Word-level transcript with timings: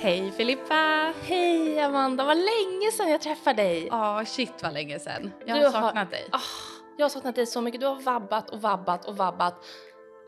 Hej 0.00 0.32
Filippa! 0.36 1.12
Hej 1.22 1.80
Amanda, 1.80 2.24
vad 2.24 2.36
länge 2.36 2.90
sedan 2.92 3.10
jag 3.10 3.20
träffade 3.20 3.62
dig. 3.62 3.86
Ja, 3.90 4.20
oh, 4.20 4.24
shit 4.24 4.62
vad 4.62 4.72
länge 4.72 4.98
sedan. 4.98 5.32
Jag 5.46 5.56
har 5.56 5.62
har- 5.64 5.70
saknat 5.70 6.10
dig. 6.10 6.28
Ah, 6.32 6.40
jag 6.96 7.04
har 7.04 7.10
saknat 7.10 7.34
dig 7.34 7.46
så 7.46 7.60
mycket. 7.60 7.80
Du 7.80 7.86
har 7.86 8.00
vabbat 8.00 8.50
och 8.50 8.62
vabbat 8.62 9.04
och 9.04 9.16
vabbat. 9.16 9.64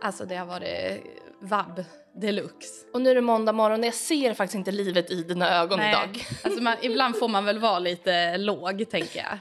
Alltså 0.03 0.25
det 0.25 0.37
har 0.37 0.47
varit 0.47 1.03
vabb 1.41 1.85
deluxe. 2.15 2.87
Och 2.93 3.01
nu 3.01 3.11
är 3.11 3.15
det 3.15 3.21
måndag 3.21 3.53
morgon 3.53 3.81
och 3.81 3.87
jag 3.87 3.95
ser 3.95 4.35
faktiskt 4.35 4.55
inte 4.55 4.73
livet 4.73 5.11
i 5.11 5.23
dina 5.23 5.61
ögon 5.61 5.81
idag. 5.81 6.27
Alltså 6.43 6.63
man, 6.63 6.77
ibland 6.83 7.19
får 7.19 7.29
man 7.29 7.45
väl 7.45 7.59
vara 7.59 7.79
lite 7.79 8.37
låg 8.37 8.91
tänker 8.91 9.19
jag. 9.19 9.39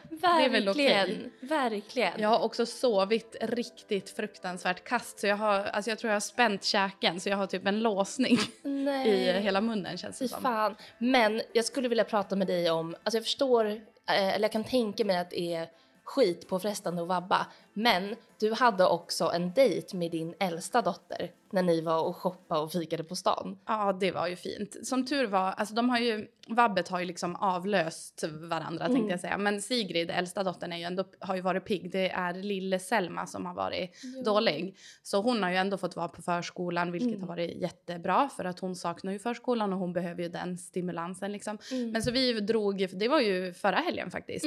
Väl 0.49 0.69
okej. 0.69 0.87
Verkligen, 0.87 1.31
verkligen. 1.41 2.21
Jag 2.21 2.29
har 2.29 2.39
också 2.39 2.65
sovit 2.65 3.35
riktigt 3.41 4.09
fruktansvärt 4.09 4.83
kast 4.83 5.19
så 5.19 5.27
jag 5.27 5.37
har, 5.37 5.63
alltså 5.63 5.91
jag 5.91 5.99
tror 5.99 6.09
jag 6.09 6.15
har 6.15 6.19
spänt 6.19 6.63
käken 6.63 7.19
så 7.19 7.29
jag 7.29 7.37
har 7.37 7.47
typ 7.47 7.67
en 7.67 7.79
låsning 7.79 8.37
Nej. 8.63 9.09
i 9.09 9.31
hela 9.41 9.61
munnen 9.61 9.97
känns 9.97 10.19
Fy 10.19 10.25
det 10.25 10.29
som. 10.29 10.41
fan. 10.41 10.75
Men 10.97 11.41
jag 11.53 11.65
skulle 11.65 11.87
vilja 11.87 12.03
prata 12.03 12.35
med 12.35 12.47
dig 12.47 12.71
om, 12.71 12.95
alltså 13.03 13.17
jag 13.17 13.23
förstår, 13.23 13.65
eh, 13.65 13.79
eller 14.07 14.41
jag 14.41 14.51
kan 14.51 14.63
tänka 14.63 15.05
mig 15.05 15.17
att 15.17 15.29
det 15.29 15.53
är 15.53 15.67
skit 16.03 16.47
på 16.47 16.59
frestande 16.59 17.01
att 17.01 17.07
vabba. 17.07 17.45
Men 17.73 18.15
du 18.39 18.53
hade 18.53 18.85
också 18.85 19.31
en 19.33 19.53
dejt 19.53 19.97
med 19.97 20.11
din 20.11 20.33
äldsta 20.39 20.81
dotter 20.81 21.31
när 21.53 21.63
ni 21.63 21.81
var 21.81 22.03
och 22.03 22.15
shoppade 22.15 22.61
och 22.61 22.71
fikade 22.71 23.03
på 23.03 23.15
stan. 23.15 23.57
Ja, 23.65 23.93
det 23.99 24.11
var 24.11 24.27
ju 24.27 24.35
fint. 24.35 24.87
Som 24.87 25.05
tur 25.05 25.27
var, 25.27 25.51
alltså 25.51 25.75
de 25.75 25.89
har 25.89 25.99
ju, 25.99 26.27
vabbet 26.47 26.87
har 26.87 26.99
ju 26.99 27.05
liksom 27.05 27.35
avlöst 27.35 28.23
varandra 28.31 28.87
tänkte 28.87 29.11
jag 29.11 29.19
säga. 29.19 29.37
Men 29.37 29.61
Sigrid, 29.61 30.11
äldsta 30.11 30.43
dottern, 30.43 30.73
är 30.73 30.77
ju 30.77 30.83
ändå, 30.83 31.03
har 31.19 31.35
ju 31.35 31.41
varit 31.41 31.65
pigg. 31.65 31.91
Det 31.91 32.09
är 32.09 32.33
lille 32.33 32.79
Selma 32.79 33.27
som 33.27 33.45
har 33.45 33.53
varit 33.53 33.91
dålig. 34.25 34.77
Så 35.03 35.21
hon 35.21 35.43
har 35.43 35.49
ju 35.49 35.55
ändå 35.55 35.77
fått 35.77 35.95
vara 35.95 36.07
på 36.07 36.21
förskolan, 36.21 36.91
vilket 36.91 37.19
har 37.19 37.27
varit 37.27 37.61
jättebra. 37.61 38.29
För 38.29 38.45
att 38.45 38.59
hon 38.59 38.75
saknar 38.75 39.11
ju 39.11 39.19
förskolan 39.19 39.73
och 39.73 39.79
hon 39.79 39.93
behöver 39.93 40.23
ju 40.23 40.29
den 40.29 40.57
stimulansen 40.57 41.31
liksom. 41.31 41.57
Men 41.93 42.03
så 42.03 42.11
vi 42.11 42.39
drog, 42.39 42.87
det 42.99 43.07
var 43.07 43.19
ju 43.19 43.53
förra 43.53 43.75
helgen 43.77 44.11
faktiskt. 44.11 44.45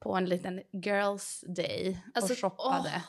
På 0.00 0.14
en 0.14 0.24
liten 0.26 0.62
girls 0.72 1.44
day 1.48 1.98
Alltså, 2.14 2.32
och 2.32 2.38
shoppade. 2.38 2.92
åh. 2.94 3.02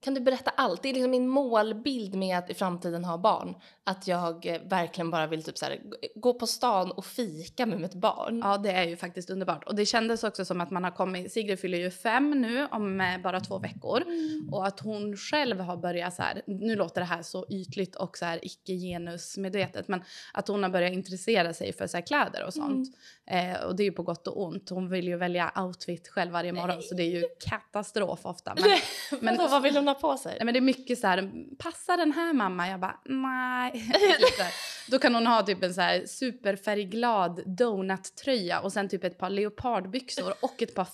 Kan 0.00 0.14
du 0.14 0.20
berätta 0.20 0.50
allt? 0.50 0.82
Det 0.82 0.88
är 0.88 0.92
liksom 0.92 1.10
min 1.10 1.28
målbild 1.28 2.14
med 2.14 2.38
att 2.38 2.50
i 2.50 2.54
framtiden 2.54 3.04
ha 3.04 3.18
barn. 3.18 3.54
Att 3.84 4.08
jag 4.08 4.46
eh, 4.46 4.60
verkligen 4.62 5.10
bara 5.10 5.26
vill 5.26 5.42
typ 5.42 5.58
så 5.58 5.64
här, 5.64 5.80
gå- 6.14 6.34
på 6.34 6.46
stan 6.46 6.90
och 6.90 7.06
fika 7.06 7.66
med 7.66 7.80
mitt 7.80 7.94
barn. 7.94 8.40
Ja, 8.44 8.58
det 8.58 8.70
är 8.70 8.84
ju 8.84 8.96
faktiskt 8.96 9.30
underbart. 9.30 9.64
Och 9.64 9.74
det 9.74 9.86
kändes 9.86 10.24
också 10.24 10.44
som 10.44 10.60
att 10.60 10.70
man 10.70 10.84
har 10.84 10.90
kommit... 10.90 11.32
Sigrid 11.32 11.60
fyller 11.60 11.78
ju 11.78 11.90
fem 11.90 12.30
nu 12.30 12.66
om 12.70 13.00
eh, 13.00 13.18
bara 13.22 13.40
två 13.40 13.58
veckor. 13.58 14.02
Och 14.52 14.66
att 14.66 14.80
hon 14.80 15.16
själv 15.16 15.60
har 15.60 15.76
börjat 15.76 16.14
så 16.14 16.22
här... 16.22 16.42
Nu 16.46 16.76
låter 16.76 17.00
det 17.00 17.06
här 17.06 17.22
så 17.22 17.46
ytligt 17.50 17.96
och 17.96 18.16
så 18.18 18.24
här 18.24 18.40
icke-genusmedvetet. 18.42 19.88
Men 19.88 20.02
att 20.32 20.48
hon 20.48 20.62
har 20.62 20.70
börjat 20.70 20.92
intressera 20.92 21.54
sig 21.54 21.72
för 21.72 21.86
så 21.86 22.02
kläder 22.02 22.44
och 22.46 22.54
sånt. 22.54 22.88
Eh, 23.30 23.60
och 23.64 23.76
det 23.76 23.82
är 23.82 23.84
ju 23.84 23.92
på 23.92 24.02
gott 24.02 24.26
och 24.26 24.42
ont. 24.42 24.70
Hon 24.70 24.88
vill 24.90 25.08
ju 25.08 25.16
välja 25.16 25.52
outfit 25.56 26.08
själv 26.08 26.32
varje 26.32 26.52
morgon. 26.52 26.82
Så 26.82 26.94
det 26.94 27.02
är 27.02 27.10
ju 27.10 27.24
katastrof 27.48 28.20
ofta. 28.26 28.54
Men, 29.10 29.20
Men 29.20 29.36
vad 29.50 29.62
vill 29.62 29.76
hon 29.76 29.88
ha 29.88 29.94
på 30.00 30.16
sig? 30.16 30.32
Nej, 30.32 30.44
men 30.44 30.54
det 30.54 30.58
är 30.58 30.62
mycket 30.62 30.98
så 30.98 31.06
här, 31.06 31.30
passar 31.58 31.96
den 31.96 32.12
här 32.12 32.32
mamma? 32.32 32.68
Jag 32.68 32.80
bara, 32.80 33.00
nej. 33.04 33.72
Typ. 34.18 34.46
Då 34.90 34.98
kan 34.98 35.14
hon 35.14 35.26
ha 35.26 35.42
typ 35.42 35.62
en 35.62 35.74
så 35.74 35.80
här 35.80 36.06
superfärgglad 36.06 37.42
donut-tröja 37.58 38.60
och 38.60 38.72
sen 38.72 38.88
typ 38.88 39.04
ett 39.04 39.18
par 39.18 39.30
leopardbyxor 39.30 40.34
och 40.40 40.62
ett 40.62 40.74
par 40.74 40.84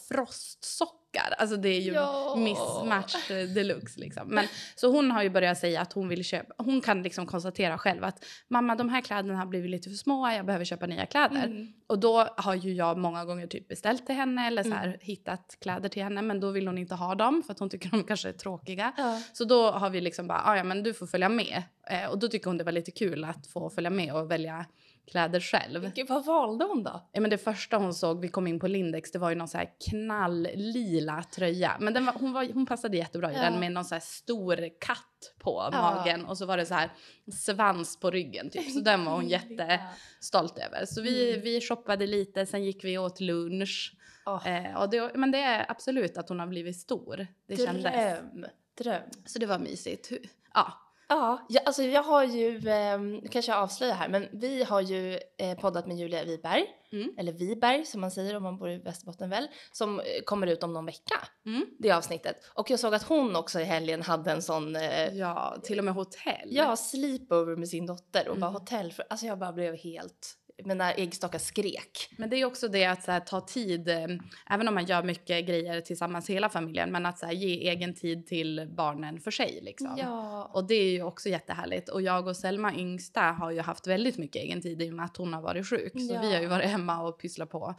frostsockar. 1.13 1.35
Alltså 1.39 1.57
det 1.57 1.69
är 1.69 1.81
ju 1.81 1.93
Ja. 1.93 2.35
mismatch 2.39 3.31
eh, 3.31 3.49
deluxe 3.49 4.01
liksom. 4.01 4.29
Men, 4.29 4.47
så 4.75 4.91
hon 4.91 5.11
har 5.11 5.23
ju 5.23 5.31
börjat 5.31 5.59
säga 5.59 5.81
att 5.81 5.93
hon 5.93 6.09
vill 6.09 6.25
köpa, 6.25 6.55
hon 6.59 6.81
kan 6.81 7.03
liksom 7.03 7.27
konstatera 7.27 7.79
själv 7.79 8.05
att 8.05 8.25
mamma 8.49 8.75
de 8.75 8.89
här 8.89 9.01
kläderna 9.01 9.39
har 9.39 9.47
blivit 9.47 9.71
lite 9.71 9.89
för 9.91 9.97
små, 9.97 10.29
jag 10.31 10.47
behöver 10.47 10.65
köpa 10.65 10.87
nya 10.87 11.07
kläder. 11.07 11.67
Och 11.87 11.99
då 11.99 12.29
har 12.37 12.55
ju 12.55 12.73
jag 12.75 12.99
många 12.99 13.25
gånger 13.25 13.47
typ 13.47 13.69
beställt 13.69 14.07
till 14.07 14.15
henne 14.15 14.47
eller 14.47 14.63
så 14.63 14.71
här, 14.71 14.99
hittat 15.01 15.57
kläder 15.61 15.89
till 15.89 16.03
henne 16.03 16.23
men 16.23 16.41
då 16.41 16.51
vill 16.51 16.67
hon 16.67 16.79
inte 16.79 16.95
ha 16.95 17.15
dem 17.15 17.43
för 17.47 17.53
att 17.53 17.59
hon 17.59 17.71
tycker 17.71 17.91
de 17.93 18.05
kanske 18.05 18.29
är 18.29 18.33
tråkiga. 18.33 18.93
Ja. 18.97 19.23
Så 19.33 19.45
då 19.45 19.71
har 19.71 19.91
vi 19.91 20.01
liksom 20.01 20.27
bara, 20.27 20.43
"Ah, 20.45 20.57
ja 20.57 20.65
men 20.65 20.83
du 20.83 20.95
får 20.95 21.07
följa 21.07 21.29
med. 21.29 21.63
Eh, 21.91 22.11
och 22.11 22.19
då 22.19 22.29
tycker 22.29 22.47
hon 22.47 22.59
det 22.59 22.65
var 22.65 22.73
lite 22.73 22.91
kul 22.91 23.25
att 23.25 23.47
få 23.47 23.71
följa 23.71 23.91
med 23.91 24.15
och 24.15 24.31
välja 24.31 24.67
kläder 25.11 25.41
själv. 25.41 25.93
Gud, 25.95 26.09
vad 26.09 26.25
valde 26.25 26.65
hon 26.65 26.83
då? 26.83 27.09
Ja, 27.13 27.21
men 27.21 27.31
det 27.31 27.39
första 27.39 27.77
hon 27.77 27.95
såg, 27.95 28.21
vi 28.21 28.29
kom 28.29 28.47
in 28.47 28.61
på 28.61 28.67
Lindex, 28.69 29.13
det 29.13 29.19
var 29.19 29.31
ju 29.31 29.37
någon 29.37 29.49
så 29.49 29.59
här 29.59 29.71
knalllila 29.91 31.23
tröja. 31.23 31.77
Men 31.81 31.95
den 31.95 32.07
var, 32.07 32.13
hon, 32.13 32.33
var, 32.33 32.53
hon 32.55 32.67
passade 32.67 32.97
jättebra 32.97 33.33
i 33.33 33.35
Ja. 33.37 33.43
den 33.43 33.61
med 33.61 33.73
någon 33.73 33.85
så 33.85 33.95
här 33.95 34.01
stor 34.01 34.69
katt 34.81 35.33
på 35.39 35.69
magen 35.73 36.25
och 36.25 36.39
så 36.39 36.47
var 36.47 36.57
det 36.57 36.67
så 36.67 36.75
här 36.75 36.93
svans 37.33 38.01
på 38.01 38.11
ryggen 38.11 38.51
typ. 38.51 38.71
Så 38.71 38.81
den 38.81 39.05
var 39.05 39.13
hon 39.13 39.29
jättestolt 39.29 40.59
över. 40.59 40.85
Så 40.87 41.03
vi, 41.03 41.37
vi 41.37 41.61
shoppade 41.61 42.07
lite, 42.07 42.47
sen 42.47 42.65
gick 42.65 42.85
vi 42.85 42.99
åt 42.99 43.21
lunch. 43.21 43.97
Åh. 44.27 44.49
Eh, 44.49 44.77
och 44.81 44.91
det, 44.91 45.11
men 45.15 45.31
det 45.31 45.39
är 45.39 45.71
absolut 45.71 46.19
att 46.19 46.29
hon 46.29 46.41
har 46.41 46.47
blivit 46.47 46.77
stor. 46.81 47.27
Det 47.49 47.57
kändes. 47.57 47.83
Dröm. 47.83 48.47
Dröm. 48.79 49.03
Så 49.27 49.39
det 49.39 49.47
var 49.47 49.59
mysigt. 49.59 50.11
Ja, 50.55 50.73
Ja, 51.09 51.47
jag, 51.49 51.63
alltså 51.67 51.83
jag 51.83 52.03
har 52.03 52.25
ju, 52.25 52.57
eh, 52.69 53.01
nu 53.01 53.29
kanske 53.31 53.53
jag 53.53 53.59
avslöjar 53.61 53.95
här, 53.95 54.09
men 54.09 54.29
vi 54.33 54.63
har 54.65 54.81
ju 54.81 55.19
eh, 55.39 55.59
poddat 55.59 55.87
med 55.87 55.97
Julia 55.97 56.25
Wiberg, 56.25 56.65
Mm. 56.93 57.15
eller 57.19 57.33
Wiberg 57.33 57.85
som 57.85 58.01
man 58.01 58.11
säger 58.11 58.37
om 58.37 58.43
man 58.43 58.57
bor 58.59 58.71
i 58.71 58.79
Västerbotten 58.79 59.31
väl, 59.31 59.49
som 59.73 60.01
eh, 60.01 60.05
kommer 60.27 60.47
ut 60.47 60.63
om 60.63 60.73
någon 60.73 60.87
vecka, 60.87 61.15
Mm. 61.47 61.67
det 61.79 61.91
avsnittet. 61.93 62.37
Och 62.55 62.71
jag 62.71 62.81
såg 62.81 62.95
att 62.95 63.03
hon 63.03 63.37
också 63.37 63.61
i 63.61 63.65
helgen 63.65 64.03
hade 64.03 64.31
en 64.33 64.43
sån, 64.43 64.77
eh, 64.77 65.09
ja 65.19 65.57
till 65.63 65.79
och 65.79 65.85
med 65.85 65.95
hotell. 65.95 66.49
ja, 66.51 66.77
sleepover 66.77 67.57
med 67.57 67.69
sin 67.69 67.87
dotter 67.87 68.29
och 68.29 68.37
bara 68.39 68.51
Mm. 68.51 68.61
hotell, 68.61 68.93
för, 68.93 69.05
alltså 69.11 69.27
jag 69.27 69.39
bara 69.39 69.53
blev 69.53 69.77
helt, 69.77 70.35
mina 70.65 70.93
äggstockar 70.93 71.39
skrek. 71.39 72.09
Men 72.19 72.31
det 72.31 72.37
är 72.37 72.45
också 72.45 72.69
det 72.69 72.85
att 72.85 73.07
här, 73.07 73.21
ta 73.21 73.41
tid, 73.41 73.89
eh, 73.89 74.07
även 74.51 74.69
om 74.69 74.75
man 74.75 74.85
gör 74.87 75.03
mycket 75.03 75.47
grejer 75.47 75.81
tillsammans 75.81 76.31
hela 76.31 76.49
familjen, 76.49 76.93
men 76.93 77.07
att 77.07 77.19
så 77.19 77.27
här, 77.27 77.33
ge 77.33 77.69
egen 77.71 77.95
tid 77.95 78.27
till 78.27 78.69
barnen 78.77 79.21
för 79.21 79.31
sig. 79.31 79.59
Liksom. 79.63 79.95
Ja. 79.99 80.45
Och 80.55 80.67
det 80.67 80.75
är 80.75 80.91
ju 80.91 81.03
också 81.03 81.29
jättehärligt. 81.29 81.89
Och 81.89 82.03
jag 82.03 82.27
och 82.27 82.37
Selma 82.37 82.75
yngsta 82.75 83.21
har 83.21 83.51
ju 83.51 83.61
haft 83.61 83.87
väldigt 83.87 84.19
mycket 84.19 84.43
egen 84.43 84.63
tid 84.63 84.83
i 84.83 84.91
och 84.91 84.95
med 84.95 85.05
att 85.05 85.17
hon 85.17 85.35
har 85.35 85.43
varit 85.43 85.67
sjuk. 85.69 85.93
Så 85.93 86.15
Ja. 86.15 86.21
vi 86.21 86.35
har 86.35 86.41
ju 86.41 86.47
varit 86.49 86.71
hemma 86.71 87.03
och 87.03 87.19
pysslat 87.21 87.51
på. 87.51 87.75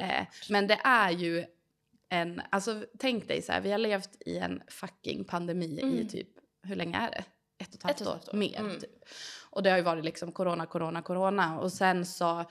Eh, 0.00 0.24
men 0.50 0.66
det 0.66 0.80
är 0.84 1.10
ju 1.10 1.44
en, 2.08 2.42
alltså 2.50 2.84
tänk 2.98 3.28
dig 3.28 3.42
så 3.42 3.52
här, 3.52 3.60
vi 3.60 3.70
har 3.70 3.78
levt 3.78 4.10
i 4.26 4.38
en 4.38 4.62
fucking 4.68 5.24
pandemi 5.24 5.80
i 6.02 6.08
typ, 6.08 6.28
hur 6.62 6.76
länge 6.76 6.96
är 6.98 7.10
det? 7.10 7.24
Ett 7.58 7.68
och 7.68 7.74
ett 7.74 7.82
halvt, 7.82 8.00
Ett 8.00 8.06
och 8.06 8.16
ett 8.16 8.28
år, 8.28 8.34
år. 8.34 8.38
mer. 8.38 8.60
Mm. 8.60 8.80
Typ. 8.80 8.90
Och 9.54 9.62
det 9.62 9.70
har 9.70 9.76
ju 9.76 9.82
varit 9.82 10.04
liksom 10.04 10.32
corona, 10.32 10.66
corona, 10.66 11.02
corona. 11.02 11.58
Och 11.58 11.72
sen 11.72 12.06
så 12.06 12.44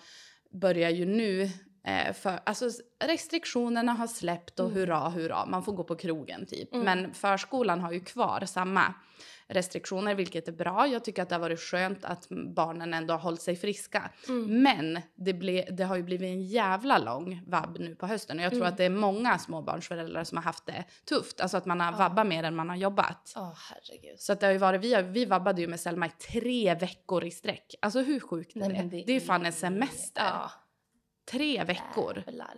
börjar 0.52 0.90
ju 0.90 1.06
nu, 1.06 1.41
eh, 1.88 2.14
för, 2.14 2.40
alltså 2.46 2.69
restriktionerna 3.06 3.91
har 3.91 4.08
släppt 4.08 4.59
och 4.59 4.72
hurra, 4.72 5.09
hurra, 5.09 5.46
man 5.46 5.64
får 5.64 5.74
gå 5.74 5.84
på 5.84 5.96
krogen 5.96 6.46
typ. 6.46 6.69
Men 6.84 7.14
förskolan 7.14 7.81
har 7.81 7.91
ju 7.91 8.00
kvar 8.00 8.46
samma 8.46 8.94
restriktioner, 9.48 10.16
vilket 10.16 10.48
är 10.48 10.52
bra. 10.52 10.88
Jag 10.88 11.04
tycker 11.04 11.22
att 11.24 11.30
det 11.30 11.36
har 11.36 11.40
varit 11.40 11.59
skönt 11.59 12.06
att 12.06 12.28
barnen 12.56 12.94
ändå 12.94 13.14
har 13.14 13.20
hållit 13.20 13.42
sig 13.42 13.56
friska. 13.56 14.12
Men 14.48 15.02
det, 15.16 15.34
ble, 15.34 15.62
det 15.72 15.84
har 15.84 15.96
ju 15.96 16.04
blivit 16.04 16.28
en 16.28 16.44
jävla 16.44 16.98
lång 16.98 17.42
vabb 17.48 17.78
nu 17.80 17.96
på 17.96 18.08
hösten. 18.08 18.40
Och 18.40 18.46
jag 18.46 18.52
tror 18.52 18.66
att 18.66 18.78
det 18.78 18.84
är 18.84 18.90
många 18.90 19.40
småbarnsföräldrar 19.40 20.24
som 20.24 20.38
har 20.38 20.44
haft 20.44 20.66
det 20.66 20.84
tufft. 21.06 21.42
Alltså 21.42 21.58
att 21.58 21.66
man 21.66 21.80
har 21.82 21.92
vabbat 21.92 22.28
mer 22.28 22.44
än 22.44 22.56
man 22.56 22.70
har 22.70 22.76
jobbat. 22.76 23.34
Åh 23.36 23.53
herregud. 23.70 24.20
Så 24.20 24.34
att 24.34 24.40
det 24.40 24.46
har 24.46 24.53
ju 24.53 24.59
varit, 24.59 24.82
vi, 24.82 24.94
har, 24.94 25.02
vi 25.02 25.26
vabbade 25.26 25.62
ju 25.62 25.68
med 25.68 25.80
Selma 25.80 26.06
i 26.06 26.09
tre 26.09 26.76
veckor 26.76 27.24
i 27.24 27.32
sträck. 27.32 27.76
Alltså 27.82 28.02
hur 28.02 28.20
sjukt 28.20 28.56
är 28.56 28.59
Nej, 28.59 28.84
det, 28.84 29.03
det 29.06 29.12
är 29.12 29.20
ju 29.20 29.22
fan 29.22 29.46
en 29.46 29.53
semester. 29.53 30.24
Ja, 30.24 30.52
Tre 31.32 31.64
veckor. 31.64 32.24
jävlar. 32.26 32.53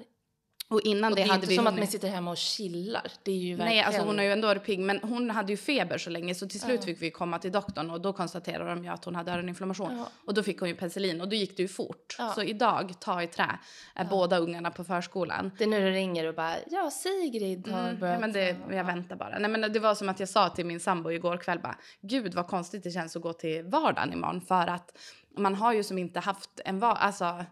Och 0.68 0.82
innan 0.82 1.12
Och 1.12 1.16
det, 1.16 1.22
det 1.22 1.26
är 1.26 1.30
hade 1.30 1.36
inte 1.36 1.48
vi 1.48 1.56
som 1.56 1.68
att 1.68 1.78
man 1.78 1.88
sitter 1.88 2.08
hemma 2.08 2.32
och 2.32 2.38
chillar. 2.38 3.12
Det 3.24 3.32
är 3.32 3.36
ju 3.36 3.56
verkligen... 3.56 3.70
Nej, 3.78 3.82
alltså 3.82 4.02
hon 4.02 4.18
har 4.18 4.26
ju 4.26 4.32
ändå 4.32 4.56
pigg, 4.56 4.80
men 4.80 5.00
hon 5.04 5.30
hade 5.30 5.52
ju 5.52 5.58
feber 5.58 5.98
så 5.98 6.10
länge 6.10 6.36
så 6.36 6.48
till 6.48 6.60
slut 6.60 6.86
fick 6.86 7.02
vi 7.02 7.12
komma 7.12 7.40
till 7.40 7.52
doktorn 7.52 7.92
och 7.92 8.02
då 8.02 8.14
konstaterade 8.14 8.70
de 8.70 8.84
ju 8.84 8.90
att 8.90 9.06
hon 9.06 9.16
hade 9.16 9.32
öroninflammation. 9.32 9.98
Ja. 9.98 10.08
Och 10.26 10.34
då 10.34 10.44
fick 10.44 10.60
hon 10.60 10.70
ju 10.70 10.76
penicillin 10.76 11.22
och 11.22 11.30
då 11.30 11.36
gick 11.36 11.58
det 11.58 11.62
ju 11.62 11.68
fort. 11.68 12.16
Ja. 12.18 12.32
Så 12.36 12.42
idag, 12.44 12.94
ta 13.00 13.24
i 13.24 13.28
trä, 13.28 13.60
är 13.96 14.06
båda 14.06 14.38
ungarna 14.38 14.72
på 14.72 14.84
förskolan. 14.84 15.52
Det 15.58 15.64
är 15.64 15.68
nu 15.68 15.80
du 15.80 15.92
ringer 15.92 16.28
och 16.28 16.36
bara 16.36 16.56
ja 16.72 16.92
Sigrid 16.92 17.68
har 17.68 17.86
Mm, 17.86 18.00
börjat... 18.00 18.16
ja, 18.16 18.20
men 18.20 18.34
det, 18.34 18.58
jag 18.72 18.84
väntar 18.84 19.16
bara. 19.16 19.40
Nej, 19.40 19.52
men 19.52 19.74
det 19.74 19.80
var 19.80 19.96
som 19.96 20.10
att 20.10 20.20
jag 20.20 20.30
sa 20.30 20.50
till 20.50 20.66
min 20.66 20.80
sambo 20.80 21.12
igår 21.12 21.38
kväll 21.38 21.60
bara, 21.60 21.78
gud 22.02 22.34
vad 22.34 22.48
konstigt 22.48 22.84
det 22.84 22.92
känns 22.92 23.16
att 23.16 23.22
gå 23.22 23.34
till 23.34 23.64
vardagen 23.64 24.14
imorgon 24.14 24.42
för 24.42 24.68
att 24.68 24.98
man 25.38 25.56
har 25.56 25.74
ju 25.74 25.84
som 25.84 25.98
inte 25.98 26.20
haft 26.20 26.60
en 26.66 26.80
var, 26.80 26.96
alltså, 26.96 27.46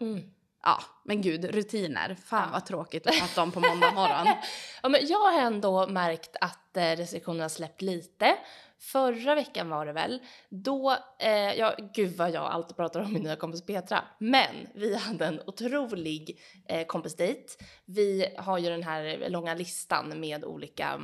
ja 0.64 0.80
men 1.04 1.22
gud, 1.22 1.44
rutiner. 1.44 2.16
Fan 2.24 2.52
vad 2.52 2.66
tråkigt 2.66 3.06
att 3.06 3.18
prata 3.18 3.42
om 3.42 3.52
på 3.52 3.60
måndag 3.60 3.90
morgon. 3.90 4.26
Ja, 4.82 4.88
men 4.88 5.06
jag 5.06 5.18
har 5.18 5.40
ändå 5.40 5.86
märkt 5.86 6.36
att 6.40 6.76
eh, 6.76 6.82
restriktionerna 6.82 7.48
släppt 7.48 7.82
lite. 7.82 8.36
Förra 8.80 9.34
veckan 9.34 9.68
var 9.68 9.86
det 9.86 9.92
väl. 9.92 10.20
Då, 10.48 10.96
eh, 11.18 11.54
ja 11.54 11.74
gud 11.94 12.16
vad 12.16 12.30
jag 12.30 12.42
alltid 12.44 12.76
pratar 12.76 13.00
om 13.00 13.12
min 13.12 13.22
nya 13.22 13.36
kompis 13.36 13.66
Petra. 13.66 14.04
Men 14.18 14.68
vi 14.74 14.96
hade 14.96 15.26
en 15.26 15.40
otrolig 15.46 16.40
eh, 16.68 16.86
kompisdejt. 16.86 17.64
Vi 17.84 18.34
har 18.38 18.58
ju 18.58 18.70
den 18.70 18.82
här 18.82 19.28
långa 19.28 19.54
listan 19.54 20.20
med 20.20 20.44
olika 20.44 21.00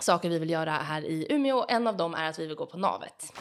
saker 0.00 0.28
vi 0.28 0.38
vill 0.38 0.50
göra 0.50 0.70
här 0.70 1.04
i 1.04 1.26
Umeå. 1.30 1.64
En 1.68 1.86
av 1.86 1.96
dem 1.96 2.14
är 2.14 2.28
att 2.28 2.38
vi 2.38 2.46
vill 2.46 2.56
gå 2.56 2.66
på 2.66 2.78
Navet. 2.78 3.32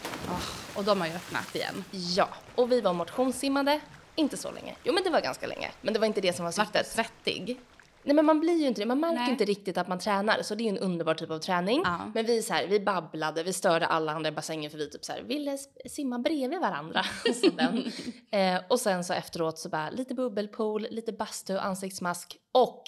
Och 0.76 0.84
de 0.84 1.02
har 1.02 1.08
ju 1.08 1.14
öppnat 1.14 1.56
igen. 1.56 1.84
Ja, 1.92 2.30
och 2.56 2.72
vi 2.72 2.82
var 2.82 2.94
motionssimmade. 2.94 3.82
Inte 4.16 4.38
så 4.38 4.52
länge. 4.52 4.76
Jo, 4.84 4.94
men 4.94 5.04
det 5.04 5.10
var 5.10 5.22
ganska 5.22 5.48
länge. 5.48 5.72
Men 5.82 5.94
det 5.94 6.00
var 6.00 6.08
inte 6.08 6.22
det 6.22 6.34
som 6.34 6.46
var 6.46 6.52
syftet. 6.52 6.88
svettig? 6.88 7.60
Nej, 8.04 8.16
men 8.16 8.26
man 8.26 8.40
blir 8.40 8.54
ju 8.54 8.68
inte 8.68 8.82
det. 8.82 8.86
Man 8.86 9.00
märker 9.00 9.20
Nej. 9.20 9.32
inte 9.32 9.46
riktigt 9.46 9.78
att 9.78 9.88
man 9.88 10.00
tränar. 10.00 10.42
Så 10.42 10.56
det 10.56 10.62
är 10.64 10.66
ju 10.66 10.70
en 10.70 10.78
underbar 10.78 11.14
typ 11.14 11.30
av 11.32 11.40
träning. 11.40 11.82
Ja. 11.86 12.12
Men 12.14 12.26
vi 12.26 12.42
så 12.42 12.54
här, 12.54 12.68
vi 12.68 12.80
babblade, 12.80 13.44
vi 13.44 13.54
störde 13.54 13.86
alla 13.86 14.12
andra 14.12 14.30
i 14.30 14.32
bassängen 14.32 14.72
för 14.72 14.78
vi 14.78 14.90
typ 14.90 15.06
så 15.06 15.12
här, 15.12 15.22
ville 15.22 15.58
simma 15.90 16.20
bredvid 16.20 16.60
varandra. 16.60 17.04
så 17.42 17.50
den. 17.50 17.92
Eh, 18.32 18.62
och 18.70 18.80
sen 18.80 19.04
så 19.04 19.14
efteråt 19.14 19.60
så 19.60 19.70
bara 19.70 19.90
lite 19.90 20.14
bubbelpool, 20.14 20.88
lite 20.92 21.14
bastu, 21.14 21.58
ansiktsmask 21.58 22.38
och 22.52 22.84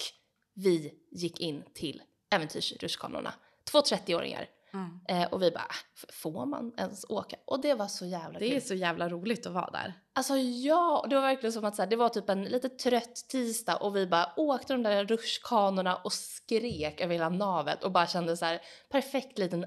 vi 0.54 0.92
gick 1.10 1.40
in 1.40 1.62
till 1.74 2.02
äventyrsrutschkanorna. 2.30 3.32
Två 3.70 3.78
30-åringar. 3.78 4.46
Mm. 4.74 5.00
Eh, 5.08 5.28
och 5.32 5.42
vi 5.42 5.50
bara, 5.50 5.66
"F- 5.96 6.04
får 6.22 6.46
man 6.46 6.72
ens 6.78 7.04
åka? 7.08 7.36
Och 7.44 7.60
det 7.60 7.74
var 7.74 7.86
så 7.86 8.06
jävla 8.06 8.38
Det 8.38 8.48
kul. 8.48 8.56
är 8.56 8.60
så 8.60 8.74
jävla 8.74 9.08
roligt 9.08 9.46
att 9.46 9.52
vara 9.52 9.70
där. 9.70 9.94
Alltså 10.14 10.36
ja, 10.36 11.06
det 11.10 11.14
var 11.14 11.22
verkligen 11.22 11.52
som 11.52 11.64
att 11.64 11.76
så 11.76 11.82
här, 11.82 11.88
det 11.90 11.96
var 11.96 12.08
typ 12.08 12.28
en 12.30 12.44
lite 12.44 12.68
trött 12.68 13.14
tisdag 13.28 13.76
och 13.76 13.96
vi 13.96 14.06
bara 14.06 14.32
åkte 14.36 14.72
de 14.72 14.82
där 14.82 15.04
rutschkanorna 15.04 15.96
och 15.96 16.12
skrek 16.12 17.00
över 17.00 17.12
hela 17.14 17.28
navet 17.28 17.84
och 17.84 17.92
bara 17.92 18.06
kände 18.06 18.36
så 18.36 18.44
här 18.44 18.60
perfekt 18.90 19.38
liten 19.38 19.66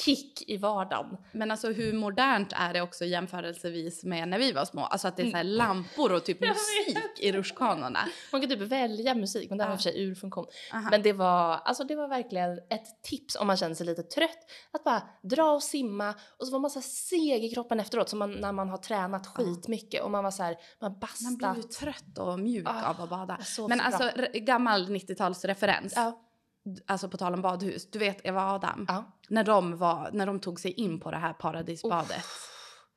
adrenalinkick 0.00 0.48
i 0.50 0.56
vardagen. 0.56 1.16
Men 1.32 1.50
alltså 1.50 1.72
hur 1.72 1.92
modernt 1.92 2.52
är 2.56 2.72
det 2.72 2.80
också 2.82 3.04
jämförelsevis 3.04 4.04
med 4.04 4.28
när 4.28 4.38
vi 4.38 4.52
var 4.52 4.64
små? 4.64 4.80
Alltså 4.80 5.08
att 5.08 5.16
det 5.16 5.22
är 5.22 5.30
så 5.30 5.36
här 5.36 5.44
lampor 5.44 6.12
och 6.12 6.24
typ 6.24 6.40
musik 6.48 6.98
i 7.20 7.32
rutschkanorna. 7.32 7.98
Man 8.32 8.40
kan 8.40 8.50
typ 8.50 8.60
välja 8.60 9.14
musik, 9.14 9.50
men 9.50 9.58
var 9.58 9.64
i 9.64 9.68
och 9.68 9.72
Ja. 9.72 9.76
för 9.76 9.82
sig 9.82 10.02
ur 10.02 10.14
funktion. 10.14 10.46
Aha. 10.72 10.88
Men 10.90 11.02
det 11.02 11.12
var, 11.12 11.54
alltså 11.64 11.84
det 11.84 11.96
var 11.96 12.08
verkligen 12.08 12.58
ett 12.58 13.02
tips 13.02 13.36
om 13.36 13.46
man 13.46 13.56
känner 13.56 13.74
sig 13.74 13.86
lite 13.86 14.02
trött. 14.02 14.38
Att 14.72 14.84
bara 14.84 15.02
dra 15.22 15.52
och 15.52 15.62
simma 15.62 16.14
och 16.38 16.46
så 16.46 16.52
var 16.52 16.58
man 16.60 16.70
så 16.70 16.78
här 16.78 16.84
seg 16.86 17.44
i 17.44 17.48
kroppen 17.54 17.80
efteråt 17.80 18.08
som 18.08 18.18
man, 18.18 18.30
när 18.32 18.52
man 18.52 18.68
har 18.68 18.78
tränat 18.78 19.26
skitmycket 19.26 20.02
och 20.02 20.10
man 20.10 20.24
var 20.24 20.30
så 20.30 20.42
här, 20.42 20.56
man 20.80 20.90
Man 20.90 21.00
bastat. 21.00 21.38
blir 21.54 21.62
ju 21.62 21.68
trött 21.68 22.18
och 22.18 22.38
mjuk 22.40 22.66
Ah, 22.68 22.90
av 22.90 23.00
att 23.00 23.10
bada. 23.10 23.38
Men 23.68 23.80
alltså 23.80 24.10
gammal 24.34 24.86
90-talsreferens. 24.88 25.92
Ja. 25.96 26.20
Alltså 26.86 27.08
på 27.08 27.16
tal 27.16 27.34
om 27.34 27.42
badhus. 27.42 27.90
Du 27.90 27.98
vet 27.98 28.26
Eva 28.26 28.42
Adam. 28.42 28.84
ja. 28.88 29.16
När, 29.30 29.44
de 29.44 29.76
var, 29.76 30.10
när 30.12 30.26
de 30.26 30.40
tog 30.40 30.60
sig 30.60 30.70
in 30.72 31.00
på 31.00 31.10
det 31.10 31.16
här 31.16 31.32
paradisbadet. 31.32 32.24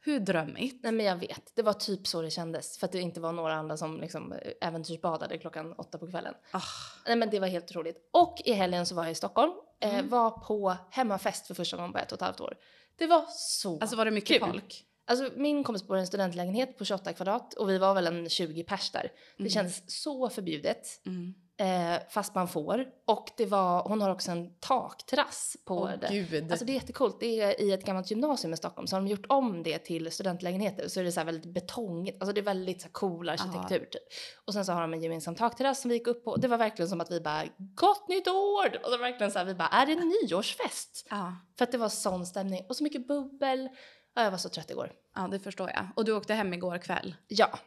Hur 0.05 0.19
drömmigt. 0.19 0.83
Nej 0.83 0.91
men 0.91 1.05
jag 1.05 1.15
vet, 1.15 1.51
det 1.55 1.61
var 1.61 1.73
typ 1.73 2.07
så 2.07 2.21
det 2.21 2.29
kändes 2.31 2.77
för 2.77 2.85
att 2.85 2.91
det 2.91 2.99
inte 3.01 3.19
var 3.19 3.31
några 3.31 3.53
andra 3.53 3.77
som 3.77 4.01
liksom 4.01 4.31
eh, 4.33 4.67
äventyrsbadade 4.67 5.37
klockan 5.37 5.73
åtta 5.73 5.97
på 5.97 6.07
kvällen. 6.07 6.33
Ah, 6.51 6.61
Nej 7.07 7.15
men 7.15 7.29
det 7.29 7.39
var 7.39 7.47
helt 7.47 7.65
otroligt. 7.65 8.09
Och 8.13 8.41
i 8.45 8.53
helgen 8.53 8.85
så 8.85 8.95
var 8.95 9.03
jag 9.03 9.11
i 9.11 9.15
Stockholm, 9.15 9.51
eh, 9.81 9.93
Mm. 9.95 10.09
var 10.09 10.31
på 10.31 10.75
hemmafest 10.91 11.47
för 11.47 11.53
första 11.53 11.77
gången 11.77 11.91
på 11.93 11.99
ett 11.99 12.11
och 12.11 12.15
ett 12.17 12.21
halvt 12.21 12.41
år. 12.41 12.57
Det 12.97 13.07
var 13.07 13.25
så 13.29 13.79
alltså 13.79 13.95
var 13.95 14.05
det 14.05 14.11
mycket 14.11 14.41
Kul. 14.41 14.51
folk? 14.51 14.85
Alltså 15.05 15.29
min 15.35 15.63
kompis 15.63 15.87
bor 15.87 15.97
i 15.97 15.99
en 15.99 16.07
studentlägenhet 16.07 16.77
på 16.77 16.85
28 16.85 17.13
kvadrat 17.13 17.53
och 17.53 17.69
vi 17.69 17.77
var 17.77 17.93
väl 17.93 18.07
en 18.07 18.29
20 18.29 18.63
pers 18.63 18.91
där. 18.91 19.11
Det 19.37 19.41
Mm. 19.43 19.49
kändes 19.49 20.01
så 20.01 20.29
förbjudet. 20.29 20.87
Mm. 21.05 21.33
Eh, 21.57 22.01
fast 22.09 22.35
man 22.35 22.47
får. 22.47 22.85
Och 23.07 23.31
det 23.37 23.45
var, 23.45 23.83
hon 23.83 24.01
har 24.01 24.09
också 24.09 24.31
en 24.31 24.59
takterrass 24.59 25.57
på 25.65 25.75
Åh 25.75 25.91
det. 26.01 26.07
gud. 26.11 26.51
Alltså 26.51 26.65
det 26.65 26.71
är 26.71 26.73
jättecoolt. 26.73 27.19
Det 27.19 27.41
är 27.41 27.61
i 27.61 27.71
ett 27.71 27.85
gammalt 27.85 28.11
gymnasium 28.11 28.53
i 28.53 28.57
Stockholm 28.57 28.87
så 28.87 28.95
har 28.95 29.01
de 29.01 29.07
gjort 29.07 29.25
om 29.29 29.63
det 29.63 29.79
till 29.79 30.11
studentlägenheter. 30.11 30.87
Så 30.87 30.99
är 30.99 31.03
det 31.03 31.11
så 31.11 31.23
väldigt 31.23 31.53
betongigt, 31.53 32.21
alltså 32.21 32.33
det 32.33 32.41
är 32.41 32.45
väldigt 32.45 32.81
så 32.81 32.89
cool 32.89 33.29
arkitektur 33.29 33.79
typ. 33.79 34.03
Och 34.45 34.53
sen 34.53 34.65
så 34.65 34.71
har 34.71 34.81
de 34.81 34.93
en 34.93 35.01
gemensam 35.01 35.35
takterrass 35.35 35.81
som 35.81 35.89
vi 35.89 35.95
gick 35.95 36.07
upp 36.07 36.23
på. 36.23 36.35
Det 36.35 36.47
var 36.47 36.57
verkligen 36.57 36.89
som 36.89 37.01
att 37.01 37.11
vi 37.11 37.21
bara 37.21 37.43
gott 37.57 38.07
nytt 38.07 38.27
år! 38.27 38.79
Och 38.85 38.89
så 38.91 38.97
verkligen 38.97 39.31
så 39.31 39.39
här, 39.39 39.45
vi 39.45 39.55
bara 39.55 39.67
är 39.67 39.85
det 39.85 39.95
nyårsfest? 39.95 41.07
ja. 41.09 41.35
För 41.57 41.63
att 41.63 41.71
det 41.71 41.77
var 41.77 41.89
sån 41.89 42.25
stämning 42.25 42.65
och 42.69 42.75
så 42.75 42.83
mycket 42.83 43.07
bubbel. 43.07 43.69
Ja, 44.15 44.23
jag 44.23 44.31
var 44.31 44.37
så 44.37 44.49
trött 44.49 44.71
igår. 44.71 44.91
ja, 45.15 45.27
det 45.31 45.39
förstår 45.39 45.69
jag. 45.69 45.87
Och 45.95 46.05
du 46.05 46.13
åkte 46.13 46.33
hem 46.33 46.53
igår 46.53 46.77
kväll. 46.77 47.15
Ja. 47.27 47.59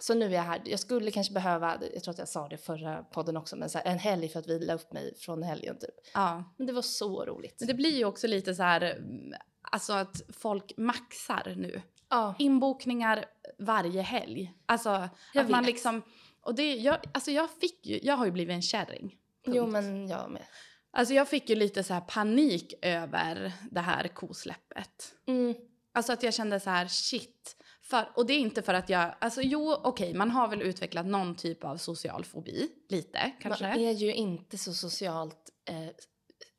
Så 0.00 0.14
nu 0.14 0.26
är 0.26 0.30
jag 0.30 0.42
här. 0.42 0.62
Jag 0.64 0.80
skulle 0.80 1.10
kanske 1.10 1.32
behöva, 1.32 1.78
jag 1.94 2.02
tror 2.04 2.12
att 2.12 2.18
jag 2.18 2.28
sa 2.28 2.48
det 2.48 2.56
förra 2.58 3.02
podden 3.02 3.36
också, 3.36 3.56
men 3.56 3.70
så 3.70 3.78
här, 3.78 3.84
en 3.86 3.98
helg 3.98 4.28
för 4.28 4.38
att 4.40 4.46
vila 4.48 4.74
upp 4.74 4.92
mig 4.92 5.14
från 5.16 5.42
helgen 5.42 5.78
typ. 5.78 5.94
Ja. 6.14 6.44
Men 6.56 6.66
det 6.66 6.72
var 6.72 6.82
så 6.82 7.24
roligt. 7.24 7.56
Men 7.60 7.68
det 7.68 7.74
blir 7.74 7.96
ju 7.98 8.04
också 8.04 8.26
lite 8.26 8.54
så 8.54 8.62
här, 8.62 8.80
mm, 8.80 9.34
alltså 9.62 9.92
att 9.92 10.22
folk 10.32 10.72
maxar 10.76 11.54
nu. 11.56 11.82
ja. 12.10 12.34
Inbokningar 12.38 13.24
varje 13.58 14.02
helg. 14.02 14.52
Alltså 14.66 15.08
Jag 15.34 15.44
att 15.44 15.50
man 15.50 15.60
vet. 15.60 15.66
liksom, 15.66 16.02
och 16.40 16.54
det, 16.54 16.74
jag, 16.74 16.96
alltså 17.14 17.30
jag 17.30 17.50
fick 17.50 17.86
ju, 17.86 18.00
jag 18.02 18.16
har 18.16 18.24
ju 18.24 18.30
blivit 18.32 18.54
en 18.54 18.62
kärring. 18.62 19.08
Punkt. 19.44 19.56
Jo, 19.56 19.66
men 19.66 20.08
jag 20.08 20.30
med. 20.30 20.42
Alltså 20.90 21.14
jag 21.14 21.28
fick 21.28 21.48
ju 21.48 21.54
lite 21.56 21.84
så 21.84 22.00
panik 22.00 22.74
över 22.82 23.52
det 23.70 23.80
här 23.80 24.08
kosläppet. 24.08 25.14
Mm. 25.26 25.54
Alltså 25.94 26.12
att 26.12 26.22
jag 26.22 26.34
kände 26.34 26.60
så 26.60 26.70
här 26.70 26.88
shit. 26.88 27.56
För, 27.92 28.08
och 28.14 28.26
det 28.26 28.32
är 28.32 28.38
inte 28.38 28.62
för 28.62 28.74
att 28.74 28.88
jag, 28.88 29.14
alltså 29.18 29.42
jo 29.42 29.74
okej 29.82 30.14
man 30.14 30.30
har 30.30 30.48
väl 30.48 30.62
utvecklat 30.62 31.06
någon 31.06 31.34
typ 31.34 31.64
av 31.64 31.76
social 31.76 32.24
fobi, 32.24 32.68
lite 32.88 33.32
kanske. 33.40 33.68
Man 33.68 33.78
är 33.78 33.92
ju 33.92 34.14
inte 34.14 34.58
så 34.58 34.72
socialt 34.72 35.50
eh, 35.68 35.88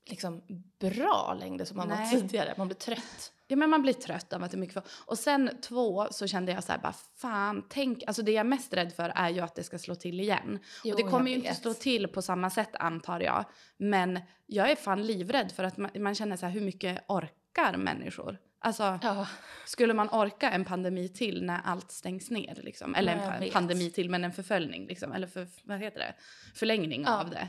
liksom 0.09 0.41
bra 0.79 1.37
längre 1.39 1.65
som 1.65 1.77
man 1.77 1.89
var 1.89 1.95
Nej. 1.95 2.21
tidigare. 2.21 2.53
Man 2.57 2.67
blir 2.67 2.75
trött. 2.75 3.31
Ja 3.47 3.55
men 3.55 3.69
man 3.69 3.81
blir 3.81 3.93
trött 3.93 4.33
av 4.33 4.43
att 4.43 4.51
det 4.51 4.57
är 4.57 4.59
mycket 4.59 4.73
för. 4.73 4.83
Och 5.05 5.19
sen 5.19 5.61
två 5.61 6.07
så 6.11 6.27
kände 6.27 6.51
jag 6.51 6.63
så 6.63 6.71
här 6.71 6.79
bara 6.79 6.95
fan 7.15 7.65
tänk, 7.69 8.03
alltså 8.07 8.21
det 8.21 8.31
jag 8.31 8.39
är 8.39 8.49
mest 8.49 8.73
rädd 8.73 8.93
för 8.93 9.11
är 9.15 9.29
ju 9.29 9.39
att 9.39 9.55
det 9.55 9.63
ska 9.63 9.79
slå 9.79 9.95
till 9.95 10.19
igen. 10.19 10.59
Jo, 10.83 10.91
och 10.91 10.97
det 10.97 11.03
kommer 11.03 11.29
ju 11.29 11.35
inte 11.35 11.55
slå 11.55 11.73
till 11.73 12.07
på 12.07 12.21
samma 12.21 12.49
sätt 12.49 12.71
antar 12.73 13.19
jag. 13.19 13.45
Men 13.77 14.19
jag 14.45 14.71
är 14.71 14.75
fan 14.75 15.03
livrädd 15.03 15.51
för 15.51 15.63
att 15.63 15.77
man, 15.77 15.91
man 15.99 16.15
känner 16.15 16.37
så 16.37 16.45
här 16.45 16.53
hur 16.53 16.61
mycket 16.61 17.05
orkar 17.07 17.77
människor? 17.77 18.39
Alltså 18.63 18.99
Ja. 19.01 19.27
skulle 19.65 19.93
man 19.93 20.09
orka 20.09 20.51
en 20.51 20.65
pandemi 20.65 21.09
till 21.09 21.43
när 21.45 21.61
allt 21.65 21.91
stängs 21.91 22.29
ner 22.31 22.59
liksom? 22.63 22.95
Eller 22.95 23.13
en 23.15 23.19
pa- 23.41 23.53
pandemi 23.53 23.91
till 23.91 24.09
men 24.09 24.23
en 24.23 24.31
förföljning 24.33 24.87
liksom? 24.87 25.11
Eller 25.11 25.27
för, 25.27 25.47
vad 25.63 25.79
heter 25.79 25.99
det? 25.99 26.15
Förlängning 26.55 27.03
Ja. 27.07 27.21
av 27.21 27.29
det. 27.29 27.47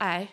Nej. 0.00 0.30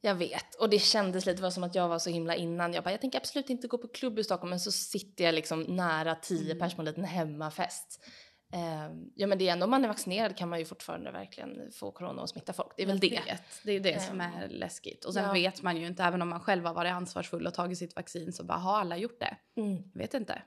Jag 0.00 0.14
vet. 0.14 0.54
Och 0.54 0.70
det 0.70 0.78
kändes 0.78 1.26
lite 1.26 1.50
som 1.50 1.64
att 1.64 1.74
jag 1.74 1.88
var 1.88 1.98
så 1.98 2.10
himla 2.10 2.34
innan. 2.36 2.72
Jag 2.72 2.84
bara, 2.84 2.90
jag 2.90 3.00
tänker 3.00 3.18
absolut 3.18 3.50
inte 3.50 3.66
gå 3.68 3.78
på 3.78 3.88
klubb 3.88 4.18
i 4.18 4.24
Stockholm. 4.24 4.50
Men 4.50 4.60
så 4.60 4.72
sitter 4.72 5.24
jag 5.24 5.34
liksom 5.34 5.62
nära 5.62 6.14
tio 6.14 6.44
Mm. 6.52 6.58
pers 6.58 6.74
på 6.74 6.82
en 6.82 6.86
liten 6.86 7.04
hemmafest. 7.04 8.04
Ehm, 8.52 9.10
ja 9.14 9.26
men 9.26 9.38
det 9.38 9.48
är 9.48 9.52
ändå 9.52 9.64
om 9.64 9.70
man 9.70 9.84
är 9.84 9.88
vaccinerad 9.88 10.36
kan 10.36 10.48
man 10.48 10.58
ju 10.58 10.64
fortfarande 10.64 11.10
verkligen 11.10 11.72
få 11.72 11.90
corona 11.90 12.22
och 12.22 12.28
smitta 12.28 12.52
folk. 12.52 12.72
Det 12.76 12.82
är 12.82 12.86
väl 12.86 12.98
det. 13.00 13.20
Det 13.64 13.72
är 13.72 13.80
det 13.80 14.02
som 14.02 14.20
Ehm, 14.20 14.32
är 14.42 14.48
läskigt. 14.48 15.04
Och 15.04 15.14
sen 15.14 15.24
ja. 15.24 15.32
vet 15.32 15.62
man 15.62 15.76
ju 15.76 15.86
inte, 15.86 16.02
även 16.04 16.22
om 16.22 16.28
man 16.28 16.40
själv 16.40 16.64
har 16.66 16.74
varit 16.74 16.92
ansvarsfull 16.92 17.46
och 17.46 17.54
tagit 17.54 17.78
sitt 17.78 17.96
vaccin 17.96 18.32
så 18.32 18.44
bara 18.44 18.58
har 18.58 18.80
alla 18.80 18.96
gjort 18.96 19.20
det. 19.20 19.36
Mm, 19.60 19.82
Vet 19.94 20.14
inte. 20.14 20.42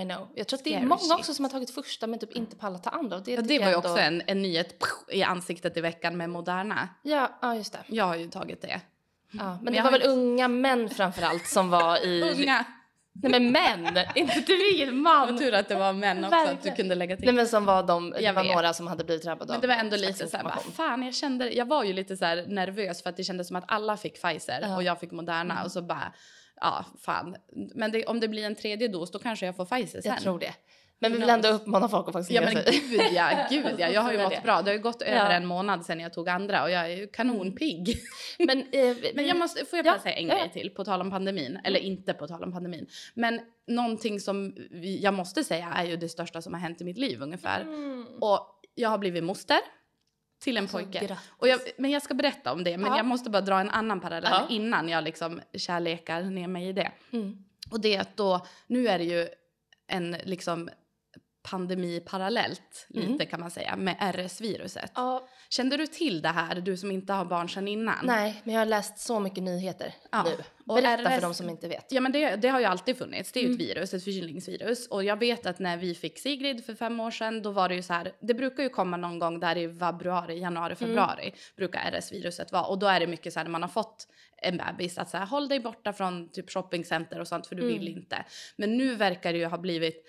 I 0.00 0.04
know. 0.04 0.28
Jag 0.34 0.46
tror 0.48 0.58
att 0.58 0.64
det 0.64 0.74
är 0.74 0.80
många 0.82 1.14
också 1.18 1.34
som 1.34 1.44
har 1.44 1.50
tagit 1.50 1.70
första 1.70 2.06
men 2.06 2.18
typ 2.18 2.32
inte 2.32 2.56
pallat 2.56 2.82
ta 2.82 2.90
andra. 2.90 3.18
Det, 3.18 3.32
Ja, 3.32 3.42
det 3.42 3.58
var 3.58 3.68
ju 3.68 3.74
också 3.74 3.98
en, 3.98 4.22
en 4.26 4.42
nyhet 4.42 4.82
i 5.12 5.22
ansiktet 5.22 5.76
i 5.76 5.80
veckan 5.80 6.16
med 6.16 6.30
Moderna. 6.30 6.88
Ja, 7.02 7.38
ja 7.42 7.54
just 7.56 7.72
det. 7.72 7.78
Jag 7.88 8.04
har 8.04 8.16
ju 8.16 8.30
tagit 8.30 8.62
det. 8.62 8.80
Ja, 9.32 9.44
men 9.44 9.58
Men 9.64 9.72
det 9.74 9.82
var 9.82 9.90
väl 9.90 10.00
inte- 10.00 10.10
unga 10.12 10.48
män 10.48 10.88
framförallt 10.88 11.46
som 11.46 11.70
var 11.70 12.06
i... 12.06 12.22
Unga! 12.42 12.64
Nej 13.22 13.40
men 13.40 13.52
män! 13.52 13.98
inte 14.14 14.40
du 14.46 14.70
ingen 14.70 14.96
man! 15.02 15.28
Vad 15.28 15.38
tur 15.38 15.54
att 15.54 15.68
det 15.68 15.74
var 15.74 15.92
män 15.92 16.24
också, 16.24 16.36
att 16.36 16.44
du 16.46 16.52
Verkligen. 16.54 16.76
kunde 16.76 16.94
lägga 16.94 17.16
till. 17.16 17.24
Nej 17.24 17.34
men 17.34 17.46
som 17.46 17.64
var 17.64 17.82
de, 17.82 18.10
det 18.10 18.20
Jag 18.20 18.32
var 18.34 18.42
vet. 18.42 18.52
några 18.54 18.72
som 18.74 18.86
hade 18.86 19.04
blivit 19.04 19.24
drabbade 19.24 19.52
Men 19.52 19.60
det 19.60 19.66
var 19.66 19.74
ändå 19.74 19.96
lite 19.96 20.26
så 20.28 20.36
här, 20.36 20.44
bara, 20.44 20.58
fan 20.76 21.02
jag 21.02 21.14
kände, 21.14 21.50
jag 21.50 21.66
var 21.66 21.84
ju 21.84 21.92
lite 21.92 22.16
så 22.16 22.24
här 22.24 22.44
nervös 22.48 23.02
för 23.02 23.10
att 23.10 23.16
det 23.16 23.24
kändes 23.24 23.46
som 23.48 23.56
att 23.56 23.64
alla 23.68 23.96
fick 23.96 24.22
Pfizer 24.22 24.58
Ja. 24.62 24.76
och 24.76 24.82
jag 24.82 25.00
fick 25.00 25.10
Moderna 25.10 25.54
Mm. 25.54 25.64
och 25.64 25.72
så 25.72 25.82
bara, 25.82 26.12
ja 26.60 26.84
fan. 27.04 27.36
Men 27.74 27.92
det, 27.92 28.04
om 28.06 28.20
det 28.20 28.28
blir 28.28 28.44
en 28.46 28.54
tredje 28.54 28.88
dos 28.88 29.10
då 29.10 29.18
kanske 29.18 29.46
jag 29.46 29.56
får 29.56 29.64
Pfizer 29.64 30.00
sen. 30.00 30.12
Jag 30.12 30.20
tror 30.22 30.38
det. 30.38 30.52
Men 30.98 31.12
vi 31.12 31.18
vill 31.18 31.28
ändå 31.30 31.48
uppmana 31.48 31.88
folk 31.88 32.08
att 32.08 32.14
Ja 32.14 32.18
vaccinera 32.20 32.44
men 32.44 32.62
sig. 32.64 32.82
gud 32.90 33.00
ja, 33.12 33.46
gud 33.50 33.74
ja. 33.78 33.88
Jag 33.88 34.00
har 34.00 34.12
ju 34.12 34.22
mått 34.22 34.42
bra. 34.42 34.62
Det 34.62 34.70
har 34.70 34.76
ju 34.76 34.82
gått 34.82 35.02
över 35.02 35.30
Ja. 35.30 35.32
en 35.32 35.46
månad 35.46 35.84
sedan 35.86 36.00
jag 36.00 36.12
tog 36.12 36.28
andra 36.28 36.62
och 36.62 36.70
jag 36.70 36.84
är 36.84 36.96
ju 36.96 37.06
kanonpigg. 37.06 37.96
Men, 38.38 38.58
eh, 38.72 38.96
Men 39.14 39.26
jag 39.26 39.36
måste, 39.36 39.64
får 39.64 39.76
jag 39.76 39.86
Ja, 39.86 39.92
bara 39.92 40.00
säga 40.00 40.14
en 40.16 40.26
ja, 40.28 40.34
grej 40.34 40.42
ja. 40.54 40.60
till 40.60 40.70
på 40.70 40.84
tal 40.84 41.00
om 41.00 41.10
pandemin? 41.10 41.58
Eller 41.64 41.80
inte 41.80 42.12
på 42.14 42.26
tal 42.28 42.44
om 42.44 42.52
pandemin. 42.52 42.86
Men 43.14 43.40
någonting 43.66 44.20
som 44.20 44.54
vi, 44.70 45.00
jag 45.02 45.14
måste 45.14 45.44
säga 45.44 45.68
är 45.76 45.84
ju 45.84 45.96
det 45.96 46.08
största 46.08 46.42
som 46.42 46.54
har 46.54 46.60
hänt 46.60 46.80
i 46.80 46.84
mitt 46.84 46.98
liv 46.98 47.22
ungefär. 47.22 47.60
Mm. 47.60 48.06
Och 48.20 48.60
jag 48.74 48.88
har 48.88 48.98
blivit 48.98 49.24
moster 49.24 49.58
till 50.42 50.56
en 50.56 50.68
pojke. 50.68 50.98
grattis. 51.06 51.30
Och 51.38 51.48
jag, 51.48 51.60
men 51.78 51.90
jag 51.90 52.02
ska 52.02 52.14
berätta 52.14 52.52
om 52.52 52.64
det. 52.64 52.78
Men 52.78 52.90
Ja. 52.90 52.96
jag 52.96 53.06
måste 53.06 53.30
bara 53.30 53.42
dra 53.42 53.60
en 53.60 53.70
annan 53.70 54.00
parallell 54.00 54.32
Ja. 54.32 54.46
innan 54.54 54.88
jag 54.88 55.04
liksom 55.04 55.40
kärlekar 55.54 56.22
ner 56.22 56.48
mig 56.48 56.68
i 56.68 56.72
det. 56.72 56.92
Mm. 57.12 57.36
Och 57.70 57.80
det 57.80 57.94
är 57.94 58.00
att 58.00 58.16
då, 58.16 58.46
nu 58.66 58.88
är 58.88 58.98
det 58.98 59.04
ju 59.04 59.28
en 59.88 60.10
liksom 60.24 60.68
pandemi 61.50 62.00
parallellt 62.00 62.86
lite 62.88 63.06
Mm. 63.06 63.26
kan 63.26 63.40
man 63.40 63.50
säga 63.50 63.76
med 63.76 63.96
RS-viruset. 64.00 64.92
Ja, 64.94 65.28
Kände 65.48 65.76
du 65.76 65.86
till 65.86 66.22
det 66.22 66.28
här, 66.28 66.54
du 66.54 66.76
som 66.76 66.90
inte 66.90 67.12
har 67.12 67.24
barn 67.24 67.48
sedan 67.48 67.68
innan? 67.68 68.06
nej, 68.06 68.40
men 68.44 68.54
jag 68.54 68.60
har 68.60 68.66
läst 68.66 68.98
så 68.98 69.20
mycket 69.20 69.42
nyheter 69.42 69.94
Ja, 70.12 70.22
nu. 70.22 70.44
och 70.66 70.74
Berätta 70.74 71.02
RS 71.10 71.14
för 71.14 71.20
de 71.20 71.34
som 71.34 71.48
inte 71.50 71.68
vet. 71.68 71.92
Ja 71.92 72.00
men 72.00 72.12
det, 72.12 72.36
det 72.36 72.48
har 72.48 72.60
ju 72.60 72.66
alltid 72.66 72.96
funnits. 72.98 73.32
Det 73.32 73.40
är 73.40 73.42
ju 73.42 73.50
ett 73.54 73.60
Mm. 73.60 73.66
virus, 73.74 73.94
ett 73.94 74.04
förkylningsvirus. 74.04 74.88
Och 74.88 75.04
jag 75.04 75.18
vet 75.18 75.46
att 75.46 75.58
när 75.58 75.76
vi 75.76 75.94
fick 75.94 76.18
Sigrid 76.18 76.64
för 76.64 76.74
fem 76.74 77.00
år 77.00 77.10
sedan, 77.10 77.42
då 77.42 77.50
var 77.50 77.68
det 77.68 77.74
ju 77.74 77.82
så 77.82 77.92
här, 77.92 78.12
det 78.20 78.34
brukar 78.34 78.62
ju 78.62 78.68
komma 78.68 78.96
någon 78.96 79.18
gång 79.18 79.40
där 79.40 79.56
i 79.56 79.74
februari, 79.74 80.38
januari, 80.40 80.66
Mm. 80.72 80.76
februari 80.76 81.34
brukar 81.56 81.80
RS-viruset 81.92 82.52
vara. 82.52 82.64
Och 82.64 82.78
då 82.78 82.86
är 82.86 83.00
det 83.00 83.06
mycket 83.06 83.32
så 83.32 83.38
här 83.38 83.44
när 83.44 83.50
man 83.50 83.62
har 83.62 83.68
fått 83.68 84.08
en 84.42 84.56
bebis 84.56 84.98
att 84.98 85.10
så 85.10 85.16
här, 85.16 85.26
håll 85.26 85.48
dig 85.48 85.60
borta 85.60 85.92
från 85.92 86.28
typ 86.32 86.50
shoppingcenter 86.50 87.20
och 87.20 87.28
sånt 87.28 87.46
för 87.46 87.54
du 87.54 87.62
Mm. 87.62 87.78
vill 87.78 87.88
inte. 87.88 88.24
Men 88.56 88.76
nu 88.76 88.94
verkar 88.94 89.32
det 89.32 89.38
ju 89.38 89.46
ha 89.46 89.58
blivit 89.58 90.04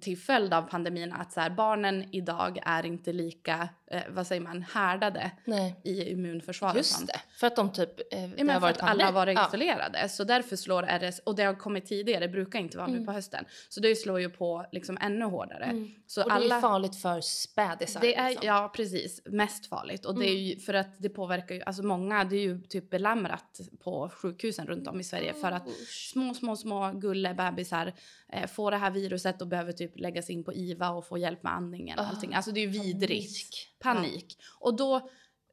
till 0.00 0.18
följd 0.18 0.54
av 0.54 0.62
pandemin 0.62 1.12
att 1.12 1.32
så 1.32 1.40
här, 1.40 1.50
barnen 1.50 2.04
idag 2.14 2.58
är 2.66 2.86
inte 2.86 3.12
lika, 3.12 3.68
eh, 3.90 4.02
vad 4.10 4.26
säger 4.26 4.40
man, 4.42 4.62
härdade 4.62 5.30
Nej, 5.44 5.80
i 5.84 6.10
immunförsvaret. 6.10 6.76
just 6.76 7.06
det. 7.06 7.20
För 7.36 7.46
att 7.46 7.56
de 7.56 7.72
typ... 7.72 8.12
Eh, 8.14 8.22
Ja, 8.22 8.44
men 8.44 8.50
har 8.50 8.60
varit 8.60 8.76
att 8.76 8.82
alla 8.90 9.04
har 9.04 9.12
varit 9.12 9.38
isolerade. 9.48 10.08
Så 10.08 10.24
därför 10.24 10.56
slår 10.56 10.82
RS, 10.82 11.18
och 11.18 11.36
det 11.36 11.42
har 11.42 11.54
kommit 11.54 11.86
tidigare, 11.86 12.20
det 12.26 12.28
brukar 12.32 12.58
inte 12.58 12.76
vara 12.78 12.86
nu 12.86 12.92
Mm. 12.94 13.06
på 13.06 13.12
hösten. 13.12 13.44
Så 13.68 13.80
det 13.80 13.96
slår 13.96 14.20
ju 14.20 14.30
på 14.30 14.66
liksom 14.72 14.98
ännu 15.00 15.24
hårdare. 15.24 15.64
Ja. 15.64 15.70
Mm. 15.70 15.90
Så 16.06 16.22
Och 16.22 16.28
det 16.28 16.34
är 16.34 16.36
alla, 16.36 16.60
farligt 16.60 16.96
för 16.96 17.20
spädisar. 17.20 18.00
det 18.00 18.16
är, 18.16 18.28
liksom. 18.30 18.46
ja 18.46 18.72
precis, 18.76 19.22
mest 19.24 19.66
farligt. 19.66 20.04
Och 20.04 20.18
det 20.18 20.26
är 20.26 20.30
Mm. 20.32 20.42
ju 20.44 20.56
för 20.58 20.74
att 20.74 20.94
det 20.98 21.08
påverkar 21.08 21.54
ju, 21.54 21.62
alltså 21.62 21.82
många, 21.82 22.24
det 22.24 22.36
är 22.36 22.40
ju 22.42 22.60
typ 22.62 22.90
belamrat 22.90 23.60
på 23.84 24.08
sjukhusen 24.14 24.66
runt 24.66 24.88
om 24.88 25.00
i 25.00 25.04
Sverige 25.04 25.34
för 25.34 25.52
att 25.52 25.68
små, 26.12 26.34
små, 26.34 26.56
små 26.56 26.92
gullebebisar 26.92 27.92
eh, 28.32 28.46
får 28.46 28.70
det 28.70 28.76
här 28.76 28.90
viruset 28.90 29.40
och 29.42 29.48
behöver 29.48 29.72
typ 29.72 29.81
läggas 29.94 30.30
in 30.30 30.44
på 30.44 30.52
IVA 30.52 30.90
och 30.90 31.06
få 31.06 31.18
hjälp 31.18 31.42
med 31.42 31.52
andningen 31.52 31.98
och 31.98 32.04
Ah, 32.04 32.08
allting. 32.08 32.34
Alltså 32.34 32.52
det 32.52 32.60
är 32.60 32.68
vidrigt. 32.68 33.78
Panik. 33.80 34.10
Panik. 34.10 34.38
Och 34.60 34.76
då 34.76 35.10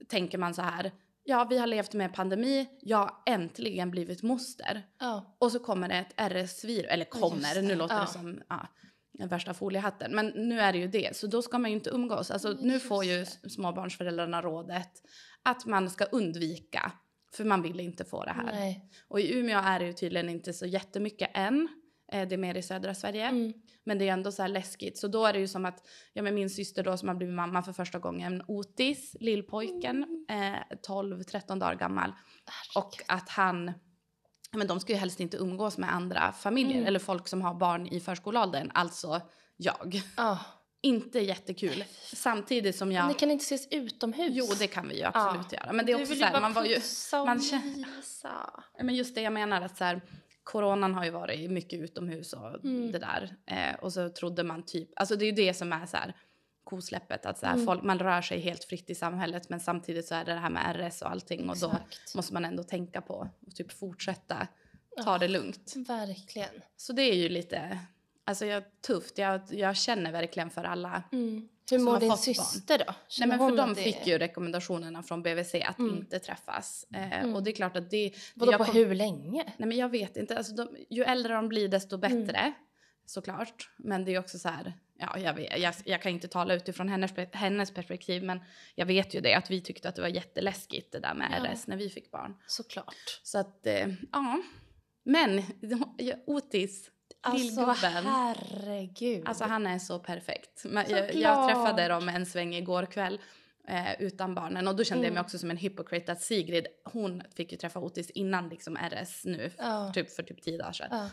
tänker 0.08 0.38
man 0.38 0.54
så 0.54 0.62
här, 0.62 0.92
ja 1.24 1.48
vi 1.50 1.58
har 1.58 1.68
levt 1.68 1.94
med 1.94 2.14
pandemi, 2.14 2.68
jag 2.82 2.98
har 2.98 3.12
äntligen 3.26 3.92
blivit 3.92 4.24
moster. 4.24 4.86
Ja. 5.00 5.38
Och 5.40 5.52
så 5.52 5.60
kommer 5.60 5.90
det 5.90 5.96
ett 5.96 6.14
RS-virus, 6.32 6.88
eller 6.90 7.06
kommer, 7.06 7.56
det. 7.56 7.62
nu 7.62 7.76
låter 7.76 8.02
det 8.02 8.08
som 8.08 8.42
ja, 8.50 8.68
värsta 9.28 9.54
foliehatten. 9.54 10.16
Men 10.16 10.28
nu 10.28 10.60
är 10.60 10.74
det 10.74 10.80
ju 10.80 10.88
det, 10.88 11.16
så 11.16 11.28
då 11.28 11.42
ska 11.42 11.60
man 11.60 11.72
ju 11.72 11.76
inte 11.76 11.90
umgås. 11.90 12.32
Alltså, 12.32 12.58
nu 12.62 12.80
får 12.80 13.06
ju 13.06 13.26
småbarnsföräldrarna 13.26 14.42
rådet 14.42 14.92
att 15.44 15.66
man 15.66 15.90
ska 15.90 16.06
undvika, 16.06 16.92
för 17.34 17.46
man 17.46 17.62
vill 17.62 17.80
inte 17.80 18.06
få 18.06 18.26
det 18.26 18.32
här. 18.32 18.52
Nej. 18.52 18.92
Och 19.08 19.20
i 19.20 19.34
Umeå 19.40 19.60
är 19.60 19.80
det 19.80 19.86
ju 19.86 19.94
tydligen 19.94 20.30
inte 20.30 20.54
så 20.54 20.66
jättemycket 20.66 21.30
än. 21.34 21.68
Eh, 22.12 22.28
Det 22.28 22.36
är 22.36 22.38
mer 22.38 22.56
i 22.58 22.62
södra 22.62 22.94
Sverige. 22.96 23.26
Mm. 23.26 23.54
Men 23.84 23.98
det 24.00 24.10
är 24.10 24.14
ändå 24.14 24.32
så 24.32 24.42
här 24.42 24.50
läskigt. 24.50 24.98
Så 24.98 25.08
då 25.08 25.26
är 25.26 25.34
det 25.34 25.40
ju 25.40 25.48
som 25.48 25.66
att, 25.66 25.88
ja 26.14 26.22
men 26.24 26.36
min 26.36 26.50
syster 26.50 26.84
då 26.84 26.98
som 26.98 27.08
har 27.08 27.16
blivit 27.16 27.36
mamma 27.36 27.62
för 27.64 27.74
första 27.74 28.00
gången, 28.00 28.44
Otis, 28.48 29.16
lillpojken, 29.20 30.26
Mm. 30.30 30.54
eh, 30.54 30.60
12-13 30.88 31.60
dagar 31.60 31.76
gammal. 31.76 32.14
Och 32.76 32.94
att 33.08 33.30
han, 33.30 33.72
men 34.52 34.68
de 34.68 34.80
ska 34.80 34.94
ju 34.94 35.00
helst 35.00 35.20
inte 35.20 35.38
umgås 35.38 35.78
med 35.78 35.94
andra 35.94 36.32
familjer 36.32 36.76
Mm. 36.76 36.88
eller 36.88 37.00
folk 37.00 37.28
som 37.28 37.42
har 37.42 37.54
barn 37.54 37.88
i 37.88 38.00
förskoleåldern, 38.00 38.72
alltså 38.74 39.22
jag. 39.58 40.02
Ja. 40.18 40.40
Inte 40.82 41.20
jättekul. 41.20 41.84
Samtidigt 42.14 42.76
som 42.76 42.88
Men 42.88 42.98
jag... 42.98 43.08
Ni 43.08 43.14
kan 43.14 43.32
inte 43.32 43.44
ses 43.44 43.68
utomhus. 43.72 44.32
Jo, 44.34 44.46
det 44.60 44.68
kan 44.68 44.88
vi 44.88 44.98
ju 44.98 45.04
absolut 45.04 45.54
göra. 45.54 45.74
Men 45.74 45.86
det 45.86 45.92
är 45.92 45.96
Du 45.98 46.02
också 46.04 46.14
vill 46.14 46.20
så 46.20 46.26
här, 46.26 46.42
man 46.42 46.54
var 46.54 46.64
ju... 46.66 46.78
man 47.26 47.42
känner- 47.42 48.84
Men 48.84 48.96
just 48.96 49.16
det 49.16 49.22
jag 49.22 49.34
menar 49.34 49.62
att 49.62 49.78
så 49.78 49.84
här, 49.84 50.02
coronan 50.52 50.94
har 50.94 51.06
ju 51.06 51.12
varit 51.12 51.52
mycket 51.52 51.80
utomhus 51.80 52.34
och 52.34 52.64
Mm. 52.64 52.92
det 52.92 53.00
där. 53.00 53.36
Eh, 53.46 53.76
och 53.80 53.94
så 53.94 54.10
trodde 54.10 54.44
man 54.44 54.64
typ, 54.66 54.90
alltså 54.96 55.16
det 55.16 55.26
är 55.26 55.30
ju 55.30 55.32
det 55.46 55.54
som 55.54 55.74
är 55.74 55.86
så 55.86 55.98
här 55.98 56.14
kosläppet, 56.64 57.26
att 57.26 57.38
så 57.40 57.46
här, 57.46 57.54
Mm. 57.54 57.66
folk, 57.66 57.84
man 57.84 58.00
rör 58.00 58.22
sig 58.22 58.40
helt 58.40 58.64
fritt 58.64 58.90
i 58.90 58.96
samhället 58.96 59.50
men 59.50 59.60
samtidigt 59.60 60.06
så 60.08 60.16
är 60.16 60.26
det 60.26 60.34
det 60.34 60.40
här 60.40 60.50
med 60.50 60.76
RS 60.90 61.02
och 61.02 61.12
allting 61.12 61.50
och 61.50 61.58
då 61.58 61.68
Exakt. 61.68 62.16
måste 62.16 62.34
man 62.34 62.46
ändå 62.46 62.64
tänka 62.64 63.02
på 63.02 63.30
och 63.48 63.56
typ 63.56 63.72
fortsätta 63.72 64.48
ta 65.04 65.18
det 65.18 65.28
lugnt. 65.28 65.74
Verkligen. 65.88 66.62
Så 66.78 66.94
det 66.94 67.02
är 67.02 67.16
ju 67.16 67.30
lite, 67.30 67.80
alltså 68.30 68.46
jag, 68.46 68.64
tufft, 68.82 69.18
jag, 69.18 69.42
jag 69.52 69.78
känner 69.78 70.12
verkligen 70.12 70.50
för 70.50 70.64
alla. 70.64 71.04
Mm. 71.12 71.48
Hur 71.72 71.80
mår 71.80 72.00
din 72.00 72.10
fått 72.10 72.26
barn. 72.26 72.36
syster 72.36 72.78
då? 72.88 72.94
Nej 73.20 73.28
men 73.28 73.40
för 73.40 73.58
de 73.58 73.70
det- 73.74 73.82
fick 73.82 74.08
ju 74.08 74.18
rekommendationerna 74.18 75.04
från 75.04 75.24
BVC 75.24 75.56
att 75.56 75.80
Mm. 75.80 75.98
inte 75.98 76.20
träffas. 76.20 76.86
Eh, 76.96 77.20
Mm. 77.20 77.36
Och 77.36 77.44
det 77.44 77.52
är 77.52 77.56
klart 77.56 77.76
att 77.78 77.90
det... 77.90 78.12
Vadå 78.36 78.58
på 78.58 78.64
kom- 78.64 78.76
hur 78.76 78.96
länge? 78.96 79.44
Nej 79.58 79.68
men 79.70 79.78
jag 79.78 79.90
vet 79.90 80.18
inte, 80.18 80.38
alltså 80.38 80.54
de, 80.56 80.70
ju 80.90 81.04
äldre 81.04 81.34
de 81.34 81.50
blir 81.50 81.68
desto 81.68 81.96
Mm. 82.06 82.26
bättre. 82.26 82.54
Såklart. 83.06 83.70
Men 83.78 84.06
det 84.06 84.16
är 84.16 84.20
också 84.20 84.40
så 84.40 84.50
här, 84.50 84.74
ja 85.00 85.18
jag, 85.20 85.34
vet, 85.34 85.60
jag, 85.60 85.74
jag 85.86 86.02
kan 86.02 86.12
inte 86.12 86.28
tala 86.28 86.54
utifrån 86.54 86.90
hennes, 86.90 87.12
hennes 87.34 87.72
perspektiv 87.74 88.24
men 88.24 88.40
jag 88.76 88.86
vet 88.86 89.14
ju 89.16 89.20
det 89.22 89.34
att 89.34 89.52
vi 89.52 89.62
tyckte 89.62 89.90
att 89.90 89.96
det 89.96 90.02
var 90.02 90.10
jätteläskigt 90.10 90.92
det 90.92 91.00
där 91.00 91.14
med 91.14 91.42
Ja. 91.46 91.54
RS 91.54 91.68
när 91.68 91.78
vi 91.78 91.90
fick 91.90 92.12
barn. 92.12 92.36
Såklart. 92.48 93.20
Så 93.24 93.38
att, 93.40 93.66
eh, 93.68 93.88
ja. 94.12 94.42
Men 95.04 95.44
Otis, 96.28 96.90
Alltså 97.22 97.46
lillgubben. 97.46 98.06
herregud. 98.06 99.24
Alltså 99.28 99.44
han 99.44 99.68
är 99.68 99.80
så 99.80 100.00
perfekt. 100.00 100.66
Jag, 100.90 101.16
jag 101.16 101.48
träffade 101.50 101.88
dem 101.88 102.10
en 102.10 102.26
sväng 102.26 102.56
igår 102.56 102.86
kväll 102.86 103.22
eh, 103.68 104.02
utan 104.02 104.36
barnen 104.36 104.68
och 104.68 104.76
då 104.76 104.84
kände 104.84 105.04
jag 105.06 105.12
mig 105.12 105.18
Mm. 105.18 105.26
också 105.26 105.40
som 105.40 105.52
en 105.52 105.58
hypocrite 105.58 106.12
att 106.12 106.22
Sigrid, 106.22 106.68
hon 106.84 107.24
fick 107.36 107.52
ju 107.52 107.58
träffa 107.58 107.80
Otis 107.80 108.10
innan 108.10 108.50
liksom 108.50 108.78
RS 108.78 109.26
nu, 109.26 109.52
Ja. 109.58 109.92
typ 109.94 110.12
för 110.16 110.24
typ 110.24 110.42
tio 110.42 110.58
dagar 110.58 110.72
sedan. 110.72 110.88
Ja. 110.92 111.10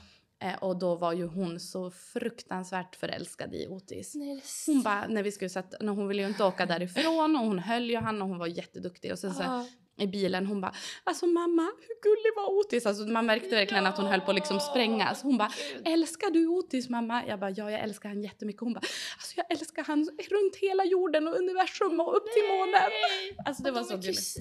Eh, 0.49 0.55
och 0.63 0.79
då 0.79 0.95
var 0.95 1.13
ju 1.13 1.27
hon 1.27 1.61
så 1.61 1.91
fruktansvärt 1.91 2.97
förälskad 2.97 3.55
i 3.55 3.67
Otis. 3.69 4.15
Nej, 4.15 4.43
Hon 4.67 4.83
bara, 4.83 5.07
när 5.09 5.23
vi 5.23 5.33
skulle 5.33 5.49
sätta, 5.49 5.77
när 5.81 5.93
hon 5.93 6.09
ville 6.09 6.23
ju 6.23 6.29
inte 6.29 6.45
åka 6.45 6.67
därifrån 6.67 7.37
och 7.37 7.43
hon 7.47 7.59
höll 7.59 7.91
ju 7.91 7.97
han 7.97 8.23
och 8.23 8.29
hon 8.29 8.39
var 8.39 8.47
jätteduktig 8.47 9.13
och 9.13 9.19
sen 9.19 9.35
så 9.35 9.43
Ja. 9.43 9.67
I 9.99 10.07
bilen 10.07 10.47
hon 10.47 10.61
bara 10.61 10.73
alltså 11.05 11.27
mamma 11.27 11.63
hur 11.63 12.03
gullig 12.03 12.33
var 12.37 12.59
Otis? 12.59 12.87
Alltså 12.87 13.05
man 13.05 13.27
märkte 13.27 13.49
verkligen 13.57 13.87
att 13.87 13.97
hon 13.97 14.07
höll 14.07 14.21
på 14.21 14.31
att 14.31 14.35
liksom 14.35 14.61
sprängas. 14.61 15.23
Hon 15.23 15.39
bara 15.39 15.51
älskar 15.85 16.31
du 16.31 16.47
Otis 16.47 16.89
mamma? 16.89 17.27
Jag 17.27 17.41
bara 17.41 17.51
ja 17.51 17.71
jag 17.71 17.81
älskar 17.81 18.09
han 18.09 18.23
jättemycket. 18.23 18.61
Hon 18.61 18.73
bara 18.73 18.81
alltså 19.17 19.33
jag 19.37 19.51
älskar 19.51 19.85
han 19.85 19.99
runt 20.31 20.57
hela 20.57 20.85
jorden 20.85 21.29
och 21.29 21.35
universum 21.37 22.01
och 22.01 22.17
upp 22.17 22.25
till 22.35 22.43
månen. 22.49 22.73
Nej. 22.73 23.37
Alltså 23.47 23.63
det 23.63 23.71
Och 23.71 23.75
var 23.77 23.83
de 23.83 23.89
så 23.89 23.97
gulligt. 23.97 24.37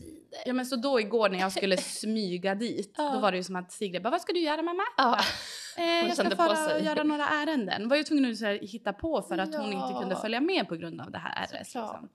Ja 0.45 0.53
men 0.53 0.65
så 0.65 0.75
då 0.75 0.99
igår 0.99 1.29
när 1.29 1.39
jag 1.39 1.51
skulle 1.51 1.77
smyga 2.01 2.55
dit 2.55 2.93
Ja. 2.97 3.11
då 3.13 3.19
var 3.19 3.31
det 3.31 3.37
ju 3.37 3.43
som 3.43 3.55
att 3.55 3.71
Sigrid 3.71 4.03
bara 4.03 4.09
vad 4.09 4.21
ska 4.21 4.33
du 4.33 4.39
göra 4.39 4.61
mamma? 4.61 4.83
Ja. 4.97 5.19
Eh, 5.77 6.07
jag 6.07 6.17
ska 6.17 6.29
på 6.29 6.35
fara 6.35 6.55
sig. 6.55 6.75
och 6.75 6.81
göra 6.85 7.03
några 7.03 7.27
ärenden. 7.27 7.89
Var 7.89 7.95
ju 7.97 8.03
tvungen 8.03 8.31
att 8.31 8.41
här, 8.41 8.59
hitta 8.61 8.93
på 8.93 9.21
för 9.21 9.37
att 9.37 9.55
hon 9.55 9.65
inte 9.65 9.75
Ja. 9.93 9.99
kunde 10.01 10.15
följa 10.15 10.41
med 10.41 10.67
på 10.67 10.75
grund 10.75 11.01
av 11.01 11.11
det 11.11 11.17
här 11.17 11.45
RS. 11.45 11.51
Liksom. 11.53 12.09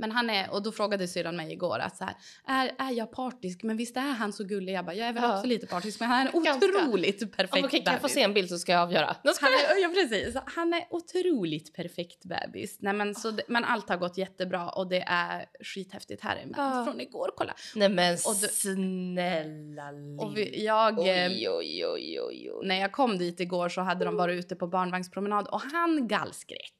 Men 0.00 0.12
han 0.12 0.30
är, 0.30 0.50
och 0.50 0.62
då 0.62 0.72
frågade 0.72 1.08
syrran 1.08 1.36
mig 1.36 1.52
igår 1.52 1.78
att 1.78 1.96
så 1.96 2.04
här, 2.04 2.14
är, 2.46 2.74
är 2.78 2.92
jag 2.92 3.12
partisk? 3.12 3.62
Men 3.62 3.76
visst 3.76 3.96
är 3.96 4.00
han 4.00 4.32
så 4.32 4.44
gullig? 4.44 4.72
Jag 4.72 4.84
bara, 4.84 4.94
jag 4.94 5.08
är 5.08 5.12
väl 5.12 5.22
Ja. 5.22 5.34
också 5.36 5.46
lite 5.46 5.66
partisk 5.66 6.00
men 6.00 6.08
han 6.08 6.26
är 6.26 6.30
en 6.36 6.42
Ganska. 6.44 6.66
otroligt 6.68 7.36
perfekt 7.36 7.54
Om, 7.58 7.64
Okej, 7.64 7.84
kan 7.84 7.92
jag 7.92 8.00
få 8.02 8.08
se 8.08 8.22
en 8.22 8.34
bild 8.34 8.48
så 8.48 8.58
ska 8.58 8.72
jag 8.72 8.80
avgöra. 8.82 9.16
Han 9.40 9.52
är, 9.52 9.82
ja, 9.82 9.88
precis. 9.94 10.36
Han 10.46 10.72
är 10.72 10.84
otroligt 10.90 11.74
perfekt 11.74 12.24
bebis. 12.24 12.76
Nej, 12.80 12.92
men, 12.92 13.14
så 13.14 13.30
det, 13.30 13.42
men 13.48 13.64
allt 13.64 13.88
har 13.88 13.96
gått 13.96 14.18
jättebra 14.18 14.68
och 14.70 14.88
det 14.88 15.04
är 15.06 15.44
skithäftigt 15.64 16.22
här. 16.22 16.42
Men 16.46 16.54
Ja. 16.56 16.84
Från 16.84 17.00
igår, 17.00 17.30
kolla. 17.36 17.54
Nej 17.74 17.88
men 17.88 18.12
Och 18.26 18.34
du- 18.40 18.48
snälla 18.48 19.90
Lill. 19.90 20.18
Och 20.20 20.36
vi, 20.36 20.64
jag, 20.64 20.98
eh, 20.98 21.26
oj, 21.30 21.48
oj, 21.48 21.86
oj, 21.86 22.20
oj. 22.20 22.66
när 22.66 22.80
jag 22.80 22.92
kom 22.92 23.18
dit 23.18 23.40
igår 23.40 23.68
så 23.68 23.80
hade 23.80 24.04
de 24.04 24.16
varit 24.16 24.38
ute 24.44 24.56
på 24.56 24.66
barnvagnspromenad 24.66 25.48
och 25.48 25.60
han 25.60 26.08
gallskrek. 26.08 26.76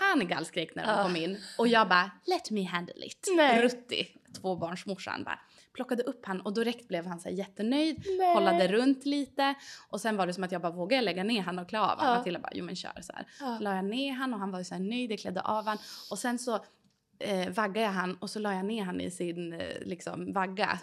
Han 0.00 0.28
gallskrek 0.28 0.74
när 0.74 0.82
de 0.86 0.90
Ja. 0.90 1.02
kom 1.02 1.16
in 1.16 1.38
och 1.58 1.68
jag 1.68 1.88
bara 1.88 2.10
let 2.26 2.50
me 2.50 2.64
handle 2.64 3.06
it. 3.06 3.28
Nej. 3.36 3.62
Rutti, 3.62 4.08
tvåbarnsmorsan, 4.40 5.24
bara 5.24 5.40
plockade 5.74 6.02
upp 6.02 6.26
han 6.26 6.40
och 6.40 6.54
direkt 6.54 6.88
blev 6.88 7.06
han 7.06 7.20
så 7.20 7.28
jättenöjd, 7.28 8.02
Nej. 8.18 8.34
kollade 8.34 8.68
runt 8.68 9.06
lite 9.06 9.54
och 9.88 10.00
sen 10.00 10.16
var 10.16 10.26
det 10.26 10.32
som 10.34 10.44
att 10.44 10.52
jag 10.52 10.62
bara 10.62 10.72
vågade 10.72 11.02
lägga 11.02 11.24
ner 11.24 11.42
han 11.42 11.58
och 11.58 11.68
klä 11.68 11.80
av? 11.80 11.98
Ja. 12.02 12.14
Matilda 12.14 12.40
bara 12.40 12.52
jo 12.54 12.64
men 12.64 12.76
kör 12.76 13.00
så 13.02 13.12
här. 13.12 13.26
Ja. 13.40 13.58
La 13.60 13.74
jag 13.76 13.84
ner 13.84 14.12
han 14.12 14.34
och 14.34 14.40
han 14.40 14.50
var 14.50 14.62
så 14.62 14.74
här 14.74 14.82
nöjd, 14.82 15.12
jag 15.12 15.18
klädde 15.18 15.40
av 15.40 15.66
han 15.66 15.78
och 16.10 16.18
sen 16.18 16.38
så 16.38 16.64
eh, 17.20 17.48
vaggade 17.48 17.80
jag 17.80 17.92
han 17.92 18.14
och 18.16 18.30
så 18.30 18.38
la 18.38 18.54
jag 18.54 18.64
ner 18.64 18.82
han 18.84 19.00
i 19.00 19.10
sin 19.10 19.52
eh, 19.52 19.80
liksom 19.80 20.32
vagga. 20.32 20.78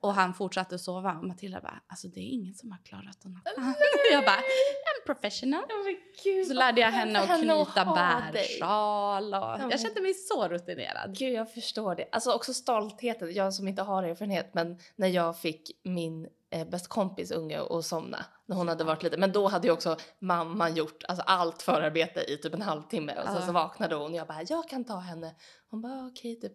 Och 0.00 0.14
han 0.14 0.34
fortsatte 0.34 0.78
sova 0.78 1.12
och 1.12 1.24
Matilda 1.24 1.60
bara, 1.60 1.80
alltså 1.86 2.08
det 2.08 2.20
är 2.20 2.28
ingen 2.28 2.54
som 2.54 2.70
har 2.70 2.78
klarat 2.78 3.24
natta. 3.24 3.50
jag 4.12 4.24
bara, 4.24 4.36
I'm 4.36 5.06
professional. 5.06 5.62
Men 5.84 5.96
gud, 6.24 6.46
Så 6.46 6.54
lärde 6.54 6.80
jag 6.80 6.90
henne 6.90 7.18
att 7.18 7.40
knyta 7.40 7.84
bärsjal 8.32 9.34
och 9.34 9.58
men- 9.58 9.70
jag 9.70 9.80
kände 9.80 10.00
mig 10.00 10.14
så 10.14 10.48
rutinerad. 10.48 11.16
Gud, 11.18 11.32
jag 11.32 11.52
förstår 11.54 11.94
det. 11.94 12.08
Alltså 12.12 12.32
också 12.32 12.54
stoltheten. 12.54 13.34
Jag 13.34 13.54
som 13.54 13.68
inte 13.68 13.82
har 13.82 14.02
erfarenhet, 14.02 14.54
men 14.54 14.78
när 14.96 15.08
jag 15.08 15.38
fick 15.40 15.70
min 15.84 16.28
eh, 16.52 16.64
bästa 16.68 16.88
kompis 16.88 17.30
unge 17.30 17.60
att 17.70 17.84
somna 17.84 18.24
när 18.46 18.56
hon 18.56 18.68
hade 18.68 18.84
varit 18.84 19.02
lite. 19.02 19.16
Men 19.16 19.32
då 19.32 19.48
hade 19.48 19.66
ju 19.66 19.72
också 19.72 19.96
mamman 20.18 20.74
gjort 20.74 21.04
alltså, 21.08 21.24
allt 21.26 21.62
förarbete 21.62 22.20
i 22.20 22.36
typ 22.36 22.54
en 22.54 22.62
halvtimme 22.62 23.12
och 23.18 23.24
sen 23.26 23.34
Ja. 23.40 23.46
så 23.46 23.52
vaknade 23.52 23.94
hon 23.94 24.10
och 24.10 24.16
jag 24.18 24.26
bara 24.26 24.42
jag 24.48 24.68
kan 24.68 24.84
ta 24.84 24.96
henne. 24.98 25.34
Hon 25.70 25.80
bara 25.82 26.06
okej 26.06 26.40
typ. 26.40 26.52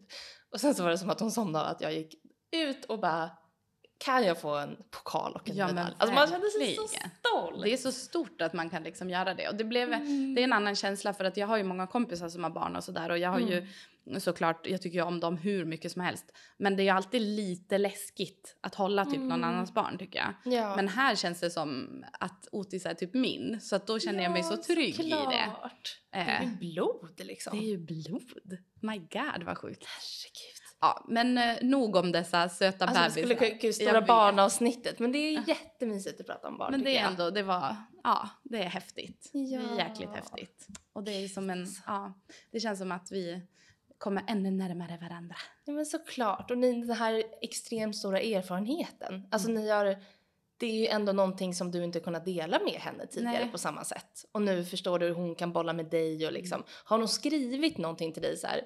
Och 0.53 0.59
sen 0.61 0.75
så 0.75 0.83
var 0.83 0.89
det 0.89 0.97
som 0.97 1.09
att 1.09 1.19
hon 1.19 1.31
somnade 1.31 1.65
och 1.65 1.71
att 1.71 1.81
jag 1.81 1.93
gick 1.93 2.15
ut 2.51 2.85
och 2.85 2.99
bara 2.99 3.29
kan 3.99 4.23
jag 4.23 4.41
få 4.41 4.55
en 4.55 4.77
pokal 4.91 5.33
och 5.33 5.49
en 5.49 5.55
Ja, 5.55 5.67
medalj? 5.67 5.93
Alltså 5.97 6.15
man 6.15 6.27
kände 6.27 6.49
sig 6.49 6.75
så. 6.75 6.83
LOL! 7.35 7.61
Det 7.61 7.69
är 7.73 7.77
så 7.77 7.91
stort 7.91 8.41
att 8.41 8.53
man 8.53 8.69
kan 8.69 8.83
liksom 8.83 9.09
göra 9.09 9.33
det. 9.33 9.49
Och 9.49 9.55
det, 9.55 9.63
blev, 9.63 9.93
Mm. 9.93 10.35
det 10.35 10.41
är 10.41 10.43
en 10.43 10.53
annan 10.53 10.75
känsla 10.75 11.13
för 11.13 11.25
att 11.25 11.37
jag 11.37 11.47
har 11.47 11.57
ju 11.57 11.63
många 11.63 11.87
kompisar 11.87 12.29
som 12.29 12.43
har 12.43 12.51
barn 12.51 12.75
och 12.75 12.83
sådär. 12.83 13.09
Och 13.11 13.17
jag 13.17 13.29
har 13.29 13.37
Mm. 13.39 13.49
ju 13.49 13.67
såklart, 14.19 14.67
jag 14.67 14.81
tycker 14.81 14.97
ju 14.97 15.03
om 15.05 15.19
dem 15.19 15.37
hur 15.37 15.65
mycket 15.65 15.91
som 15.91 16.01
helst. 16.01 16.25
Men 16.57 16.75
det 16.75 16.81
är 16.81 16.85
ju 16.85 16.89
alltid 16.89 17.21
lite 17.21 17.77
läskigt 17.77 18.57
att 18.61 18.75
hålla 18.75 19.05
typ 19.05 19.13
någon 19.19 19.31
Mm. 19.31 19.43
annans 19.49 19.73
barn 19.73 19.97
tycker 19.97 20.19
jag. 20.19 20.53
Ja. 20.53 20.75
Men 20.75 20.87
här 20.87 21.15
känns 21.15 21.39
det 21.39 21.49
som 21.49 22.03
att 22.19 22.47
Otis 22.51 22.85
är 22.85 22.93
typ 22.93 23.13
min. 23.13 23.61
Så 23.61 23.75
att 23.75 23.87
då 23.87 23.99
känner 23.99 24.23
jag 24.23 24.31
mig 24.31 24.43
så 24.43 24.57
trygg 24.57 24.99
i 24.99 25.09
det. 25.09 25.15
såklart. 25.15 26.01
Det 26.11 26.17
är 26.17 26.41
Eh, 26.43 26.49
ju 26.49 26.55
blod 26.57 27.19
liksom. 27.23 27.57
det 27.59 27.65
är 27.65 27.69
ju 27.69 27.77
blod. 27.77 28.57
My 28.81 28.97
god 28.97 29.43
vad 29.45 29.57
sjukt. 29.57 29.83
Herregud. 29.85 30.53
Ja, 30.79 31.05
men 31.09 31.37
eh, 31.37 31.57
nog 31.61 31.95
om 31.95 32.11
dessa 32.11 32.49
söta 32.49 32.85
Alltså 32.85 33.01
bebisar. 33.19 33.35
skulle 33.35 33.57
kunna 33.59 33.73
stora 33.73 34.01
barnavsnittet 34.01 34.99
men 34.99 35.11
det 35.11 35.17
är 35.17 35.47
jättemysigt 35.49 36.21
att 36.21 36.27
prata 36.27 36.47
om 36.47 36.57
barn 36.57 36.71
Men 36.71 36.83
det 36.83 36.91
är 36.97 37.01
jag. 37.01 37.11
ändå, 37.11 37.29
det 37.29 37.43
var, 37.43 37.75
ja, 38.03 38.29
det 38.43 38.57
är 38.57 38.69
häftigt. 38.69 39.29
Det 39.33 39.39
Ja. 39.39 39.61
är 39.61 39.77
jäkligt 39.77 40.09
häftigt. 40.09 40.67
Och 40.93 41.03
det 41.03 41.11
är 41.11 41.27
som 41.27 41.49
en, 41.49 41.67
ja, 41.85 42.13
det 42.51 42.59
känns 42.59 42.79
som 42.79 42.91
att 42.91 43.11
vi 43.11 43.41
kommer 43.97 44.23
ännu 44.27 44.51
närmare 44.51 44.97
varandra. 45.01 45.35
Ja 45.65 45.73
men 45.73 45.85
såklart. 45.85 46.51
Och 46.51 46.57
ni, 46.57 46.81
den 46.85 46.95
här 46.97 47.23
extremt 47.41 47.95
stora 47.95 48.19
erfarenheten. 48.21 49.27
Alltså 49.31 49.49
Mm. 49.49 49.61
ni 49.63 49.69
har, 49.69 49.85
det 50.57 50.65
är 50.65 50.73
ju 50.79 50.87
ändå 50.87 51.11
någonting 51.13 51.53
som 51.53 51.71
du 51.71 51.83
inte 51.83 51.99
kunnat 51.99 52.25
dela 52.25 52.59
med 52.59 52.73
henne 52.81 53.07
tidigare 53.07 53.39
Nej. 53.43 53.51
på 53.51 53.57
samma 53.57 53.83
sätt. 53.83 54.25
Och 54.31 54.41
nu 54.41 54.65
förstår 54.65 54.99
du 54.99 55.05
hur 55.05 55.13
hon 55.13 55.35
kan 55.35 55.53
bolla 55.53 55.73
med 55.73 55.85
dig 55.85 56.25
och 56.25 56.31
liksom, 56.33 56.55
Mm. 56.55 56.67
har 56.85 56.97
hon 56.97 57.07
skrivit 57.07 57.77
någonting 57.77 58.13
till 58.13 58.21
dig 58.23 58.37
så 58.37 58.47
här, 58.47 58.61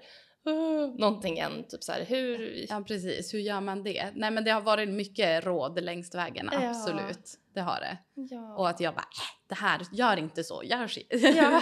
uh, 0.48 0.96
någonting 1.00 1.40
än, 1.40 1.68
typ 1.68 1.84
så 1.84 1.92
här, 1.92 2.06
hur, 2.06 2.66
Ja, 2.70 2.84
precis. 2.88 3.34
Hur 3.34 3.40
gör 3.40 3.62
man 3.62 3.84
det? 3.84 4.12
Nej, 4.16 4.32
men 4.32 4.44
det 4.44 4.52
har 4.52 4.62
varit 4.62 4.90
mycket 4.90 5.46
råd 5.46 5.84
längs 5.84 6.16
vägen, 6.16 6.50
Ja. 6.52 6.70
absolut. 6.70 7.38
Det 7.54 7.62
har 7.62 7.80
det. 7.80 7.98
ja. 8.14 8.56
Och 8.56 8.70
att 8.70 8.80
jag 8.80 8.94
bara, 8.94 9.02
äh, 9.02 9.48
det 9.50 9.56
här, 9.56 9.82
gör 9.92 10.18
inte 10.18 10.44
så, 10.44 10.64
gör 10.64 10.88
så. 10.88 11.00
Ja. 11.12 11.62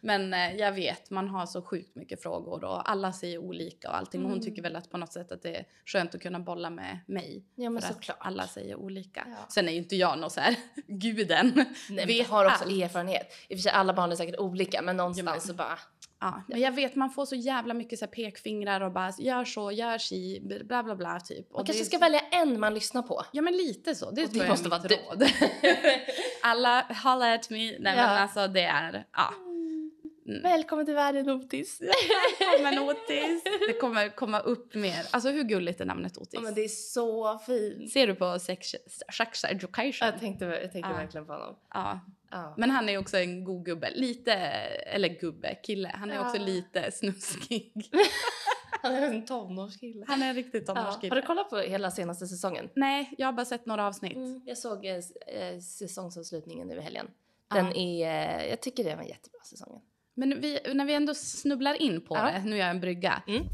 Men 0.00 0.34
eh, 0.34 0.56
jag 0.56 0.72
vet, 0.72 1.10
man 1.10 1.28
har 1.28 1.46
så 1.46 1.62
sjukt 1.62 1.96
mycket 1.96 2.22
frågor 2.22 2.64
och 2.64 2.90
alla 2.90 3.12
säger 3.12 3.38
olika 3.38 3.88
och 3.88 3.96
allting. 3.96 4.20
Och 4.20 4.28
hon 4.30 4.38
Mm. 4.38 4.44
tycker 4.44 4.62
väl 4.62 4.76
att 4.76 4.90
på 4.90 4.98
något 4.98 5.12
sätt 5.12 5.32
att 5.32 5.42
det 5.42 5.56
är 5.56 5.64
skönt 5.86 6.14
att 6.14 6.20
kunna 6.22 6.40
bolla 6.40 6.70
med 6.70 6.98
mig. 7.06 7.44
ja 7.54 7.70
men 7.70 7.82
såklart. 7.82 8.16
alla 8.20 8.46
säger 8.46 8.76
olika. 8.76 9.26
Ja. 9.26 9.46
Sen 9.48 9.68
är 9.68 9.72
ju 9.72 9.78
inte 9.78 9.96
jag 9.96 10.18
någon 10.18 10.30
så 10.30 10.40
här 10.40 10.56
guden. 10.86 11.64
Nej, 11.90 12.06
vet 12.06 12.26
har 12.26 12.44
också 12.46 12.64
allt. 12.64 12.72
erfarenhet. 12.72 13.26
I 13.48 13.54
och 13.54 13.58
för 13.58 13.62
sig 13.62 13.72
alla 13.72 13.92
barn 13.92 14.12
är 14.12 14.16
säkert 14.16 14.38
olika 14.38 14.82
men 14.82 14.96
någonstans 14.96 15.26
men- 15.26 15.40
så 15.40 15.54
bara, 15.54 15.78
Ja, 16.20 16.42
men 16.48 16.60
jag 16.60 16.72
vet 16.72 16.94
man 16.94 17.10
får 17.10 17.26
så 17.26 17.34
jävla 17.34 17.74
mycket 17.74 17.98
så 17.98 18.04
här 18.04 18.12
pekfingrar 18.12 18.80
och 18.80 18.92
bara 18.92 19.12
gör 19.18 19.44
så, 19.44 19.72
gör 19.72 19.98
si, 19.98 20.40
bla 20.64 20.82
bla 20.82 20.96
bla 20.96 21.20
typ. 21.20 21.46
Och 21.50 21.52
man 21.54 21.64
det 21.64 21.66
kanske 21.72 21.82
är 21.82 21.84
ska 21.84 21.98
välja 21.98 22.20
en 22.20 22.60
man 22.60 22.74
lyssnar 22.74 23.02
på. 23.02 23.22
Ja 23.32 23.42
men 23.42 23.56
lite 23.56 23.94
så, 23.94 24.10
det 24.10 24.24
Och 24.24 24.28
det 24.32 24.38
tror 24.38 24.48
måste 24.48 24.68
vara 24.68 24.80
du. 24.80 24.94
råd. 24.94 25.24
Alla 26.42 26.82
holla 27.04 27.34
at 27.34 27.50
me. 27.50 27.56
Nej 27.58 27.78
men 27.80 27.96
Ja. 27.96 28.04
alltså 28.04 28.48
det 28.48 28.62
är, 28.64 29.04
ja. 29.12 29.34
Mm. 30.28 30.42
Välkommen 30.42 30.86
till 30.86 30.94
världen 30.94 31.30
Otis. 31.30 31.80
Men 32.62 32.78
Otis, 32.78 33.42
det 33.68 33.72
kommer 33.80 34.08
komma 34.08 34.40
upp 34.40 34.74
mer. 34.74 35.06
Alltså 35.10 35.30
hur 35.30 35.42
gulligt 35.42 35.80
är 35.80 35.84
namnet 35.84 36.16
Otis? 36.18 36.30
Ja 36.34 36.40
men 36.40 36.54
det 36.54 36.64
är 36.64 36.68
så 36.68 37.38
fint. 37.38 37.92
Ser 37.92 38.06
du 38.06 38.14
på 38.14 38.38
sex, 38.38 38.74
sex 39.18 39.44
education? 39.44 40.08
Jag 40.08 40.20
tänkte, 40.20 40.44
jag 40.44 40.72
tänkte 40.72 40.90
Ja. 40.90 40.96
verkligen 40.96 41.26
på 41.26 41.32
honom. 41.32 41.56
Ja. 41.74 42.00
Ja. 42.30 42.54
Men 42.58 42.70
han 42.70 42.88
är 42.88 42.98
också 42.98 43.18
en 43.18 43.44
god 43.44 43.64
gubbe. 43.64 43.90
Lite, 43.94 44.32
eller 44.32 45.08
gubbe, 45.08 45.54
kille. 45.54 45.88
Han 45.94 46.10
är 46.10 46.14
Ja. 46.14 46.26
också 46.26 46.42
lite 46.42 46.90
snuskig. 46.92 47.72
Han 48.82 48.94
är 48.94 49.02
en 49.02 49.24
tonårskille. 49.24 50.04
Han 50.08 50.22
är 50.22 50.28
en 50.28 50.34
riktigt 50.34 50.64
Ja. 50.68 50.74
tonårskille. 50.74 51.14
Har 51.14 51.20
du 51.20 51.26
kollat 51.26 51.50
på 51.50 51.56
hela 51.58 51.90
senaste 51.90 52.26
säsongen? 52.26 52.68
Nej, 52.74 53.14
jag 53.18 53.26
har 53.28 53.32
bara 53.32 53.44
sett 53.46 53.66
några 53.66 53.86
avsnitt. 53.86 54.42
Jag 54.46 54.58
såg 54.58 54.86
eh, 54.86 54.94
eh, 55.26 55.58
säsongsavslutningen 55.60 56.68
nu 56.68 56.76
i 56.76 56.80
helgen. 56.80 57.06
Ja. 57.50 57.56
Den 57.56 57.76
är, 57.76 58.06
eh, 58.40 58.46
jag 58.50 58.60
tycker 58.60 58.84
det 58.84 58.94
var 58.94 59.02
en 59.02 59.08
jättebra 59.08 59.40
säsongen. 59.44 59.80
Men 60.14 60.40
vi, 60.40 60.58
när 60.74 60.84
vi 60.84 60.94
ändå 60.94 61.14
snubblar 61.14 61.82
in 61.82 62.00
på 62.00 62.16
Ja. 62.16 62.22
det, 62.24 62.40
nu 62.44 62.50
gör 62.56 62.64
jag 62.66 62.70
en 62.70 62.80
brygga. 62.80 63.22
Mm. 63.26 63.44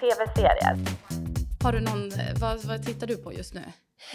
Tv-serier. 0.00 0.76
Har 1.62 1.72
du 1.72 1.80
någon, 1.80 2.10
vad, 2.40 2.64
vad 2.64 2.86
tittar 2.86 3.06
du 3.06 3.16
på 3.16 3.32
just 3.32 3.54
nu? 3.54 3.62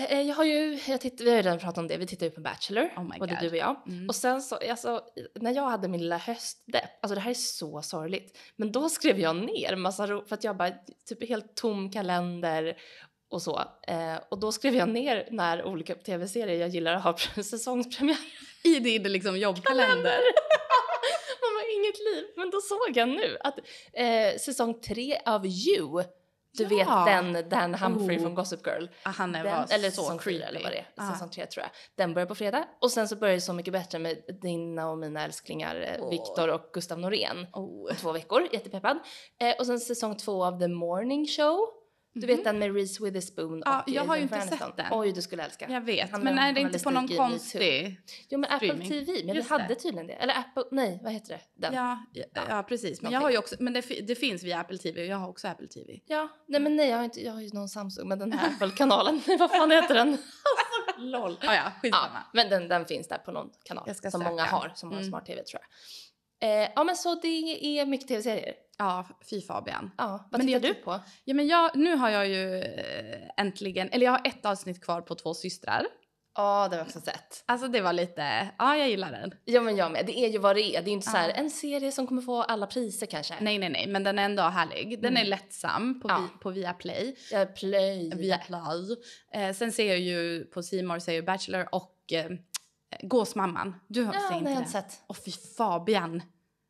Eh, 0.10 0.22
Jag 0.22 0.36
har 0.36 0.44
ju, 0.44 0.80
jag 0.88 1.02
titt, 1.02 1.22
vi 1.22 1.30
har 1.30 1.38
ju 1.38 1.44
redan 1.44 1.60
pratat 1.60 1.78
om 1.78 1.88
det, 1.88 1.98
vi 1.98 2.08
tittar 2.08 2.26
ju 2.26 2.32
på 2.32 2.42
Bachelor, 2.42 2.90
Oh 2.98 3.18
både 3.20 3.38
du 3.42 3.50
och 3.50 3.56
jag. 3.56 3.82
Mm. 3.88 4.08
Och 4.10 4.16
sen 4.16 4.42
så, 4.42 4.56
alltså, 4.70 5.02
när 5.36 5.52
jag 5.52 5.70
hade 5.70 5.88
min 5.88 6.02
lilla 6.02 6.18
höstdepp, 6.18 6.90
alltså 7.02 7.16
det 7.16 7.22
här 7.22 7.30
är 7.30 7.34
så 7.34 7.82
sorgligt, 7.82 8.38
men 8.56 8.72
då 8.72 8.90
skrev 8.90 9.20
jag 9.20 9.36
ner 9.36 9.76
massa 9.76 10.08
ro, 10.08 10.26
för 10.26 10.34
att 10.36 10.44
jag 10.44 10.58
bara, 10.58 10.72
typ 11.06 11.30
helt 11.30 11.56
tom 11.56 11.92
kalender 11.92 12.78
och 13.30 13.42
så. 13.42 13.62
Eh, 13.88 14.16
och 14.30 14.40
då 14.40 14.52
skrev 14.52 14.76
jag 14.76 14.90
ner 14.90 15.28
när 15.32 15.64
olika 15.66 15.96
tv-serier 15.96 16.60
jag 16.60 16.70
gillar 16.70 16.96
har 16.96 17.14
säsongspremiär. 17.44 18.18
I 18.64 18.80
din 18.80 19.04
liksom, 19.04 19.38
jobbkalender? 19.38 20.20
Man 21.42 21.56
har 21.56 21.76
inget 21.76 22.00
liv. 22.00 22.26
Men 22.36 22.50
då 22.50 22.62
såg 22.62 22.98
jag 22.98 23.10
nu 23.10 23.38
att 23.40 23.60
eh, 23.94 24.40
säsong 24.40 24.82
tre 24.82 25.18
av 25.26 25.46
You, 25.46 26.04
du 26.58 26.64
Ja. 26.64 27.04
vet 27.06 27.06
den 27.06 27.50
Dan 27.50 27.74
Humphrey 27.76 28.18
Oh. 28.18 28.22
från 28.22 28.36
Gossip 28.36 28.68
Girl. 28.68 28.86
Ah, 29.04 29.10
han 29.10 29.36
är 29.36 29.44
Den, 29.44 29.54
eller 29.70 29.90
så 29.90 30.02
säsong 30.02 30.18
creepy. 30.18 30.40
fyra 30.40 30.48
eller 30.48 30.64
vad 30.64 30.72
det 30.72 30.78
är. 30.78 30.88
Ah. 30.98 31.14
Säsong 31.14 31.30
tre 31.30 31.46
tror 31.46 31.62
jag. 31.64 31.72
Den 31.96 32.14
börjar 32.14 32.26
på 32.28 32.36
fredag. 32.36 32.66
Och 32.82 32.92
sen 32.92 33.08
så 33.08 33.16
börjar 33.16 33.40
Så 33.40 33.54
mycket 33.54 33.74
bättre 33.74 34.00
med 34.00 34.18
dina 34.42 34.90
och 34.90 34.98
mina 34.98 35.24
älsklingar 35.24 35.76
eh, 35.82 36.04
Åh. 36.04 36.10
Viktor 36.10 36.48
och 36.50 36.62
Gustav 36.74 37.00
Norén. 37.00 37.48
Oh. 37.54 37.90
Om 37.90 37.96
två 38.02 38.12
veckor, 38.12 38.48
jättepeppad. 38.52 39.00
Eh, 39.42 39.56
och 39.60 39.66
sen 39.66 39.80
säsong 39.80 40.16
två 40.18 40.46
av 40.46 40.60
The 40.60 40.68
Morning 40.68 41.28
Show. 41.28 41.60
Du 42.18 42.28
vet 42.28 42.44
den 42.44 42.60
med 42.60 42.76
Reese 42.76 43.02
Witherspoon 43.02 43.64
Ja, 43.66 43.82
och 43.82 43.90
jag 43.90 44.06
har 44.06 44.16
ju 44.16 44.22
inte 44.22 44.36
Aniston. 44.36 44.58
sett 44.58 44.78
den. 44.78 44.86
Oj, 44.92 45.12
du 45.12 45.22
skulle 45.22 45.44
älska. 45.44 45.70
Jag 45.70 45.82
vet, 45.82 46.12
Han 46.12 46.22
men 46.24 46.38
är 46.38 46.50
är 46.50 46.54
det 46.54 46.60
inte 46.62 46.80
på 46.80 46.90
någon 46.92 47.08
konstig... 47.08 48.00
Jo 48.30 48.40
men 48.40 48.52
Apple 48.52 48.68
streaming. 48.68 48.90
TV, 48.90 49.24
men 49.26 49.36
Just 49.36 49.50
vi 49.50 49.54
hade 49.54 49.68
det. 49.68 49.76
tydligen 49.76 50.08
det. 50.08 50.14
Eller 50.14 50.34
Apple, 50.40 50.64
nej 50.72 51.00
vad 51.04 51.14
heter 51.14 51.34
det? 51.34 51.42
Den. 51.62 51.74
Ja, 51.74 52.06
ja, 52.14 52.26
ja, 52.50 52.64
precis. 52.64 53.02
Men, 53.02 53.12
jag 53.12 53.22
har 53.22 53.30
ju 53.32 53.38
också, 53.38 53.56
men 53.60 53.74
det, 53.74 53.82
det 53.82 54.16
finns 54.16 54.44
via 54.44 54.60
Apple 54.60 54.78
TV 54.78 55.02
och 55.02 55.08
jag 55.08 55.18
har 55.18 55.30
också 55.30 55.48
Apple 55.48 55.68
TV. 55.68 56.00
Ja, 56.06 56.28
nej 56.48 56.62
men 56.62 56.76
nej 56.76 56.90
jag 56.90 56.98
har, 56.98 57.04
inte, 57.04 57.24
jag 57.26 57.34
har 57.34 57.42
ju 57.42 57.50
någon 57.50 57.70
Samsung 57.70 58.08
men 58.08 58.20
den 58.20 58.32
här 58.32 58.50
Apple-kanalen, 58.50 59.22
vad 59.40 59.52
fan 59.52 59.72
heter 59.72 59.96
den? 59.96 60.18
LOL. 60.98 61.38
Ah, 61.42 61.46
ja, 61.46 61.54
Ja, 61.56 61.72
skitsamma. 61.82 62.24
men 62.34 62.50
den, 62.50 62.68
den 62.68 62.86
finns 62.86 63.08
där 63.08 63.18
på 63.18 63.32
någon 63.32 63.50
kanal 63.64 63.90
som 63.96 64.12
söka. 64.12 64.18
många 64.30 64.44
har 64.46 64.72
som 64.76 64.90
har 64.90 64.98
Mm. 64.98 65.10
smart-tv 65.10 65.44
tror 65.44 65.62
jag. 65.62 65.70
Eh, 66.64 66.70
ja 66.76 66.84
men 66.84 66.96
så 66.96 67.16
det 67.16 67.28
är 67.80 67.86
mycket 67.86 68.08
tv-serier. 68.08 68.54
Ja, 68.78 69.08
fy 69.30 69.42
Fabian. 69.42 69.92
Ja, 69.98 70.28
vad 70.32 70.40
Men 70.40 70.48
tittar 70.48 70.68
jag 70.68 70.76
du 70.76 70.82
på? 70.82 71.00
Ja, 71.26 71.34
men 71.34 71.48
jag, 71.48 71.76
nu 71.76 71.96
har 71.96 72.10
jag 72.10 72.28
ju 72.28 72.60
eh, 72.62 73.30
äntligen, 73.38 73.90
eller 73.92 74.06
jag 74.06 74.12
har 74.12 74.22
ett 74.24 74.46
avsnitt 74.46 74.84
kvar 74.84 75.02
på 75.02 75.16
Två 75.16 75.34
systrar. 75.34 75.86
Ja, 76.38 76.68
det 76.70 76.76
har 76.76 76.80
jag 76.80 76.88
också 76.88 77.02
sett. 77.02 77.44
Alltså 77.46 77.68
det 77.68 77.82
var 77.82 77.94
lite, 77.94 78.48
ja 78.58 78.78
jag 78.78 78.90
gillar 78.90 79.12
den. 79.12 79.32
Ja 79.46 79.62
men 79.62 79.76
jag 79.76 79.92
med, 79.92 80.06
det 80.06 80.20
är 80.20 80.28
ju 80.30 80.38
vad 80.38 80.56
det 80.56 80.62
är. 80.76 80.82
Det 80.82 80.90
är 80.90 80.94
inte 80.94 81.08
så 81.12 81.18
här 81.18 81.30
Ja. 81.30 81.36
en 81.36 81.50
serie 81.50 81.92
som 81.92 82.08
kommer 82.08 82.22
få 82.22 82.42
alla 82.44 82.68
priser 82.68 83.06
kanske. 83.06 83.34
Nej 83.42 83.58
nej 83.60 83.70
nej, 83.70 83.88
men 83.88 84.04
den 84.04 84.20
är 84.20 84.24
ändå 84.26 84.44
härlig. 84.44 85.02
Den 85.02 85.18
är 85.18 85.22
Mm. 85.22 85.30
lättsam 85.30 86.00
på, 86.02 86.10
Ja. 86.10 86.28
vi, 86.34 86.40
på 86.40 86.50
Viaplay. 86.50 87.16
Via 88.16 88.38
Play. 88.38 88.96
Eh, 89.34 89.54
sen 89.54 89.72
ser 89.72 89.88
jag 89.88 90.00
ju 90.00 90.46
på 90.46 90.64
Simor 90.64 91.00
ser 91.00 91.14
jag 91.14 91.26
Bachelor 91.26 91.68
och 91.72 92.14
eh, 92.14 92.30
Gåsmamman. 93.02 93.76
Du 93.88 94.04
har 94.04 94.14
Ja, 94.14 94.20
ser 94.20 94.30
det 94.30 94.38
inte 94.40 94.52
den? 94.62 94.68
sett. 94.68 95.02
Åh 95.08 95.16
fy 95.26 95.32
Fabian. 95.58 96.22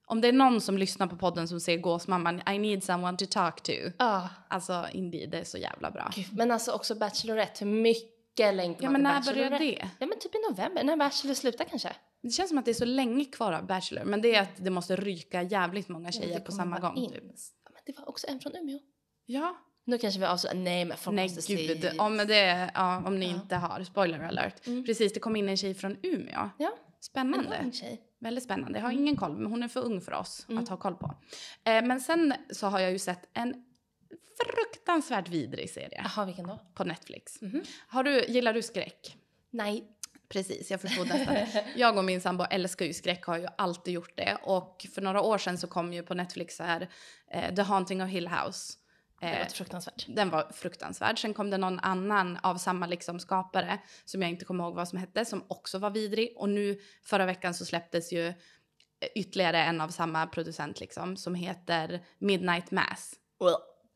Om 0.07 0.21
det 0.21 0.27
är 0.27 0.31
någon 0.33 0.61
som 0.61 0.77
lyssnar 0.77 1.07
på 1.07 1.15
podden 1.17 1.47
som 1.47 1.59
ser 1.59 1.77
Gåsmamman, 1.77 2.41
I 2.49 2.59
need 2.59 2.83
someone 2.83 3.17
to 3.17 3.25
talk 3.29 3.61
to. 3.63 3.71
Ja, 3.99 4.29
Alltså 4.47 4.85
Indeed, 4.91 5.29
det 5.31 5.39
är 5.39 5.43
så 5.43 5.57
jävla 5.57 5.91
bra. 5.91 6.11
gud. 6.15 6.25
men 6.33 6.51
alltså 6.51 6.71
också 6.71 6.95
Bachelorette, 6.95 7.65
hur 7.65 7.71
mycket 7.71 8.55
längtar 8.55 8.83
Ja 8.83 8.89
man 8.91 9.01
men 9.01 9.23
till 9.23 9.31
när 9.31 9.35
börjar 9.37 9.49
Bachelorette? 9.51 9.81
det? 9.85 9.89
Ja 9.99 10.07
men 10.07 10.19
typ 10.19 10.35
i 10.35 10.37
november, 10.51 10.83
när 10.83 10.97
Bachelor 10.97 11.33
slutar 11.33 11.65
kanske. 11.65 11.95
Det 12.23 12.29
känns 12.29 12.49
som 12.49 12.57
att 12.57 12.65
det 12.65 12.71
är 12.71 12.73
så 12.73 12.85
länge 12.85 13.25
kvar 13.25 13.53
av 13.53 13.65
Bachelor, 13.67 14.03
men 14.05 14.21
det 14.21 14.35
är 14.35 14.41
att 14.41 14.49
det 14.57 14.69
måste 14.69 14.95
ryka 14.95 15.41
jävligt 15.41 15.89
många 15.89 16.07
Ja, 16.07 16.11
tjejer 16.11 16.39
det 16.39 16.45
på 16.45 16.51
samma 16.51 16.79
gång. 16.79 16.97
in. 16.97 17.11
Typ. 17.11 17.23
Ja, 17.65 17.71
men 17.73 17.81
det 17.85 17.97
var 17.99 18.09
också 18.09 18.27
en 18.27 18.39
från 18.39 18.55
Umeå. 18.55 18.79
Ja, 19.25 19.55
Nu 19.85 19.97
kanske 19.97 20.19
vi 20.19 20.25
avslöjar, 20.25 20.55
nej 20.55 20.85
men 20.85 20.97
folk 20.97 21.15
nej 21.15 21.29
måste 21.35 21.53
gud. 21.55 21.81
se. 21.81 21.97
Om, 21.99 22.17
det, 22.17 22.71
ja, 22.73 23.03
om 23.05 23.19
ni 23.19 23.25
Ja. 23.25 23.35
inte 23.35 23.55
har, 23.55 23.83
spoiler 23.83 24.19
alert. 24.19 24.67
Mm. 24.67 24.85
Precis, 24.85 25.13
det 25.13 25.19
kom 25.19 25.35
in 25.35 25.49
en 25.49 25.57
tjej 25.57 25.73
från 25.73 25.97
Umeå. 26.03 26.49
Ja, 26.57 26.69
en 26.69 26.71
Spännande. 27.01 27.59
ung 27.63 27.71
tjej. 27.71 28.01
Väldigt 28.19 28.43
spännande. 28.43 28.79
Jag 28.79 28.85
har 28.85 28.91
Mm. 28.91 29.01
ingen 29.03 29.15
koll, 29.17 29.37
men 29.37 29.45
hon 29.51 29.63
är 29.63 29.67
för 29.67 29.81
ung 29.81 30.01
för 30.01 30.11
oss 30.13 30.45
Mm. 30.49 30.63
att 30.63 30.69
ha 30.69 30.77
koll 30.77 30.95
på. 30.95 31.05
Eh, 31.63 31.85
men 31.85 32.01
sen 32.01 32.33
så 32.51 32.67
har 32.67 32.79
jag 32.79 32.91
ju 32.91 32.99
sett 32.99 33.29
en 33.33 33.63
fruktansvärt 34.43 35.29
vidrig 35.29 35.69
serie 35.69 36.01
Jaha, 36.15 36.25
vilken 36.25 36.47
då? 36.47 36.59
på 36.73 36.83
Netflix. 36.83 37.41
Mhm. 37.41 37.63
Har 37.87 38.03
du, 38.03 38.25
gillar 38.25 38.53
du 38.53 38.61
skräck? 38.61 39.17
Nej. 39.51 39.91
Precis, 40.29 40.71
jag 40.71 40.81
förstod 40.81 41.07
nästan. 41.07 41.35
Jag 41.75 41.97
och 41.97 42.05
min 42.05 42.21
sambo 42.21 42.43
älskar 42.43 42.85
ju 42.85 42.93
skräck, 42.93 43.23
har 43.25 43.37
ju 43.37 43.47
alltid 43.57 43.93
gjort 43.93 44.17
det. 44.17 44.37
Och 44.43 44.85
för 44.95 45.01
några 45.01 45.21
år 45.21 45.37
sedan 45.37 45.57
så 45.57 45.67
kom 45.67 45.93
ju 45.93 46.03
på 46.03 46.13
Netflix 46.13 46.55
så 46.55 46.63
här 46.63 46.89
eh, 47.31 47.55
The 47.55 47.61
Haunting 47.61 48.03
of 48.03 48.09
Hill 48.09 48.27
House. 48.27 48.73
Det 49.19 49.25
Eh, 49.25 49.39
låter 49.39 49.55
fruktansvärt. 49.55 50.05
den 50.07 50.29
var 50.29 50.51
fruktansvärd. 50.53 51.19
Sen 51.21 51.33
kom 51.33 51.49
det 51.49 51.57
någon 51.57 51.79
annan 51.79 52.37
av 52.43 52.55
samma 52.57 52.87
liksom 52.87 53.19
skapare 53.19 53.79
som 54.05 54.21
jag 54.21 54.31
inte 54.31 54.45
kommer 54.45 54.63
ihåg 54.63 54.75
vad 54.75 54.87
som 54.87 54.97
hette 54.99 55.25
som 55.25 55.43
också 55.47 55.79
var 55.79 55.89
vidrig. 55.89 56.33
Och 56.37 56.49
nu 56.49 56.79
förra 57.03 57.25
veckan 57.25 57.53
så 57.53 57.65
släpptes 57.65 58.13
ju 58.13 58.27
eh, 58.27 58.33
ytterligare 59.15 59.63
en 59.63 59.81
av 59.81 59.89
samma 59.89 60.27
producent 60.27 60.79
liksom 60.79 61.17
som 61.17 61.35
heter 61.35 62.03
Midnight 62.19 62.71
Mass. 62.71 63.13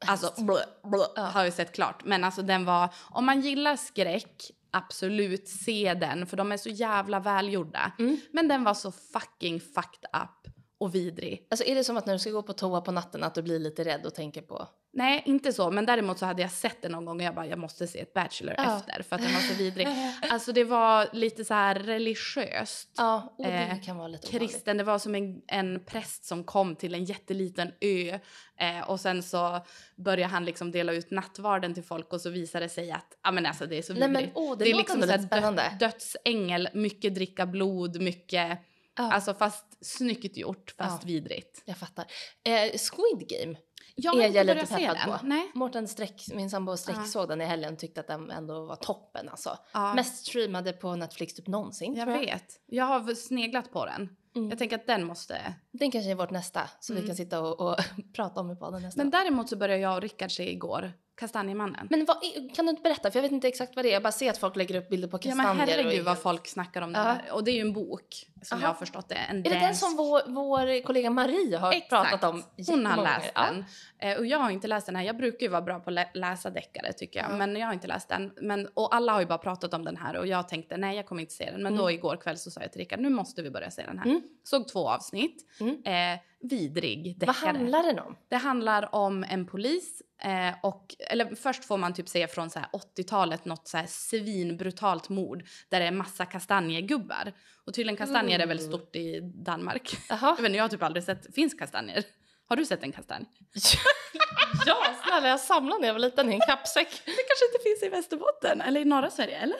Alltså, 0.07 0.43
blö, 0.43 0.55
blö, 0.83 1.03
Ja. 1.15 1.21
har 1.21 1.45
ju 1.45 1.51
sett 1.51 1.71
klart. 1.75 2.03
Men 2.05 2.23
alltså 2.23 2.41
den 2.41 2.65
var, 2.65 2.93
om 3.09 3.25
man 3.25 3.41
gillar 3.41 3.75
skräck, 3.75 4.51
absolut 4.71 5.47
se 5.47 5.93
den. 5.93 6.25
För 6.27 6.37
de 6.37 6.51
är 6.51 6.57
så 6.57 6.69
jävla 6.69 7.19
välgjorda. 7.19 7.91
Mm. 7.99 8.17
Men 8.33 8.47
den 8.47 8.63
var 8.63 8.73
så 8.73 8.91
fucking 8.91 9.59
fucked 9.59 10.05
up 10.23 10.53
och 10.79 10.95
vidrig. 10.95 11.47
Alltså 11.49 11.65
är 11.65 11.75
det 11.75 11.83
som 11.83 11.97
att 11.97 12.05
när 12.05 12.13
du 12.13 12.19
ska 12.19 12.29
gå 12.29 12.41
på 12.43 12.53
toa 12.53 12.81
på 12.81 12.91
natten 12.91 13.23
att 13.23 13.35
du 13.35 13.41
blir 13.41 13.59
lite 13.59 13.83
rädd 13.83 14.05
och 14.05 14.15
tänker 14.15 14.41
på... 14.41 14.67
Nej, 14.93 15.23
inte 15.25 15.53
så. 15.53 15.71
Men 15.71 15.85
däremot 15.85 16.19
så 16.19 16.25
hade 16.25 16.41
jag 16.41 16.51
sett 16.51 16.81
den 16.81 16.91
någon 16.91 17.05
gång 17.05 17.17
och 17.19 17.23
jag 17.25 17.35
bara, 17.35 17.45
jag 17.47 17.59
måste 17.59 17.87
se 17.87 17.99
ett 17.99 18.13
Bachelor 18.13 18.53
Ja. 18.57 18.77
efter 18.77 19.03
för 19.03 19.15
att 19.15 19.21
den 19.21 19.33
var 19.33 19.41
så 19.41 19.53
vidrig. 19.53 19.87
Alltså 20.29 20.51
det 20.51 20.63
var 20.63 21.07
lite 21.13 21.45
så 21.45 21.53
här 21.53 21.75
religiöst. 21.75 22.89
Ja, 22.97 23.35
och 23.37 23.45
det 23.45 23.51
Eh, 23.51 23.81
kan 23.81 23.97
vara 23.97 24.07
lite 24.07 24.27
ovanligt. 24.27 24.51
Kristen, 24.51 24.77
det 24.77 24.83
var 24.83 24.99
som 24.99 25.15
en, 25.15 25.41
en 25.47 25.83
präst 25.85 26.25
som 26.25 26.43
kom 26.43 26.75
till 26.75 26.93
en 26.93 27.03
jätteliten 27.05 27.71
ö 27.81 28.19
eh, 28.59 28.89
och 28.89 28.99
sen 28.99 29.23
så 29.23 29.59
började 29.95 30.31
han 30.33 30.45
liksom 30.45 30.71
dela 30.71 30.91
ut 30.93 31.11
nattvarden 31.11 31.73
till 31.73 31.83
folk 31.83 32.13
och 32.13 32.21
så 32.21 32.29
visade 32.29 32.65
det 32.65 32.69
sig 32.69 32.91
att, 32.91 33.17
ja 33.23 33.31
men 33.31 33.45
alltså 33.45 33.65
det 33.65 33.77
är 33.77 33.81
så 33.81 33.93
Nej 33.93 34.07
vidrigt. 34.09 34.35
men 34.35 34.43
åh, 34.43 34.57
det, 34.57 34.63
det 34.65 34.71
är 34.71 34.75
liksom 34.75 35.01
så 35.01 35.07
här 35.07 35.17
spännande. 35.21 35.61
dö, 35.79 35.85
dödsängel, 35.85 36.69
mycket 36.73 37.15
dricka 37.15 37.45
blod, 37.45 38.01
mycket, 38.01 38.59
Ja. 39.01 39.11
alltså 39.11 39.33
fast 39.33 39.65
snyggt 39.85 40.37
gjort 40.37 40.75
fast 40.77 41.03
Ja. 41.03 41.07
vidrigt. 41.07 41.61
Jag 41.65 41.77
fattar. 41.77 42.05
Eh, 42.43 42.53
Squid 42.77 43.29
Game 43.29 43.57
Jag 43.95 44.17
är 44.23 44.29
jag 44.29 44.45
lite 44.45 44.65
peppad 44.67 44.97
den. 44.97 45.19
på. 45.19 45.25
Nej. 45.25 45.51
Mårten 45.53 45.87
Sträck, 45.87 46.23
min 46.33 46.49
sambo 46.49 46.77
Sträck 46.77 46.97
Ja. 46.97 47.03
såg 47.05 47.27
den 47.29 47.41
i 47.41 47.45
helgen 47.45 47.73
och 47.73 47.79
tyckte 47.79 47.99
att 47.99 48.07
den 48.07 48.31
ändå 48.31 48.65
var 48.65 48.75
toppen 48.75 49.29
alltså. 49.29 49.57
Ja. 49.73 49.93
Mest 49.93 50.25
streamade 50.25 50.73
på 50.73 50.95
Netflix 50.95 51.33
typ 51.33 51.47
någonsin 51.47 51.95
Jag 51.95 52.09
jag. 52.09 52.19
vet. 52.19 52.45
Jag 52.65 52.85
har 52.85 53.15
sneglat 53.15 53.71
på 53.71 53.85
den. 53.85 54.09
Mm. 54.35 54.49
Jag 54.49 54.59
tänker 54.59 54.75
att 54.75 54.87
den 54.87 55.05
måste... 55.05 55.53
Den 55.71 55.91
kanske 55.91 56.11
är 56.11 56.15
vårt 56.15 56.31
nästa 56.31 56.69
så 56.79 56.93
vi 56.93 56.99
Mm. 56.99 57.07
kan 57.07 57.15
sitta 57.15 57.39
och, 57.41 57.59
och 57.69 57.75
prata 58.15 58.39
om 58.41 58.51
i 58.51 58.55
podden 58.55 58.81
nästa 58.81 58.97
Men 59.03 59.09
däremot 59.09 59.49
så 59.49 59.55
började 59.55 59.81
jag 59.81 59.95
och 59.95 60.01
Rickard 60.01 60.31
se 60.31 60.51
igår 60.51 60.93
Kastanjemannen. 61.19 61.87
Men 61.89 62.05
vad, 62.05 62.17
kan 62.55 62.65
du 62.65 62.69
inte 62.69 62.81
berätta? 62.81 63.11
För 63.11 63.17
jag 63.19 63.23
vet 63.23 63.31
inte 63.31 63.47
exakt 63.47 63.75
vad 63.75 63.85
det 63.85 63.89
är. 63.89 63.93
Jag 63.93 64.03
bara 64.03 64.11
ser 64.11 64.29
att 64.29 64.37
folk 64.37 64.55
lägger 64.55 64.75
upp 64.75 64.89
bilder 64.89 65.07
på 65.07 65.17
Ja 65.17 65.19
kastanjer. 65.19 65.53
men 65.53 65.61
och 65.63 65.69
herregud 65.69 65.99
är 65.99 66.03
vad 66.03 66.19
folk 66.19 66.47
snackar 66.47 66.81
om 66.81 66.93
det 66.93 66.99
Ja. 66.99 67.03
här. 67.05 67.31
Och 67.31 67.43
det 67.43 67.51
är 67.51 67.55
ju 67.55 67.61
en 67.61 67.73
bok 67.73 68.25
som 68.43 68.57
Aha. 68.57 68.63
jag 68.67 68.69
har 68.73 68.79
förstått 68.79 69.09
det. 69.09 69.15
En 69.15 69.37
Är 69.39 69.43
det 69.43 69.49
den 69.49 69.75
som 69.75 69.95
vår, 69.95 70.21
vår 70.31 70.83
kollega 70.83 71.09
Marie 71.09 71.57
har 71.57 71.73
Exakt. 71.73 71.89
pratat 72.11 72.23
om 72.33 72.43
Hon 72.67 72.85
har 72.85 73.03
läst 73.03 73.35
den. 73.35 73.65
Eh, 73.99 74.17
och 74.17 74.25
jag 74.25 74.39
har 74.39 74.49
inte 74.49 74.67
läst 74.67 74.85
den 74.85 74.95
här. 74.95 75.03
Jag 75.03 75.17
brukar 75.17 75.39
ju 75.45 75.47
vara 75.51 75.61
bra 75.61 75.79
på 75.79 75.89
att 75.89 75.93
lä- 75.93 76.09
läsa 76.13 76.49
deckare 76.49 76.93
tycker 76.93 77.19
jag. 77.19 77.31
Ja. 77.31 77.37
Men 77.37 77.55
jag 77.55 77.67
har 77.67 77.73
inte 77.73 77.87
läst 77.87 78.09
den. 78.09 78.31
Men, 78.41 78.67
och 78.73 78.95
alla 78.95 79.13
har 79.13 79.19
ju 79.19 79.25
bara 79.25 79.37
pratat 79.37 79.73
om 79.73 79.85
den 79.85 79.97
här 79.97 80.15
och 80.17 80.27
jag 80.27 80.47
tänkte 80.47 80.77
nej 80.77 80.95
jag 80.95 81.05
kommer 81.05 81.21
inte 81.21 81.33
se 81.33 81.51
den. 81.51 81.63
Men 81.63 81.75
då 81.77 81.91
igår 81.91 82.17
kväll 82.17 82.37
så 82.37 82.51
sa 82.51 82.61
jag 82.61 82.71
till 82.71 82.79
Rickard 82.81 82.99
nu 82.99 83.09
måste 83.09 83.41
vi 83.41 83.49
börja 83.49 83.71
se 83.71 83.85
den 83.85 83.97
här. 83.99 84.05
Mm. 84.05 84.21
Såg 84.43 84.67
två 84.67 84.89
avsnitt. 84.89 85.45
Mm. 85.59 85.83
Eh, 85.85 86.19
vidrig 86.41 87.15
Vad 87.19 87.29
deckare. 87.35 87.57
handlar 87.57 87.83
den 87.83 87.99
om? 87.99 88.15
Det 88.29 88.35
handlar 88.35 88.95
om 88.95 89.23
en 89.29 89.47
polis 89.47 90.01
eh, 90.23 90.55
och, 90.63 90.95
eller 90.99 91.35
först 91.35 91.65
får 91.65 91.77
man 91.77 91.93
typ 91.93 92.09
se 92.09 92.27
från 92.27 92.49
så 92.49 92.59
här 92.59 92.67
80-talet 92.97 93.45
något 93.45 93.67
så 93.67 93.77
här 93.77 93.85
svinbrutalt 93.87 95.09
mord 95.09 95.43
där 95.69 95.79
det 95.79 95.85
är 95.85 95.91
massa 95.91 96.25
kastanjegubbar. 96.25 97.33
Och 97.65 97.73
tydligen 97.73 97.97
kastanjer 97.97 98.39
är 98.39 98.47
väl 98.47 98.59
Mm. 98.59 98.71
stort 98.71 98.95
i 98.95 99.19
Danmark. 99.21 99.97
Jag, 100.09 100.35
vet, 100.35 100.45
inte, 100.45 100.57
jag 100.57 100.63
har 100.63 100.69
typ 100.69 100.83
aldrig 100.83 101.03
sett, 101.03 101.35
finns 101.35 101.53
kastanjer? 101.53 102.03
Har 102.49 102.55
du 102.55 102.65
sett 102.65 102.83
en 102.83 102.91
kastanj? 102.91 103.25
ja, 104.65 104.77
snälla 105.05 105.27
jag 105.27 105.39
samlade 105.39 105.81
när 105.81 105.87
jag 105.87 105.93
var 105.93 105.99
liten 105.99 106.31
i 106.31 106.33
en 106.33 106.39
kappsäck. 106.39 106.87
Det 107.05 107.11
kanske 107.11 107.45
inte 107.53 107.63
finns 107.63 107.83
i 107.83 107.89
Västerbotten 107.89 108.61
eller 108.61 108.81
i 108.81 108.85
norra 108.85 109.09
Sverige 109.09 109.37
eller? 109.37 109.57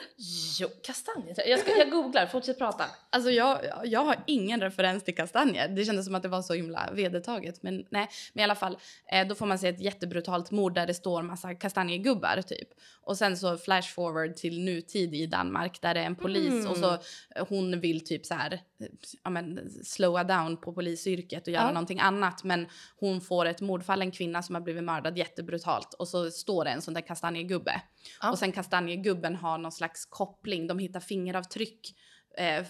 Jo, 0.60 0.68
kastanjer. 0.82 1.48
Jag, 1.48 1.60
ska, 1.60 1.76
jag 1.78 1.90
googlar, 1.90 2.26
fortsätt 2.26 2.58
prata. 2.58 2.84
Alltså 3.10 3.30
jag, 3.30 3.58
jag 3.84 4.00
har 4.04 4.16
ingen 4.26 4.60
referens 4.60 5.04
till 5.04 5.16
kastanjer. 5.16 5.68
Det 5.68 5.84
kändes 5.84 6.06
som 6.06 6.14
att 6.14 6.22
det 6.22 6.28
var 6.28 6.42
så 6.42 6.54
himla 6.54 6.88
vedertaget. 6.92 7.62
Men 7.62 7.84
nej, 7.90 8.08
men 8.32 8.40
i 8.40 8.44
alla 8.44 8.54
fall. 8.54 8.78
Eh, 9.12 9.26
då 9.28 9.34
får 9.34 9.46
man 9.46 9.58
se 9.58 9.68
ett 9.68 9.80
jättebrutalt 9.80 10.50
mord 10.50 10.74
där 10.74 10.86
det 10.86 10.94
står 10.94 11.22
massa 11.22 11.54
kastanjegubbar 11.54 12.42
typ. 12.42 12.68
Och 13.02 13.18
sen 13.18 13.36
så 13.36 13.56
flash 13.58 13.94
forward 13.94 14.36
till 14.36 14.60
nutid 14.64 15.14
i 15.14 15.26
Danmark 15.26 15.80
där 15.80 15.94
det 15.94 16.00
är 16.00 16.04
en 16.06 16.16
polis 16.16 16.50
Mm. 16.50 16.66
och 16.70 16.76
så 16.76 16.92
eh, 17.36 17.46
hon 17.48 17.80
vill 17.80 18.04
typ 18.06 18.26
så 18.26 18.34
här, 18.34 18.52
eh, 18.52 18.86
ja 19.24 19.30
men 19.30 19.70
slowa 19.84 20.24
down 20.24 20.56
på 20.56 20.72
polisyrket 20.72 21.46
och 21.46 21.52
göra 21.52 21.62
Ja. 21.64 21.68
någonting 21.72 22.00
annat. 22.00 22.44
Men 22.44 22.66
hon 22.96 23.20
får 23.20 23.46
ett 23.46 23.60
mordfall, 23.60 24.02
en 24.02 24.10
kvinna 24.10 24.42
som 24.42 24.54
har 24.54 24.62
blivit 24.62 24.84
mördad 24.84 25.18
jättebrutalt 25.18 25.94
och 25.94 26.08
så 26.08 26.30
står 26.30 26.64
det 26.64 26.70
en 26.70 26.82
sån 26.82 26.94
där 26.94 27.00
kastanjegubbe. 27.00 27.82
Ja. 28.22 28.30
Och 28.30 28.38
sen 28.38 28.52
kastanjegubben 28.52 29.36
har 29.36 29.58
någon 29.58 29.72
slags 29.72 30.06
koppling, 30.06 30.66
de 30.66 30.78
hittar 30.78 31.00
fingeravtryck 31.00 31.94
eh, 32.38 32.64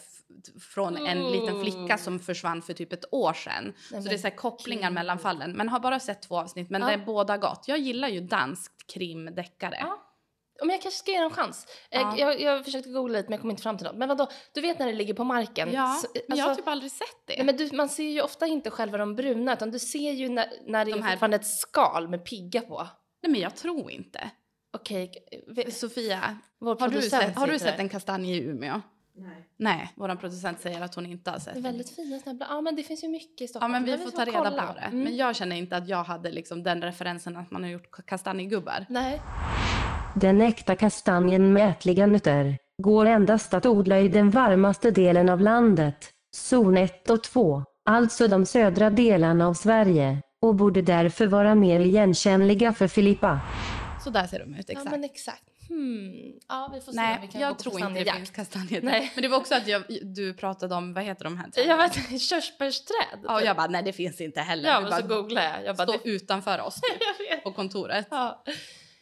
från 0.74 0.96
en 1.06 1.30
liten 1.30 1.60
flicka 1.60 1.98
som 1.98 2.18
försvann 2.18 2.62
för 2.62 2.72
typ 2.74 2.92
ett 2.92 3.04
år 3.14 3.32
sedan. 3.32 3.72
Så 3.88 4.08
det 4.08 4.14
är 4.14 4.18
så 4.18 4.30
kopplingar 4.30 4.88
gud. 4.88 4.94
mellan 4.94 5.18
fallen. 5.18 5.52
Men 5.52 5.68
har 5.68 5.80
bara 5.80 6.00
sett 6.00 6.22
två 6.22 6.38
avsnitt, 6.38 6.70
men 6.70 6.80
Ja. 6.80 6.86
det 6.88 6.92
är 6.94 6.98
båda 6.98 7.36
gott. 7.38 7.64
Jag 7.68 7.78
gillar 7.78 8.08
ju 8.08 8.20
danskt 8.20 8.86
krimdeckare. 8.92 9.76
Ja. 9.80 9.99
Om 10.62 10.70
jag 10.70 10.82
kanske 10.82 10.98
ska 10.98 11.10
ge 11.10 11.16
den 11.16 11.24
en 11.26 11.30
chans. 11.30 11.66
Eh, 11.90 12.00
Ja. 12.00 12.14
Jag, 12.18 12.40
jag 12.40 12.64
försökte 12.64 12.88
googla 12.90 13.18
lite 13.18 13.28
men 13.28 13.32
jag 13.32 13.40
kom 13.40 13.50
inte 13.50 13.62
fram 13.62 13.78
till 13.78 13.86
något. 13.86 13.96
Men 13.96 14.08
vadå, 14.08 14.28
du 14.54 14.60
vet 14.60 14.78
när 14.78 14.86
det 14.86 14.92
ligger 14.92 15.14
på 15.14 15.24
marken? 15.24 15.72
Ja, 15.72 15.98
Så- 16.02 16.08
men 16.28 16.38
jag 16.38 16.44
har 16.44 16.50
alltså- 16.50 16.62
typ 16.62 16.68
aldrig 16.68 16.92
sett 16.92 17.06
det. 17.26 17.34
Nej, 17.36 17.46
men 17.46 17.56
du, 17.56 17.76
man 17.76 17.88
ser 17.88 18.04
ju 18.10 18.22
ofta 18.22 18.46
inte 18.46 18.70
själva 18.70 18.98
de 18.98 19.16
bruna 19.16 19.52
utan 19.52 19.70
du 19.70 19.78
ser 19.78 20.12
ju 20.12 20.28
när, 20.28 20.46
när 20.66 20.84
det 20.84 20.90
De 20.92 20.98
är 20.98 21.02
här- 21.02 21.10
fortfarande 21.10 21.36
ett 21.36 21.46
skal 21.46 22.08
med 22.08 22.24
pigga 22.24 22.60
på. 22.60 22.86
Nej, 23.22 23.32
men 23.32 23.40
jag 23.40 23.56
tror 23.56 23.90
inte. 23.90 24.30
Okej, 24.72 25.12
vi- 25.46 25.70
Sofia, 25.70 26.38
vår 26.58 26.76
har 26.80 26.88
du 26.88 27.02
sett, 27.02 27.36
har 27.36 27.46
du 27.46 27.58
sett 27.58 27.78
en 27.78 27.88
kastanj 27.88 28.36
i 28.36 28.40
Umeå? 28.42 28.80
Nej. 29.14 29.48
Nej, 29.56 29.92
vår 29.96 30.14
producent 30.16 30.60
säger 30.60 30.80
att 30.80 30.94
hon 30.94 31.06
inte 31.06 31.30
har 31.30 31.38
sett 31.38 31.54
Det 31.54 31.60
är 31.60 31.62
väldigt 31.62 31.90
fina 31.96 32.20
blad. 32.24 32.46
Ja 32.50 32.60
men 32.60 32.76
det 32.76 32.82
finns 32.82 33.04
ju 33.04 33.08
mycket 33.08 33.40
i 33.40 33.44
Ja, 33.44 33.48
Stockholm. 33.48 33.72
men 33.72 33.84
vi 33.84 33.90
Det 33.90 33.98
får 33.98 34.10
ta 34.10 34.24
reda 34.24 34.38
kolla. 34.50 34.66
på 34.66 34.72
det. 34.72 34.80
Mm. 34.80 35.02
Men 35.02 35.16
jag 35.16 35.36
känner 35.36 35.56
inte 35.56 35.76
att 35.76 35.88
jag 35.88 36.04
hade 36.04 36.30
liksom 36.30 36.62
den 36.62 36.82
referensen 36.82 37.36
att 37.36 37.50
man 37.50 37.62
har 37.62 37.70
gjort 37.70 38.06
kastanjegubbar. 38.06 38.86
Nej. 38.88 39.20
Den 40.14 40.40
äkta 40.40 40.76
kastanjen 40.76 41.52
med 41.52 41.70
ätliga 41.70 42.06
nötter 42.06 42.58
går 42.82 43.06
endast 43.06 43.54
att 43.54 43.66
odla 43.66 44.00
i 44.00 44.08
den 44.08 44.30
varmaste 44.30 44.90
delen 44.90 45.28
av 45.28 45.40
landet, 45.40 46.10
zon 46.36 46.76
1 46.76 47.10
och 47.10 47.22
2, 47.22 47.62
alltså 47.90 48.28
de 48.28 48.46
södra 48.46 48.90
delarna 48.90 49.46
av 49.46 49.54
Sverige, 49.54 50.22
och 50.42 50.54
borde 50.54 50.82
därför 50.82 51.26
vara 51.26 51.54
mer 51.54 51.80
igenkännliga 51.80 52.72
för 52.72 52.88
Filippa. 52.88 53.40
Så 54.04 54.10
där 54.10 54.26
ser 54.26 54.38
de 54.38 54.54
ut 54.54 54.64
Ja 54.68 54.72
exakt. 54.72 54.90
men 54.90 55.04
exakt. 55.04 55.42
Hmm. 55.68 56.32
Ja 56.48 56.70
vi 56.74 56.80
får 56.80 56.92
se 56.92 56.98
om 56.98 57.04
vi 57.04 57.18
Nej, 57.20 57.28
kan 57.32 57.40
jag 57.40 57.50
gå 57.50 57.54
på 57.54 57.62
tror 57.62 57.80
inte 57.80 58.04
det 58.04 58.12
finns 58.12 58.30
kastanjer. 58.30 58.82
Nej. 58.82 59.12
Men 59.14 59.22
det 59.22 59.28
var 59.28 59.36
också 59.38 59.54
att 59.54 59.66
jag, 59.66 59.82
du 60.02 60.34
pratade 60.34 60.74
om, 60.74 60.94
vad 60.94 61.04
heter 61.04 61.24
de 61.24 61.36
här 61.38 61.50
träden? 61.50 61.70
Jag 61.70 61.76
vet 61.76 62.20
körsbärsträd. 62.20 63.20
Ja, 63.24 63.34
och 63.34 63.42
jag 63.42 63.56
bara, 63.56 63.66
nej 63.66 63.82
det 63.82 63.92
finns 63.92 64.20
inte 64.20 64.40
heller. 64.40 64.68
ja 64.68 64.80
men 64.80 64.90
bara, 64.90 65.00
så 65.00 65.06
googlade 65.06 65.46
jag. 65.46 65.64
Jag 65.64 65.76
bara, 65.76 65.86
det, 65.86 65.98
utanför 66.04 66.60
oss 66.60 66.74
typ, 66.74 67.42
på 67.44 67.52
kontoret. 67.52 68.06
Ja. 68.10 68.44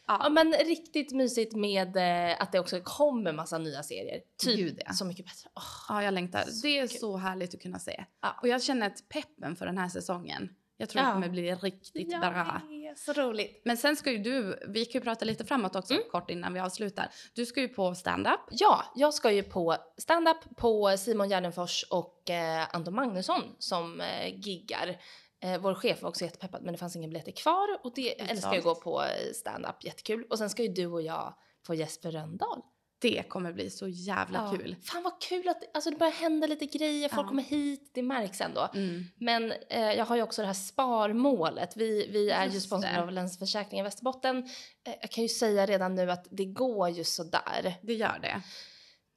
Ja. 0.09 0.21
ja 0.23 0.29
men 0.29 0.53
riktigt 0.53 1.13
mysigt 1.13 1.57
med 1.57 1.97
eh, 1.97 2.43
att 2.43 2.53
det 2.53 2.61
också 2.61 2.81
kommer 2.85 3.33
massa 3.33 3.59
nya 3.59 3.83
serier. 3.83 4.21
Typ 4.45 4.57
Gud, 4.57 4.81
ja. 4.87 4.93
Så 4.93 5.05
mycket 5.05 5.27
bättre. 5.27 5.51
Åh. 5.55 5.63
Ja, 5.89 6.03
jag 6.05 6.15
längtar. 6.15 6.45
Det 6.63 6.79
är 6.79 6.87
kul. 6.89 6.99
så 6.99 7.17
härligt 7.17 7.55
att 7.55 7.63
kunna 7.63 7.79
se. 7.79 8.05
Ja. 8.23 8.37
Och 8.43 8.49
jag 8.49 8.63
känner 8.63 8.87
att 8.87 9.09
peppen 9.09 9.57
för 9.57 9.67
den 9.67 9.79
här 9.79 9.89
säsongen, 9.89 10.49
jag 10.77 10.89
tror 10.89 11.03
Ja. 11.03 11.09
det 11.09 11.15
kommer 11.15 11.29
bli 11.29 11.55
riktigt 11.55 12.13
Ja, 12.13 12.19
bra. 12.19 12.61
det 12.69 12.87
är 12.87 12.95
så 12.95 13.13
roligt. 13.13 13.63
Men 13.65 13.77
sen 13.77 13.97
ska 13.97 14.13
ju 14.13 14.19
du, 14.19 14.59
vi 14.69 14.85
kan 14.85 15.01
ju 15.01 15.05
prata 15.05 15.25
lite 15.25 15.45
framåt 15.45 15.77
också 15.77 15.95
Mm. 15.95 16.05
kort 16.11 16.31
innan 16.31 16.55
vi 16.55 16.61
avslutar. 16.61 17.11
Du 17.35 17.47
ska 17.47 17.61
ju 17.61 17.69
på 17.69 17.95
stand-up. 17.95 18.41
Ja, 18.51 18.85
jag 18.95 19.15
ska 19.15 19.31
ju 19.33 19.43
på 19.43 19.77
stand-up 19.99 20.37
på 20.57 20.97
Simon 20.99 21.29
Gärdenfors 21.29 21.85
och 21.91 22.31
eh, 22.31 22.67
Anton 22.73 22.95
Magnusson 22.95 23.43
som 23.59 24.01
eh, 24.01 24.35
giggar. 24.41 24.97
Eh, 25.41 25.61
vår 25.61 25.75
chef 25.75 26.03
var 26.03 26.09
också 26.09 26.25
jättepeppad 26.25 26.63
men 26.63 26.73
det 26.73 26.79
fanns 26.79 26.97
inga 26.97 27.09
biljetter 27.09 27.33
kvar 27.33 27.69
och 27.85 27.93
det 27.95 28.13
Utsålt. 28.13 28.31
älskar 28.31 28.55
jag 28.55 28.63
gå 28.65 28.75
på 28.75 29.03
eh, 29.03 29.33
stand-up, 29.35 29.85
jättekul. 29.85 30.25
Och 30.31 30.39
sen 30.39 30.51
ska 30.51 30.63
ju 30.63 30.69
du 30.69 30.87
och 30.87 31.03
jag 31.03 31.35
på 31.67 31.75
Jesper 31.75 32.11
Rönndahl. 32.11 32.63
Det 33.01 33.23
kommer 33.29 33.53
bli 33.53 33.71
så 33.71 33.89
jävla 33.89 34.39
Ja. 34.53 34.59
kul. 34.59 34.77
Fan 34.83 35.03
vad 35.03 35.21
kul 35.23 35.49
att 35.49 35.63
alltså, 35.75 35.91
det 35.91 35.97
börjar 35.97 36.13
hända 36.13 36.47
lite 36.47 36.67
grejer, 36.67 37.09
folk 37.09 37.25
Ja. 37.25 37.29
kommer 37.29 37.43
hit, 37.43 37.91
det 37.95 38.03
märks 38.03 38.41
ändå. 38.41 38.69
Mm. 38.75 39.05
Men 39.17 39.53
eh, 39.71 39.93
jag 39.93 40.05
har 40.05 40.17
ju 40.17 40.23
också 40.23 40.43
det 40.43 40.47
här 40.47 40.55
sparmålet. 40.55 41.77
Vi, 41.77 42.09
vi 42.13 42.31
är 42.31 42.47
ju 42.47 42.53
Just 42.53 42.67
sponsrade 42.67 42.95
det. 42.97 43.03
av 43.03 43.13
Länsförsäkringar 43.13 43.85
Västerbotten. 43.85 44.39
Eh, 44.87 44.95
jag 45.01 45.11
kan 45.11 45.23
ju 45.23 45.29
säga 45.29 45.67
redan 45.67 45.95
nu 45.95 46.11
att 46.11 46.27
det 46.31 46.45
går 46.45 46.89
ju 46.89 47.05
sådär. 47.05 47.75
Det 47.83 47.95
gör 47.95 48.19
det. 48.23 48.43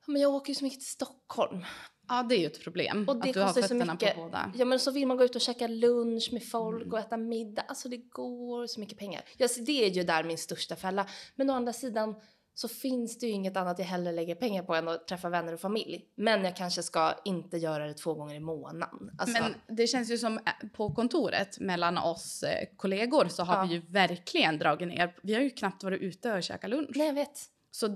Men 0.07 0.21
jag 0.21 0.33
åker 0.33 0.49
ju 0.49 0.55
så 0.55 0.63
mycket 0.63 0.79
till 0.79 0.89
Stockholm. 0.89 1.65
Ja, 2.11 2.23
det 2.23 2.35
är 2.35 2.39
ju 2.39 2.45
ett 2.45 2.63
problem. 2.63 3.05
Och 3.09 3.15
det 3.15 3.27
att 3.27 3.33
du 3.33 3.39
har 3.41 3.53
fötterna 3.53 3.95
på 3.95 4.05
båda. 4.15 4.51
Ja 4.55 4.65
men 4.65 4.79
så 4.79 4.91
vill 4.91 5.07
man 5.07 5.17
gå 5.17 5.23
ut 5.23 5.35
och 5.35 5.41
käka 5.41 5.67
lunch 5.67 6.29
med 6.31 6.43
folk 6.49 6.81
Mm. 6.81 6.93
och 6.93 6.99
äta 6.99 7.17
middag. 7.17 7.61
Alltså 7.67 7.89
det 7.89 7.97
går 7.97 8.67
så 8.67 8.79
mycket 8.79 8.97
pengar. 8.97 9.21
Ja, 9.37 9.47
det 9.65 9.85
är 9.85 9.89
ju 9.89 10.03
där 10.03 10.23
min 10.23 10.37
största 10.37 10.75
fälla. 10.75 11.05
Men 11.35 11.49
å 11.49 11.53
andra 11.53 11.73
sidan 11.73 12.15
så 12.53 12.67
finns 12.67 13.19
det 13.19 13.25
ju 13.25 13.31
inget 13.31 13.57
annat 13.57 13.79
jag 13.79 13.85
hellre 13.85 14.11
lägger 14.11 14.35
pengar 14.35 14.63
på 14.63 14.75
än 14.75 14.87
att 14.87 15.07
träffa 15.07 15.29
vänner 15.29 15.53
och 15.53 15.59
familj. 15.59 16.05
Men 16.15 16.43
jag 16.43 16.55
kanske 16.55 16.83
ska 16.83 17.13
inte 17.25 17.57
göra 17.57 17.87
det 17.87 17.93
två 17.93 18.13
gånger 18.13 18.35
i 18.35 18.39
månaden. 18.39 19.11
Alltså, 19.17 19.43
Men 19.43 19.77
det 19.77 19.87
känns 19.87 20.11
ju 20.11 20.17
som 20.17 20.37
eh, 20.37 20.67
på 20.73 20.93
kontoret 20.93 21.59
mellan 21.59 21.97
oss 21.97 22.43
eh, 22.43 22.65
kollegor 22.77 23.27
så 23.27 23.43
har 23.43 23.55
Ja. 23.55 23.63
vi 23.63 23.73
ju 23.73 23.81
verkligen 23.87 24.57
dragit 24.57 24.87
ner. 24.87 25.15
Vi 25.23 25.33
har 25.33 25.41
ju 25.41 25.49
knappt 25.49 25.83
varit 25.83 26.01
ute 26.01 26.33
och 26.33 26.43
käkat 26.43 26.69
lunch. 26.69 26.89
nej 26.95 27.07
jag 27.07 27.13
vet. 27.13 27.39
Så 27.71 27.87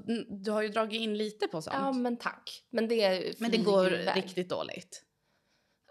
du 0.44 0.52
har 0.52 0.62
ju 0.62 0.70
dragit 0.70 1.02
in 1.02 1.18
lite 1.18 1.48
på 1.48 1.62
sånt. 1.62 1.76
Ja 1.80 1.92
men 1.92 2.18
tack. 2.18 2.64
Men 2.72 2.88
det, 2.88 3.34
men 3.40 3.52
det 3.52 3.58
går 3.58 3.90
ju 3.90 3.96
iväg. 4.02 4.18
riktigt 4.18 4.50
dåligt. 4.50 5.02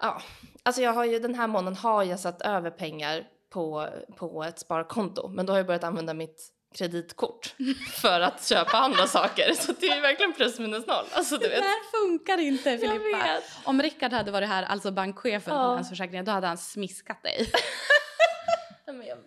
Ja. 0.01 0.23
Alltså 0.62 0.83
jag 0.83 0.92
har 0.92 1.05
ju 1.05 1.18
den 1.18 1.35
här 1.35 1.47
månaden 1.47 1.77
har 1.77 2.05
jag 2.05 2.20
satt 2.20 2.42
över 2.42 2.70
pengar 2.70 3.25
på, 3.53 3.88
på 4.16 4.44
ett 4.44 4.59
sparkonto. 4.59 5.29
Men 5.29 5.47
då 5.47 5.53
har 5.53 5.59
jag 5.59 5.66
börjat 5.66 5.85
använda 5.85 6.14
mitt 6.14 6.51
kreditkort 6.75 7.55
för 8.03 8.20
att 8.20 8.47
köpa 8.47 8.77
andra 8.79 9.07
saker. 9.07 9.53
Så 9.53 9.73
det 9.73 9.87
är 9.87 9.94
ju 9.94 10.01
verkligen 10.01 10.33
plus 10.33 10.59
minus 10.59 10.87
noll. 10.87 11.05
Alltså, 11.12 11.37
du 11.37 11.49
Det 11.49 11.55
här 11.55 11.90
funkar 11.90 12.38
inte 12.38 12.79
Filippa. 12.79 13.40
Om 13.64 13.83
Rickard 13.83 14.12
hade 14.12 14.31
varit 14.31 14.49
här, 14.49 14.62
alltså 14.62 14.90
bankchefen 14.90 15.55
Ja. 15.55 15.64
på 15.68 15.75
Länsförsäkringen, 15.75 16.25
då 16.25 16.33
hade 16.33 16.47
han 16.47 16.59
smiskat 16.59 17.23
dig. 17.23 17.51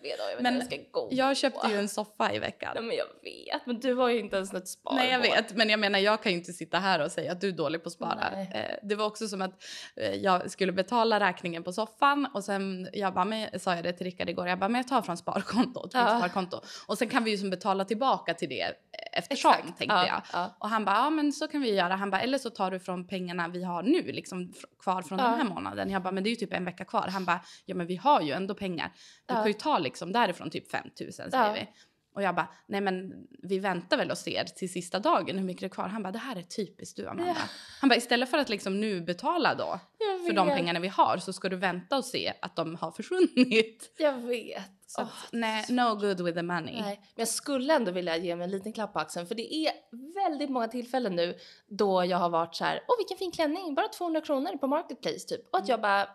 Men 0.02 0.10
jag 0.10 0.36
vet, 0.36 0.42
Men 0.42 0.54
jag 0.54 0.64
ska 0.64 0.76
gå. 0.90 1.08
Jag 1.10 1.36
köpte 1.36 1.68
ju 1.68 1.78
en 1.78 1.88
soffa 1.88 2.32
i 2.32 2.38
veckan. 2.38 2.72
Nej, 2.74 2.84
men 2.84 2.96
jag 2.96 3.06
vet, 3.06 3.66
men 3.66 3.80
du 3.80 3.94
har 3.94 4.08
ju 4.08 4.18
inte 4.18 4.36
ens 4.36 4.54
ett 4.54 4.68
sparmål. 4.68 5.00
Nej 5.02 5.10
jag 5.10 5.20
vet, 5.20 5.56
men 5.56 5.68
jag 5.68 5.80
menar 5.80 5.98
jag 5.98 6.22
kan 6.22 6.32
ju 6.32 6.38
inte 6.38 6.52
sitta 6.52 6.78
här 6.78 7.04
och 7.04 7.12
säga 7.12 7.32
att 7.32 7.40
du 7.40 7.48
är 7.48 7.52
dålig 7.52 7.82
på 7.82 7.86
att 7.86 7.92
spara. 7.92 8.30
Nej. 8.32 8.50
Eh, 8.54 8.88
det 8.88 8.94
var 8.94 9.06
också 9.06 9.28
som 9.28 9.42
att 9.42 9.64
eh, 9.96 10.14
jag 10.14 10.50
skulle 10.50 10.72
betala 10.72 11.20
räkningen 11.20 11.62
på 11.62 11.72
soffan 11.72 12.28
och 12.34 12.44
sen 12.44 12.88
jag 12.92 13.14
bara, 13.14 13.24
men, 13.24 13.60
sa 13.60 13.74
jag 13.74 13.84
det 13.84 13.92
till 13.92 14.06
Rickard 14.06 14.28
igår, 14.28 14.48
jag 14.48 14.58
bara 14.58 14.68
men 14.68 14.78
jag 14.78 14.88
tar 14.88 15.02
från 15.02 15.16
sparkontot, 15.16 15.90
Ja. 15.94 16.18
sparkonto. 16.18 16.60
Och 16.86 16.98
sen 16.98 17.08
kan 17.08 17.24
vi 17.24 17.30
ju 17.30 17.38
som 17.38 17.50
betala 17.50 17.84
tillbaka 17.84 18.34
till 18.34 18.48
det 18.48 18.74
eftersom 19.12 19.52
tänkte 19.52 19.84
ja, 19.84 20.06
jag. 20.06 20.22
Ja. 20.32 20.56
Och 20.58 20.68
han 20.68 20.84
bara, 20.84 20.96
ja 20.96 21.10
men 21.10 21.32
så 21.32 21.48
kan 21.48 21.60
vi 21.60 21.74
göra. 21.74 21.96
Han 21.96 22.10
bara, 22.10 22.20
eller 22.20 22.38
så 22.38 22.50
tar 22.50 22.70
du 22.70 22.80
från 22.80 23.06
pengarna 23.06 23.48
vi 23.48 23.64
har 23.64 23.82
nu, 23.82 24.02
liksom 24.02 24.52
kvar 24.82 25.02
från 25.02 25.18
den 25.18 25.34
här 25.34 25.44
månaden. 25.44 25.90
Jag 25.90 26.02
bara, 26.02 26.12
men 26.12 26.24
det 26.24 26.28
är 26.28 26.30
ju 26.30 26.36
typ 26.36 26.52
en 26.52 26.64
vecka 26.64 26.84
kvar. 26.84 27.08
Han 27.08 27.24
bara, 27.24 27.40
ja 27.64 27.74
men 27.74 27.86
vi 27.86 27.96
har 27.96 28.20
ju 28.20 28.32
ändå 28.32 28.54
pengar. 28.54 28.92
Du 29.26 29.34
kan 29.34 29.46
ju 29.46 29.52
ta 29.52 29.78
liksom 29.78 29.97
därifrån 30.06 30.50
typ 30.50 30.70
5 30.70 30.86
000 31.00 31.12
säger 31.12 31.30
Ja. 31.32 31.52
vi. 31.52 31.68
Och 32.14 32.22
jag 32.22 32.34
bara, 32.34 32.48
nej 32.66 32.80
men 32.80 33.26
vi 33.42 33.58
väntar 33.58 33.96
väl 33.96 34.10
och 34.10 34.18
ser 34.18 34.44
till 34.44 34.72
sista 34.72 34.98
dagen 34.98 35.38
hur 35.38 35.44
mycket 35.44 35.60
det 35.60 35.66
är 35.66 35.68
kvar. 35.68 35.88
Han 35.88 36.02
bara, 36.02 36.12
det 36.12 36.18
här 36.18 36.36
är 36.36 36.42
typiskt 36.42 36.96
du 36.96 37.08
Amanda. 37.08 37.26
Ja. 37.36 37.42
Han 37.80 37.88
bara, 37.88 37.96
istället 37.96 38.30
för 38.30 38.38
att 38.38 38.48
liksom 38.48 38.80
nu 38.80 39.00
betala 39.00 39.54
då 39.54 39.80
för 40.26 40.32
de 40.32 40.48
pengarna 40.48 40.80
vi 40.80 40.88
har 40.88 41.16
så 41.18 41.32
ska 41.32 41.48
du 41.48 41.56
vänta 41.56 41.96
och 41.96 42.04
se 42.04 42.32
att 42.42 42.56
de 42.56 42.74
har 42.74 42.90
försvunnit. 42.90 43.94
Jag 43.98 44.12
vet. 44.12 44.62
Så 44.86 45.00
att, 45.00 45.08
nej, 45.32 45.64
no 45.68 45.94
good 45.94 46.20
with 46.20 46.36
the 46.36 46.42
money. 46.42 46.80
Nej, 46.80 46.96
men 47.00 47.12
jag 47.14 47.28
skulle 47.28 47.74
ändå 47.74 47.90
vilja 47.90 48.16
ge 48.16 48.36
mig 48.36 48.44
en 48.44 48.50
liten 48.50 48.72
klapp 48.72 48.92
på 48.92 48.98
axeln 48.98 49.26
för 49.26 49.34
det 49.34 49.54
är 49.54 49.72
väldigt 50.14 50.50
många 50.50 50.68
tillfällen 50.68 51.16
nu 51.16 51.38
då 51.68 52.04
jag 52.04 52.18
har 52.18 52.30
varit 52.30 52.54
så 52.54 52.64
här, 52.64 52.80
åh 52.88 52.94
vilken 52.98 53.16
fin 53.18 53.32
klänning, 53.32 53.74
bara 53.74 53.88
200 53.88 54.20
kronor 54.20 54.56
på 54.56 54.66
Marketplace 54.66 55.28
typ. 55.28 55.48
Och 55.52 55.58
att 55.58 55.68
jag 55.68 55.80
bara, 55.80 56.08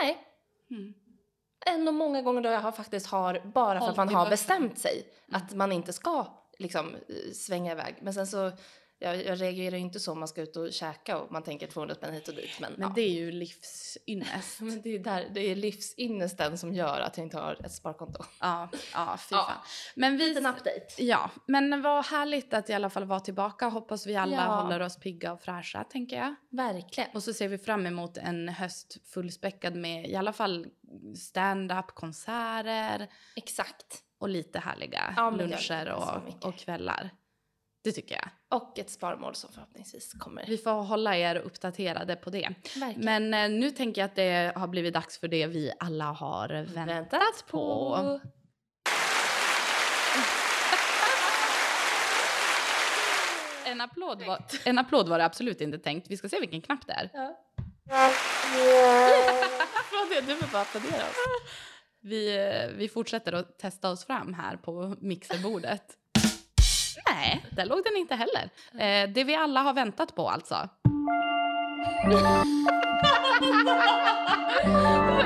nej. 0.00 0.18
Mm. 0.70 0.94
Ändå 1.68 1.92
många 1.92 2.22
gånger 2.22 2.40
då 2.40 2.48
jag 2.48 2.60
har 2.60 2.72
faktiskt 2.72 3.06
har, 3.06 3.40
bara 3.44 3.80
för 3.80 3.88
att 3.88 3.96
man 3.96 4.08
har 4.08 4.30
bestämt 4.30 4.78
sig 4.78 5.06
att 5.32 5.54
man 5.54 5.72
inte 5.72 5.92
ska 5.92 6.26
liksom 6.58 6.94
eh, 6.94 7.32
svänga 7.32 7.72
iväg. 7.72 7.94
Men 8.00 8.14
sen 8.14 8.26
så, 8.26 8.52
jag, 8.98 9.24
jag 9.24 9.40
reagerar 9.40 9.76
inte 9.76 10.00
så 10.00 10.12
om 10.12 10.18
man 10.18 10.28
ska 10.28 10.42
ut 10.42 10.56
och 10.56 10.72
käka 10.72 11.18
och 11.18 11.32
man 11.32 11.42
tänker 11.42 11.66
200 11.66 11.94
spänn 11.94 12.14
hit 12.14 12.28
och 12.28 12.34
dit. 12.34 12.60
Men, 12.60 12.72
Men 12.72 12.80
ja. 12.88 12.92
det 12.94 13.00
är 13.02 13.12
ju 13.12 13.32
livsynnest. 13.32 14.60
men 14.60 14.82
det 14.82 14.94
är, 14.94 14.98
där, 14.98 15.28
det 15.34 15.40
är 15.40 15.54
livsynnesten 15.56 16.58
som 16.58 16.74
gör 16.74 17.00
att 17.00 17.16
jag 17.16 17.26
inte 17.26 17.38
har 17.38 17.56
ett 17.66 17.72
sparkonto. 17.72 18.24
ja, 18.40 18.68
ja, 18.94 19.16
fy 19.20 19.34
Ja. 19.34 19.44
fan. 19.48 19.56
Men 19.94 20.16
vi, 20.16 20.28
Liten 20.28 20.46
update. 20.46 20.86
ja, 20.98 21.30
men 21.46 21.82
vad 21.82 22.04
härligt 22.06 22.54
att 22.54 22.70
i 22.70 22.72
alla 22.72 22.90
fall 22.90 23.04
vara 23.04 23.20
tillbaka. 23.20 23.68
Hoppas 23.68 24.06
vi 24.06 24.16
alla 24.16 24.36
Ja. 24.36 24.60
håller 24.62 24.80
oss 24.80 24.96
pigga 25.00 25.32
och 25.32 25.40
fräscha, 25.42 25.84
tänker 25.84 26.16
jag. 26.16 26.34
Verkligen. 26.50 27.10
Och 27.14 27.22
så 27.22 27.32
ser 27.32 27.48
vi 27.48 27.58
fram 27.58 27.86
emot 27.86 28.16
en 28.16 28.48
höst 28.48 28.96
fullspäckad 29.12 29.76
med 29.76 30.06
i 30.10 30.16
alla 30.16 30.32
fall 30.32 30.66
stand-up, 31.18 31.86
konserter 31.86 33.08
Exakt. 33.36 34.02
och 34.18 34.28
lite 34.28 34.58
härliga 34.58 35.30
luncher 35.38 35.92
och, 35.92 36.46
och 36.48 36.56
kvällar. 36.56 37.10
Det 37.86 37.92
tycker 37.92 38.14
jag. 38.14 38.60
Och 38.60 38.78
ett 38.78 38.90
sparmål 38.90 39.34
som 39.34 39.52
förhoppningsvis 39.52 40.12
kommer. 40.12 40.44
Vi 40.46 40.58
får 40.58 40.70
hålla 40.70 41.16
er 41.16 41.36
uppdaterade 41.36 42.16
på 42.16 42.30
det. 42.30 42.48
Verkligen. 42.76 43.30
Men 43.30 43.34
eh, 43.34 43.60
nu 43.60 43.70
tänker 43.70 44.00
jag 44.00 44.06
att 44.08 44.14
det 44.14 44.52
har 44.56 44.68
blivit 44.68 44.94
dags 44.94 45.18
för 45.18 45.28
det 45.28 45.46
vi 45.46 45.72
alla 45.78 46.04
har 46.04 46.48
väntat, 46.74 47.44
på. 47.50 48.20
En 53.66 53.80
applåd, 53.80 54.22
var, 54.26 54.44
en 54.64 54.78
applåd 54.78 55.08
var 55.08 55.18
det 55.18 55.24
absolut 55.24 55.60
inte 55.60 55.78
tänkt. 55.78 56.10
Vi 56.10 56.16
ska 56.16 56.28
se 56.28 56.40
vilken 56.40 56.60
knapp 56.62 56.86
det 56.86 56.92
är. 56.92 57.10
Ja. 57.14 57.36
Vad 59.92 60.08
det? 60.10 60.20
Du 60.20 60.34
vill 60.34 60.48
bara 60.52 60.62
applådera 60.62 61.02
oss. 61.02 61.16
Vi, 62.00 62.36
eh, 62.36 62.76
vi 62.76 62.88
fortsätter 62.88 63.32
att 63.32 63.58
testa 63.58 63.90
oss 63.90 64.04
fram 64.04 64.34
här 64.34 64.56
på 64.56 64.96
mixerbordet. 65.00 65.82
Nej, 67.16 67.44
där 67.50 67.64
låg 67.64 67.84
den 67.84 67.96
inte 67.96 68.14
heller. 68.14 68.50
Eh, 68.72 69.08
det 69.10 69.24
vi 69.24 69.34
alla 69.34 69.60
har 69.60 69.72
väntat 69.72 70.14
på 70.14 70.28
alltså. 70.30 70.54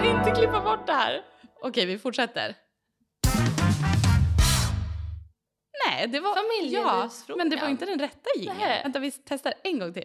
Inte 0.04 0.30
klippa 0.40 0.60
bort 0.60 0.86
det 0.86 0.92
här. 0.92 1.22
Okej, 1.62 1.86
vi 1.86 1.98
fortsätter. 1.98 2.54
Nej, 5.86 6.06
det 6.06 6.20
var... 6.20 6.34
Familjelivsfrågan. 6.34 7.10
Ja, 7.26 7.36
men 7.36 7.50
det 7.50 7.56
var 7.56 7.68
inte 7.68 7.86
den 7.86 7.98
rätta 7.98 8.30
jingeln. 8.36 8.82
Vänta, 8.82 8.98
vi 8.98 9.10
testar 9.10 9.54
en 9.64 9.78
gång 9.78 9.92
till. 9.92 10.04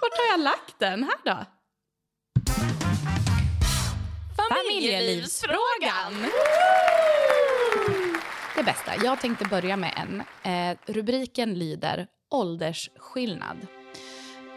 Vart 0.00 0.18
har 0.18 0.26
jag 0.30 0.40
lagt 0.40 0.78
den? 0.78 1.04
Här 1.04 1.16
då? 1.24 1.44
Familjelivsfrågan! 4.36 6.30
Det 8.60 8.64
bästa. 8.64 9.04
Jag 9.04 9.20
tänkte 9.20 9.44
börja 9.44 9.76
med 9.76 9.92
en. 9.96 10.22
Eh, 10.52 10.76
rubriken 10.86 11.54
lyder 11.54 12.06
åldersskillnad. 12.30 13.56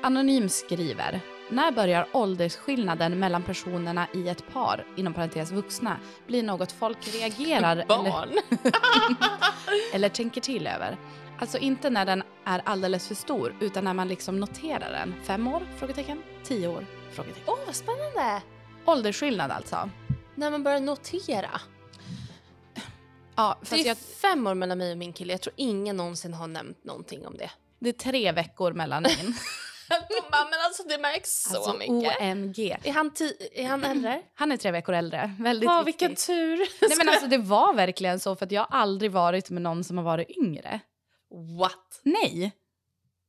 Anonym 0.01 0.49
skriver. 0.49 1.19
När 1.49 1.71
börjar 1.71 2.07
åldersskillnaden 2.11 3.19
mellan 3.19 3.43
personerna 3.43 4.07
i 4.13 4.29
ett 4.29 4.53
par, 4.53 4.85
inom 4.95 5.13
parentes 5.13 5.51
vuxna, 5.51 5.97
bli 6.27 6.41
något 6.41 6.71
folk 6.71 6.97
reagerar 7.13 7.71
eller, 7.71 7.85
Barn. 7.85 8.29
eller 9.93 10.09
tänker 10.09 10.41
till 10.41 10.67
över? 10.67 10.97
Alltså 11.39 11.57
inte 11.57 11.89
när 11.89 12.05
den 12.05 12.23
är 12.45 12.61
alldeles 12.65 13.07
för 13.07 13.15
stor, 13.15 13.55
utan 13.59 13.83
när 13.83 13.93
man 13.93 14.07
liksom 14.07 14.39
noterar 14.39 14.91
den. 14.91 15.13
Fem 15.23 15.47
år? 15.47 15.63
Frågetecken. 15.77 16.23
Tio 16.43 16.67
år? 16.67 16.85
Frågetecken. 17.11 17.43
Åh, 17.47 17.59
vad 17.65 17.75
spännande. 17.75 18.41
Åldersskillnad 18.85 19.51
alltså. 19.51 19.89
När 20.35 20.51
man 20.51 20.63
börjar 20.63 20.79
notera. 20.79 21.61
Ja, 23.35 23.57
Det 23.61 23.65
fast 23.65 23.83
är 23.83 23.87
jag, 23.87 23.97
fem 23.97 24.47
år 24.47 24.53
mellan 24.53 24.77
mig 24.77 24.91
och 24.91 24.97
min 24.97 25.13
kille. 25.13 25.33
Jag 25.33 25.41
tror 25.41 25.53
ingen 25.57 25.97
någonsin 25.97 26.33
har 26.33 26.47
nämnt 26.47 26.83
någonting 26.83 27.27
om 27.27 27.37
det. 27.37 27.51
det 27.79 27.89
är 27.89 27.93
tre 27.93 28.31
veckor 28.31 28.73
mellan 28.73 29.03
min. 29.03 29.35
men 30.29 30.59
alltså 30.65 30.83
det 30.83 30.97
märks 30.97 31.43
så 31.43 31.55
alltså 31.57 31.73
mycket. 31.73 32.21
OMG. 32.21 32.59
Är 32.83 32.91
han, 32.91 33.11
är 33.53 33.67
han 33.67 33.83
äldre? 33.83 34.21
Han 34.35 34.51
är 34.51 34.57
tre 34.57 34.71
veckor 34.71 34.95
äldre. 34.95 35.35
Väldigt 35.39 35.69
viktigt. 35.69 35.87
vilken 35.87 36.15
tur. 36.15 36.57
Nej, 36.89 36.97
men 36.97 37.09
alltså, 37.09 37.27
det 37.27 37.37
var 37.37 37.73
verkligen 37.73 38.19
så, 38.19 38.35
för 38.35 38.45
att 38.45 38.51
jag 38.51 38.61
har 38.61 38.79
aldrig 38.79 39.11
varit 39.11 39.49
med 39.49 39.61
någon 39.61 39.83
som 39.83 39.97
har 39.97 40.03
varit 40.03 40.29
yngre. 40.29 40.79
What? 41.59 42.01
Nej. 42.03 42.51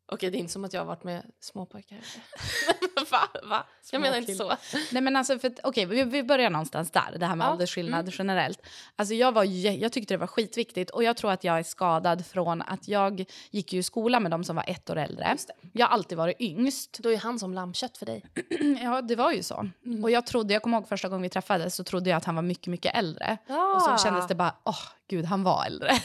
Okej, 0.07 0.31
det 0.31 0.37
är 0.37 0.41
inte 0.41 0.53
som 0.53 0.65
att 0.65 0.73
jag 0.73 0.81
har 0.81 0.87
varit 0.87 1.05
med 1.05 1.23
småpojkar. 1.41 1.99
Va? 3.11 3.41
Va? 3.43 3.67
Jag 3.93 4.01
menar 4.01 4.19
inte 4.19 4.35
så. 4.35 4.53
Nej 4.93 5.03
men 5.03 5.17
alltså, 5.17 5.39
för 5.39 5.49
att- 5.49 5.61
okej, 5.63 5.87
vi, 5.87 6.03
vi 6.03 6.23
börjar 6.23 6.51
någonstans 6.51 6.91
där, 6.91 7.17
det 7.19 7.27
här 7.27 7.37
med 7.37 7.47
Ja, 7.47 7.53
åldersskillnad 7.53 8.01
mm. 8.01 8.15
generellt. 8.19 8.61
Alltså 8.97 9.15
jag, 9.15 9.33
var, 9.33 9.45
jag 9.45 9.93
tyckte 9.93 10.15
det 10.15 10.19
var 10.19 10.27
skitviktigt 10.27 10.91
och 10.91 11.05
jag 11.05 11.17
tror 11.17 11.31
att 11.33 11.45
jag 11.45 11.59
är 11.59 11.63
skadad 11.63 12.27
från 12.27 12.63
att 12.63 12.89
jag 12.89 13.25
gick 13.51 13.73
ju 13.73 13.79
i 13.79 13.83
skola 13.83 14.21
med 14.21 14.31
de 14.31 14.45
som 14.45 14.57
var 14.57 14.65
ett 14.67 14.91
år 14.91 14.97
äldre. 14.97 15.37
Jag 15.73 15.87
har 15.87 15.95
alltid 15.95 16.19
varit 16.19 16.41
yngst. 16.41 16.99
Då 16.99 17.13
är 17.13 17.17
han 17.17 17.39
som 17.39 17.55
lammkött 17.55 17.99
för 17.99 18.07
dig. 18.07 18.25
Ja, 18.83 19.03
det 19.03 19.17
var 19.17 19.33
ju 19.33 19.43
så. 19.43 19.69
Mm. 19.87 20.05
Och 20.05 20.11
jag 20.11 20.27
trodde, 20.27 20.53
jag 20.53 20.63
kommer 20.63 20.77
ihåg 20.77 20.89
första 20.89 21.09
gången 21.09 21.23
vi 21.23 21.29
träffades 21.29 21.75
så 21.75 21.85
trodde 21.85 22.11
jag 22.11 22.17
att 22.17 22.25
han 22.25 22.35
var 22.35 22.43
mycket, 22.43 22.67
mycket 22.67 22.97
äldre. 22.97 23.39
Ja. 23.47 23.75
Och 23.75 23.83
så 23.83 24.05
kändes 24.05 24.27
det 24.29 24.35
bara, 24.35 24.55
åh 24.65 24.79
gud, 25.09 25.25
han 25.25 25.43
var 25.43 25.65
äldre. 25.67 25.91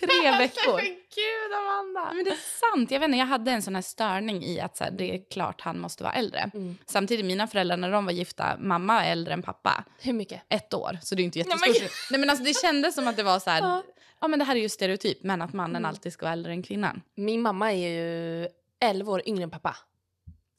Tre 0.00 0.30
veckor. 0.38 0.76
Men 0.76 0.84
gud, 0.84 1.52
Amanda! 1.58 2.12
Men 2.14 2.24
det 2.24 2.30
är 2.30 2.70
sant. 2.70 2.90
Jag, 2.90 3.00
vet 3.00 3.06
inte, 3.06 3.18
jag 3.18 3.26
hade 3.26 3.50
en 3.50 3.62
sån 3.62 3.74
här 3.74 3.82
störning 3.82 4.44
i 4.44 4.60
att 4.60 4.76
så 4.76 4.84
här, 4.84 4.90
det 4.90 5.14
är 5.14 5.30
klart 5.30 5.60
han 5.60 5.78
måste 5.80 6.02
vara 6.04 6.12
äldre. 6.12 6.50
Mm. 6.54 6.76
Samtidigt, 6.86 7.26
mina 7.26 7.46
föräldrar 7.46 7.76
när 7.76 7.90
de 7.90 8.04
var 8.04 8.12
gifta, 8.12 8.56
mamma 8.58 9.04
är 9.04 9.12
äldre 9.12 9.34
än 9.34 9.42
pappa. 9.42 9.84
Hur 10.00 10.12
mycket? 10.12 10.42
Ett 10.48 10.74
år, 10.74 10.98
så 11.02 11.14
det 11.14 11.22
är 11.22 11.24
inte 11.24 11.38
Nej, 11.38 11.46
jättestort. 11.48 11.80
men- 11.82 11.88
Nej, 12.10 12.20
men 12.20 12.30
alltså, 12.30 12.44
det 12.44 12.54
kändes 12.56 12.94
som 12.94 13.08
att 13.08 13.16
det 13.16 13.22
var 13.22 13.38
så 13.38 13.50
här, 13.50 13.60
Ja. 13.60 13.82
ja. 14.20 14.28
men 14.28 14.38
det 14.38 14.44
här 14.44 14.56
är 14.56 14.60
ju 14.60 14.68
stereotyp, 14.68 15.22
men 15.22 15.42
att 15.42 15.52
mannen 15.52 15.76
Mm. 15.76 15.88
alltid 15.88 16.12
ska 16.12 16.26
vara 16.26 16.32
äldre 16.32 16.52
än 16.52 16.62
kvinnan. 16.62 17.02
Min 17.14 17.42
mamma 17.42 17.72
är 17.72 17.88
ju 17.88 18.48
11 18.80 19.12
år 19.12 19.22
yngre 19.26 19.42
än 19.42 19.50
pappa. 19.50 19.76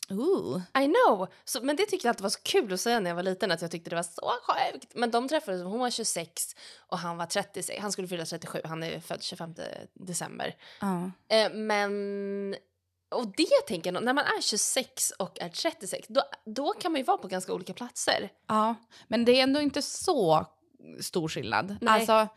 Ooh. 0.09 0.61
I 0.83 0.85
know! 0.85 1.27
Så, 1.45 1.61
men 1.61 1.75
det 1.75 1.85
tyckte 1.85 2.07
jag 2.07 2.11
alltid 2.11 2.23
var 2.23 2.29
så 2.29 2.41
kul 2.43 2.73
att 2.73 2.79
säga 2.79 2.99
när 2.99 3.09
jag 3.09 3.15
var 3.15 3.23
liten 3.23 3.51
att 3.51 3.61
jag 3.61 3.71
tyckte 3.71 3.89
det 3.89 3.95
var 3.95 4.03
så 4.03 4.31
sjukt. 4.47 4.91
Men 4.95 5.11
de 5.11 5.27
träffades, 5.27 5.63
hon 5.63 5.79
var 5.79 5.89
26 5.89 6.55
och 6.77 6.97
han 6.97 7.17
var 7.17 7.25
36. 7.25 7.81
Han 7.81 7.91
skulle 7.91 8.07
fylla 8.07 8.25
37, 8.25 8.61
han 8.63 8.83
är 8.83 8.99
född 8.99 9.23
25 9.23 9.55
december. 9.93 10.55
Ja. 10.81 11.11
Eh, 11.27 11.53
men... 11.53 12.55
Och 13.11 13.27
det 13.27 13.67
tänker 13.67 13.93
jag, 13.93 14.03
när 14.03 14.13
man 14.13 14.25
är 14.25 14.41
26 14.41 15.11
och 15.11 15.41
är 15.41 15.49
36, 15.49 16.07
då, 16.09 16.21
då 16.45 16.73
kan 16.73 16.91
man 16.91 16.99
ju 16.99 17.05
vara 17.05 17.17
på 17.17 17.27
ganska 17.27 17.53
olika 17.53 17.73
platser. 17.73 18.29
ja, 18.47 18.75
men 19.07 19.25
det 19.25 19.39
är 19.39 19.43
ändå 19.43 19.61
inte 19.61 19.81
så 19.81 20.45
stor 21.01 21.27
skillnad. 21.27 21.77
Nej. 21.81 21.93
Alltså, 21.93 22.27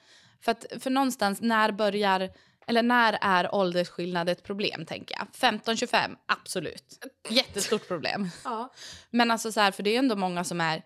för, 0.40 0.52
att, 0.52 0.66
för 0.80 0.90
någonstans, 0.90 1.40
när 1.40 1.72
börjar 1.72 2.30
Eller 2.68 2.82
när 2.82 3.18
är 3.20 3.54
åldersskillnad 3.54 4.28
ett 4.28 4.42
problem, 4.42 4.86
tänker 4.86 5.16
jag. 5.18 5.50
15-25, 5.50 6.16
absolut. 6.26 7.06
Jättestort 7.28 7.88
problem. 7.88 8.28
Ja. 8.44 8.72
Men 9.10 9.30
alltså 9.30 9.52
så 9.52 9.60
här, 9.60 9.70
för 9.70 9.82
det 9.82 9.94
är 9.94 9.98
ändå 9.98 10.16
många 10.16 10.44
som 10.44 10.60
är 10.60 10.82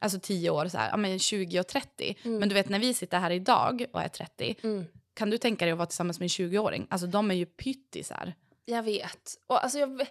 alltså 0.00 0.18
10 0.22 0.50
år, 0.50 0.68
så 0.68 0.78
här, 0.78 0.90
ja, 0.90 0.96
men 0.96 1.18
20 1.18 1.60
och 1.60 1.66
30. 1.66 2.16
Men 2.22 2.48
du 2.48 2.54
vet 2.54 2.68
när 2.68 2.78
vi 2.78 2.94
sitter 2.94 3.18
här 3.18 3.30
idag 3.30 3.86
och 3.92 4.02
är 4.02 4.08
30, 4.08 4.56
Mm. 4.62 4.84
kan 5.14 5.30
du 5.30 5.38
tänka 5.38 5.64
dig 5.64 5.72
att 5.72 5.78
vara 5.78 5.86
tillsammans 5.86 6.18
med 6.20 6.24
en 6.24 6.28
20-åring? 6.28 6.86
Alltså 6.90 7.06
de 7.06 7.30
är 7.30 7.34
ju 7.34 7.46
pyttisar. 7.46 8.34
Jag 8.64 8.82
vet. 8.82 9.34
Och 9.46 9.62
alltså 9.64 9.78
jag, 9.78 10.06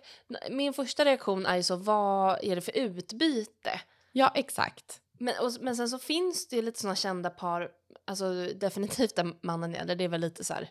min 0.50 0.74
första 0.74 1.06
reaktion 1.06 1.46
är 1.46 1.56
ju 1.56 1.64
så, 1.64 1.76
vad 1.76 2.40
är 2.44 2.56
det 2.56 2.62
för 2.62 2.78
utbyte? 2.78 3.82
Ja, 4.12 4.32
exakt. 4.36 5.02
Men, 5.20 5.34
och, 5.42 5.52
men 5.62 5.76
sen 5.76 5.90
så 5.90 6.00
finns 6.00 6.48
det 6.48 6.56
ju 6.56 6.62
lite 6.62 6.80
såna 6.80 6.96
kända 6.96 7.30
par, 7.30 7.70
alltså 8.08 8.46
definitivt 8.56 9.16
där 9.16 9.34
mannen 9.42 9.76
är 9.76 9.86
det, 9.86 9.96
det 9.96 10.04
är 10.04 10.08
väl 10.08 10.22
lite 10.22 10.44
så 10.44 10.54
här, 10.54 10.70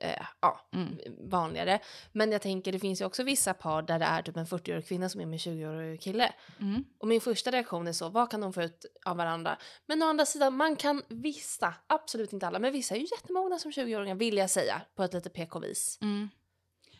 eh, 0.00 0.26
ja, 0.40 0.68
Mm. 0.72 0.98
vanligare. 1.20 1.80
Men 2.12 2.32
jag 2.32 2.42
tänker 2.42 2.72
det 2.72 2.78
finns 2.78 3.00
ju 3.00 3.04
också 3.04 3.22
vissa 3.22 3.54
par 3.54 3.82
där 3.82 3.98
det 3.98 4.04
är 4.04 4.22
typ 4.22 4.36
en 4.36 4.46
40-årig 4.46 4.86
kvinna 4.86 5.08
som 5.08 5.20
är 5.20 5.26
med 5.26 5.32
en 5.34 5.38
20-årig 5.38 6.00
kille. 6.00 6.32
Mm. 6.60 6.84
Och 6.98 7.08
min 7.08 7.20
första 7.20 7.50
reaktion 7.50 7.88
är 7.88 7.92
så, 7.92 8.08
vad 8.08 8.30
kan 8.30 8.40
de 8.40 8.52
få 8.52 8.62
ut 8.62 8.86
av 9.04 9.16
varandra? 9.16 9.58
Men 9.86 10.02
å 10.02 10.06
andra 10.06 10.26
sidan, 10.26 10.56
man 10.56 10.76
kan 10.76 11.02
vissa, 11.08 11.74
absolut 11.86 12.32
inte 12.32 12.46
alla, 12.46 12.58
men 12.58 12.72
vissa 12.72 12.94
är 12.94 12.98
ju 12.98 13.06
jättemogna 13.12 13.58
som 13.58 13.70
20-åringar 13.70 14.14
vill 14.14 14.36
jag 14.36 14.50
säga, 14.50 14.82
på 14.94 15.02
ett 15.02 15.14
lite 15.14 15.30
PK-vis. 15.30 15.98
Mm. 16.02 16.28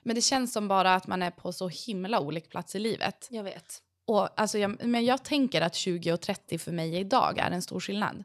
Men 0.02 0.14
det 0.14 0.22
känns 0.22 0.52
som 0.52 0.68
bara 0.68 0.94
att 0.94 1.06
man 1.06 1.22
är 1.22 1.30
på 1.30 1.52
så 1.52 1.68
himla 1.68 2.20
olika 2.20 2.48
plats 2.48 2.74
i 2.74 2.78
livet. 2.78 3.28
Jag 3.30 3.44
vet. 3.44 3.82
Och, 4.06 4.40
alltså, 4.40 4.58
jag, 4.58 4.84
men 4.84 5.04
jag 5.04 5.24
tänker 5.24 5.60
att 5.60 5.74
20 5.74 6.12
och 6.12 6.20
30 6.20 6.58
för 6.58 6.72
mig 6.72 6.96
idag 6.96 7.38
är 7.38 7.50
en 7.50 7.62
stor 7.62 7.80
skillnad. 7.80 8.24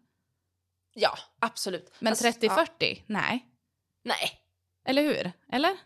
Ja, 0.94 1.18
absolut. 1.40 1.94
Men 2.00 2.12
Alltså, 2.12 2.26
30-40, 2.28 2.68
ja. 2.80 2.96
nej. 3.08 3.46
Nej. 4.04 4.42
Eller 4.88 5.02
hur? 5.02 5.32
Eller? 5.52 5.78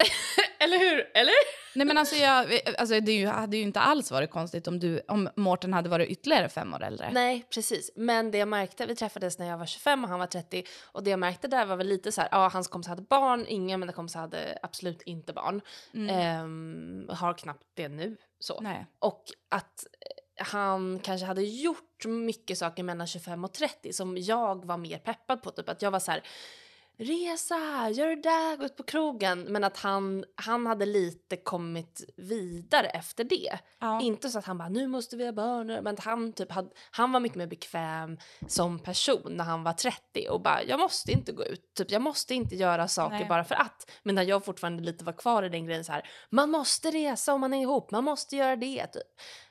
Eller 0.58 0.78
hur? 0.78 1.10
Eller? 1.14 1.34
Nej 1.74 1.86
men 1.86 1.98
alltså, 1.98 2.16
jag, 2.16 2.60
alltså 2.78 3.00
det 3.00 3.24
hade 3.24 3.56
ju 3.56 3.62
inte 3.62 3.80
alls 3.80 4.10
varit 4.10 4.30
konstigt 4.30 4.68
om, 4.68 4.80
du, 4.80 5.00
om 5.08 5.28
Mårten 5.36 5.72
hade 5.72 5.88
varit 5.88 6.08
ytterligare 6.08 6.48
fem 6.48 6.74
år 6.74 6.82
äldre. 6.82 7.10
Nej, 7.12 7.46
precis. 7.54 7.90
Men 7.96 8.30
det 8.30 8.38
jag 8.38 8.48
märkte, 8.48 8.86
vi 8.86 8.96
träffades 8.96 9.38
när 9.38 9.46
jag 9.46 9.58
var 9.58 9.66
25 9.66 10.04
och 10.04 10.10
han 10.10 10.18
var 10.18 10.26
30 10.26 10.64
och 10.82 11.02
det 11.02 11.10
jag 11.10 11.18
märkte 11.18 11.48
där 11.48 11.66
var 11.66 11.76
väl 11.76 11.86
lite 11.86 12.12
så 12.12 12.20
här, 12.20 12.28
ja 12.32 12.50
hans 12.52 12.68
kompisar 12.68 12.90
hade 12.90 13.02
barn, 13.02 13.46
inga 13.48 13.76
mina 13.76 13.92
kompisar 13.92 14.20
hade 14.20 14.58
absolut 14.62 15.02
inte 15.02 15.32
barn. 15.32 15.60
Ehm, 16.10 17.08
har 17.08 17.34
knappt 17.34 17.66
det 17.74 17.88
nu 17.88 18.16
så. 18.38 18.60
Nej. 18.60 18.86
Och 18.98 19.24
att 19.48 19.86
eh, 20.36 20.44
han 20.44 20.98
kanske 20.98 21.26
hade 21.26 21.42
gjort 21.42 22.04
mycket 22.06 22.58
saker 22.58 22.82
mellan 22.82 23.06
25 23.06 23.44
och 23.44 23.52
30 23.52 23.92
som 23.92 24.18
jag 24.18 24.64
var 24.64 24.76
mer 24.76 24.98
peppad 24.98 25.42
på. 25.42 25.50
Typ 25.50 25.68
att 25.68 25.82
jag 25.82 25.90
var 25.90 26.00
så 26.00 26.10
här, 26.10 26.22
resa, 27.00 27.90
gör 27.90 28.08
det 28.08 28.22
där, 28.22 28.56
gå 28.56 28.64
ut 28.64 28.76
på 28.76 28.82
krogen. 28.82 29.42
Men 29.42 29.64
att 29.64 29.76
han, 29.76 30.24
han 30.34 30.66
hade 30.66 30.86
lite 30.86 31.36
kommit 31.36 32.04
vidare 32.16 32.86
efter 32.86 33.24
det. 33.24 33.58
Ja. 33.78 34.00
Inte 34.00 34.28
så 34.28 34.38
att 34.38 34.44
han 34.44 34.58
bara, 34.58 34.68
nu 34.68 34.86
måste 34.86 35.16
vi 35.16 35.24
ha 35.24 35.32
barn. 35.32 35.66
Men 35.66 35.86
att 35.86 36.00
han, 36.00 36.32
typ 36.32 36.52
hade, 36.52 36.70
han 36.90 37.12
var 37.12 37.20
mycket 37.20 37.38
mer 37.38 37.46
bekväm 37.46 38.18
som 38.46 38.78
person 38.78 39.36
när 39.36 39.44
han 39.44 39.62
var 39.62 39.72
30 39.72 40.28
och 40.30 40.42
bara, 40.42 40.62
jag 40.62 40.80
måste 40.80 41.12
inte 41.12 41.32
gå 41.32 41.44
ut. 41.44 41.74
Typ, 41.74 41.90
jag 41.90 42.02
måste 42.02 42.34
inte 42.34 42.56
göra 42.56 42.88
saker 42.88 43.18
Nej. 43.18 43.28
bara 43.28 43.44
för 43.44 43.54
att. 43.54 43.90
Men 44.02 44.14
när 44.14 44.22
jag 44.22 44.44
fortfarande 44.44 44.82
lite 44.82 45.04
var 45.04 45.12
kvar 45.12 45.42
i 45.42 45.48
den 45.48 45.66
grejen 45.66 45.84
så 45.84 45.92
här, 45.92 46.08
man 46.30 46.50
måste 46.50 46.90
resa 46.90 47.34
om 47.34 47.40
man 47.40 47.54
är 47.54 47.62
ihop, 47.62 47.90
man 47.90 48.04
måste 48.04 48.36
göra 48.36 48.56
det. 48.56 48.86
Typ. 48.86 49.02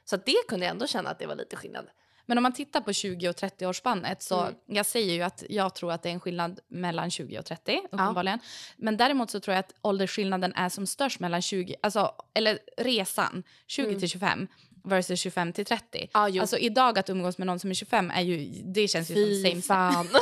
Så 0.06 0.18
det 0.18 0.48
kunde 0.48 0.66
jag 0.66 0.72
ändå 0.72 0.88
känna 0.88 1.10
att 1.10 1.20
det 1.20 1.28
var 1.28 1.36
lite 1.36 1.56
skillnad. 1.56 1.86
Men 2.30 2.38
om 2.38 2.44
man 2.44 2.54
tittar 2.54 2.82
på 2.82 2.94
20 2.94 3.30
och 3.30 3.36
30-årsspannet 3.36 4.16
så 4.20 4.42
Mm. 4.42 4.54
jag 4.68 4.86
säger 4.86 5.14
ju 5.14 5.22
att 5.22 5.44
jag 5.50 5.76
tror 5.76 5.92
att 5.92 6.04
det 6.04 6.10
är 6.10 6.14
en 6.14 6.20
skillnad 6.20 6.60
mellan 6.68 7.12
20 7.12 7.40
och 7.40 7.46
30 7.46 7.82
uppenbarligen. 7.92 8.40
Men 8.78 8.98
däremot 8.98 9.32
så 9.32 9.40
tror 9.40 9.54
jag 9.56 9.60
att 9.60 9.74
åldersskillnaden 9.82 10.54
är 10.56 10.70
som 10.70 10.88
störst 10.88 11.20
mellan 11.20 11.42
20, 11.42 11.76
alltså 11.82 12.12
eller 12.34 12.60
resan 12.78 13.44
20 13.68 14.00
till 14.00 14.10
25 14.10 14.48
versus 14.84 15.20
25 15.20 15.54
till 15.54 15.66
30. 15.66 15.98
Mm. 15.98 16.10
Ja, 16.14 16.30
jo. 16.30 16.42
Alltså 16.42 16.58
idag 16.58 17.00
att 17.00 17.10
umgås 17.10 17.38
med 17.38 17.48
någon 17.48 17.60
som 17.60 17.70
är 17.70 17.74
25 17.74 18.12
är 18.12 18.22
ju, 18.22 18.38
det 18.64 18.88
känns 18.88 19.10
ju 19.12 19.16
som 19.16 19.50
same 19.52 19.62
same. 19.62 19.94
fan. 19.94 20.08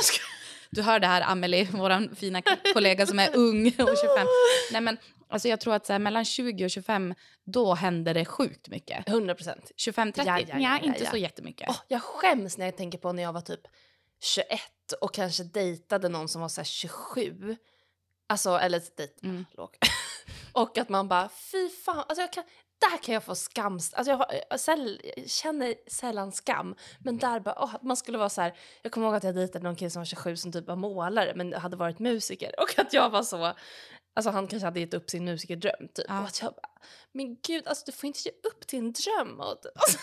Du 0.70 0.82
hör 0.82 0.98
det 1.00 1.06
här 1.06 1.20
Amelie, 1.26 1.68
vår 1.72 2.14
fina 2.14 2.42
kollega 2.74 3.06
som 3.06 3.18
är 3.18 3.36
ung 3.36 3.66
och 3.66 3.74
25. 3.74 4.26
Nej 4.72 4.80
men 4.80 4.96
alltså 5.28 5.48
jag 5.48 5.60
tror 5.60 5.74
att 5.74 5.86
så 5.86 5.92
här, 5.92 6.00
mellan 6.00 6.24
20 6.24 6.64
och 6.64 6.70
25 6.70 7.14
då 7.44 7.74
händer 7.74 8.14
det 8.14 8.24
sjukt 8.24 8.68
mycket. 8.68 9.08
100 9.08 9.34
procent. 9.34 9.72
25 9.76 10.12
30, 10.12 10.28
Ja, 10.28 10.58
ja, 10.58 10.78
inte 10.78 11.06
så 11.06 11.16
jättemycket. 11.16 11.68
Oh, 11.68 11.76
jag 11.88 12.02
skäms 12.02 12.58
när 12.58 12.64
jag 12.66 12.76
tänker 12.76 12.98
på 12.98 13.12
när 13.12 13.22
jag 13.22 13.32
var 13.32 13.40
typ 13.40 13.60
21 14.20 14.60
och 15.00 15.14
kanske 15.14 15.44
dejtade 15.44 16.08
någon 16.08 16.28
som 16.28 16.40
var 16.40 16.48
så 16.48 16.60
här 16.60 16.64
27. 16.66 17.56
Alltså, 18.26 18.50
eller 18.58 18.82
dejt, 18.96 19.12
Mm. 19.22 19.44
låg. 19.56 19.76
och 20.52 20.78
att 20.78 20.88
man 20.88 21.08
bara, 21.08 21.28
fy 21.28 21.68
fan, 21.68 21.98
alltså 21.98 22.20
jag 22.20 22.32
kan, 22.32 22.44
där 22.90 23.02
kan 23.02 23.14
jag 23.14 23.24
få 23.24 23.34
skams... 23.34 23.94
Alltså 23.94 24.10
jag, 24.10 24.26
jag, 24.50 24.60
säll, 24.60 25.00
jag 25.16 25.30
känner 25.30 25.74
sällan 25.90 26.32
skam, 26.32 26.74
men 26.98 27.18
där 27.18 27.40
bara, 27.40 27.54
att 27.54 27.82
man 27.82 27.96
skulle 27.96 28.18
vara 28.18 28.28
så 28.28 28.40
här. 28.40 28.56
Jag 28.82 28.92
kommer 28.92 29.06
ihåg 29.06 29.16
att 29.16 29.24
jag 29.24 29.34
dejtade 29.34 29.64
någon 29.64 29.76
kille 29.76 29.90
som 29.90 30.00
var 30.00 30.04
27 30.04 30.36
som 30.36 30.52
typ 30.52 30.66
var 30.66 30.76
målare 30.76 31.32
men 31.34 31.52
hade 31.52 31.76
varit 31.76 31.98
musiker 31.98 32.54
och 32.60 32.78
att 32.78 32.92
jag 32.92 33.10
var 33.10 33.22
så, 33.22 33.52
alltså 34.18 34.30
han 34.30 34.46
kanske 34.46 34.66
hade 34.66 34.80
gett 34.80 34.94
upp 34.94 35.10
sin 35.10 35.24
musikerdröm 35.24 35.88
typ. 35.94 36.06
Ja. 36.08 36.20
Och 36.20 36.26
att 36.26 36.42
jag 36.42 36.52
bara, 36.52 36.70
men 37.12 37.36
gud, 37.46 37.66
alltså 37.66 37.82
du 37.86 37.92
får 37.92 38.06
inte 38.06 38.20
ge 38.24 38.30
upp 38.30 38.68
din 38.68 38.92
dröm. 38.92 39.40
Och, 39.40 39.46
alltså, 39.74 39.98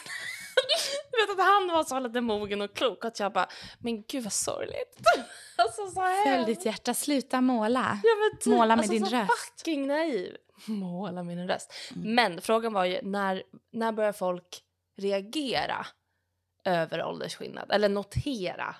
du 1.11 1.21
vet 1.21 1.39
att 1.39 1.45
han 1.45 1.67
var 1.67 1.83
så 1.83 1.99
lite 1.99 2.21
mogen 2.21 2.61
och 2.61 2.75
klok 2.75 2.97
och 2.97 3.05
att 3.05 3.19
jag 3.19 3.33
bara, 3.33 3.49
men 3.79 4.03
gud 4.03 4.23
vad 4.23 4.33
sorgligt. 4.33 4.99
alltså 5.55 5.87
så 5.87 6.01
här. 6.01 6.23
Följ 6.23 6.45
ditt 6.45 6.65
hjärta, 6.65 6.93
sluta 6.93 7.41
måla. 7.41 7.99
Ja, 8.03 8.37
typ, 8.39 8.45
Måla 8.53 8.75
med 8.75 8.77
alltså, 8.77 8.91
din 8.91 9.05
så 9.05 9.15
röst. 9.15 9.31
fucking 9.57 9.87
naiv. 9.87 10.35
Måla 10.65 11.23
med 11.23 11.37
din 11.37 11.47
röst. 11.47 11.73
Mm. 11.95 12.15
Men 12.15 12.41
frågan 12.41 12.73
var 12.73 12.85
ju 12.85 12.99
när, 13.01 13.43
när 13.71 13.91
börjar 13.91 14.13
folk 14.13 14.61
reagera 14.97 15.85
över 16.63 17.03
åldersskillnad? 17.03 17.71
Eller 17.71 17.89
notera? 17.89 18.75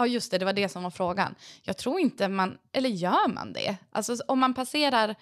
Ja, 0.00 0.06
just 0.06 0.30
det. 0.30 0.38
Det 0.38 0.44
var 0.44 0.52
det 0.52 0.68
som 0.68 0.82
var 0.82 0.90
frågan. 0.90 1.34
Jag 1.62 1.76
tror 1.76 2.00
inte 2.00 2.28
man... 2.28 2.58
Eller 2.72 2.88
gör 2.88 3.28
man 3.28 3.52
det? 3.52 3.76
Alltså, 3.90 4.16
om 4.28 4.38
man 4.38 4.54
passerar... 4.54 5.14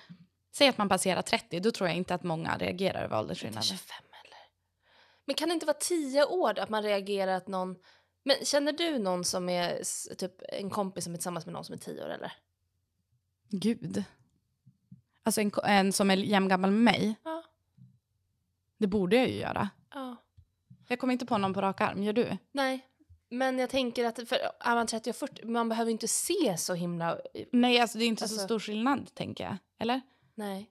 Säg 0.53 0.69
att 0.69 0.79
man 0.79 0.89
passerar 0.89 1.23
30, 1.23 1.61
då 1.61 1.71
tror 1.71 1.89
jag 1.89 1.97
inte 1.97 2.15
att 2.15 2.23
många 2.23 2.57
reagerar 2.59 3.05
över 3.05 3.19
åldersskillnaden. 3.19 3.63
25 3.63 3.97
eller? 4.25 4.39
Men 5.25 5.35
kan 5.35 5.49
det 5.49 5.55
inte 5.55 5.67
vara 5.67 5.77
10 5.81 6.25
år 6.25 6.59
att 6.59 6.69
man 6.69 6.83
reagerar 6.83 7.37
att 7.37 7.49
någon... 7.49 7.77
Men 8.23 8.37
känner 8.45 8.73
du 8.73 8.99
någon 8.99 9.25
som 9.25 9.49
är 9.49 9.83
typ 10.15 10.33
en 10.49 10.71
kompis 10.71 11.05
som 11.05 11.13
är 11.13 11.17
tillsammans 11.17 11.47
med 11.47 11.53
någon 11.53 11.65
som 11.65 11.73
är 11.73 11.79
10 11.79 12.05
år 12.05 12.11
eller? 12.11 12.33
Gud. 13.49 14.05
Alltså 15.23 15.41
en, 15.41 15.53
en 15.65 15.93
som 15.93 16.11
är 16.11 16.17
jämngammal 16.17 16.71
med 16.71 16.95
mig. 16.95 17.15
Ja. 17.25 17.43
Det 18.79 18.87
borde 18.87 19.17
jag 19.17 19.29
ju 19.29 19.35
göra. 19.35 19.69
Ja. 19.95 20.17
Jag 20.89 20.99
kommer 20.99 21.13
inte 21.13 21.27
på 21.27 21.39
någon 21.39 21.55
på 21.55 21.61
rak 21.61 21.81
arm. 21.81 22.03
Gör 22.03 22.13
du? 22.13 22.37
Nej. 22.53 22.88
Men 23.31 23.59
jag 23.59 23.71
tänker 23.71 24.05
att 24.05 24.29
för 24.29 24.39
är 24.61 24.75
man 24.75 24.87
30 24.87 25.11
och 25.11 25.17
40, 25.17 25.45
man 25.47 25.69
behöver 25.69 25.91
inte 25.91 26.09
se 26.09 26.57
så 26.59 26.75
himla... 26.75 27.19
Nej, 27.53 27.81
alltså 27.81 27.99
det 27.99 28.05
är 28.05 28.07
inte 28.07 28.25
Alltså- 28.25 28.39
så 28.39 28.45
stor 28.45 28.59
skillnad, 28.59 29.15
tänker 29.15 29.45
jag. 29.45 29.57
Eller? 29.79 30.01
Nej. 30.35 30.71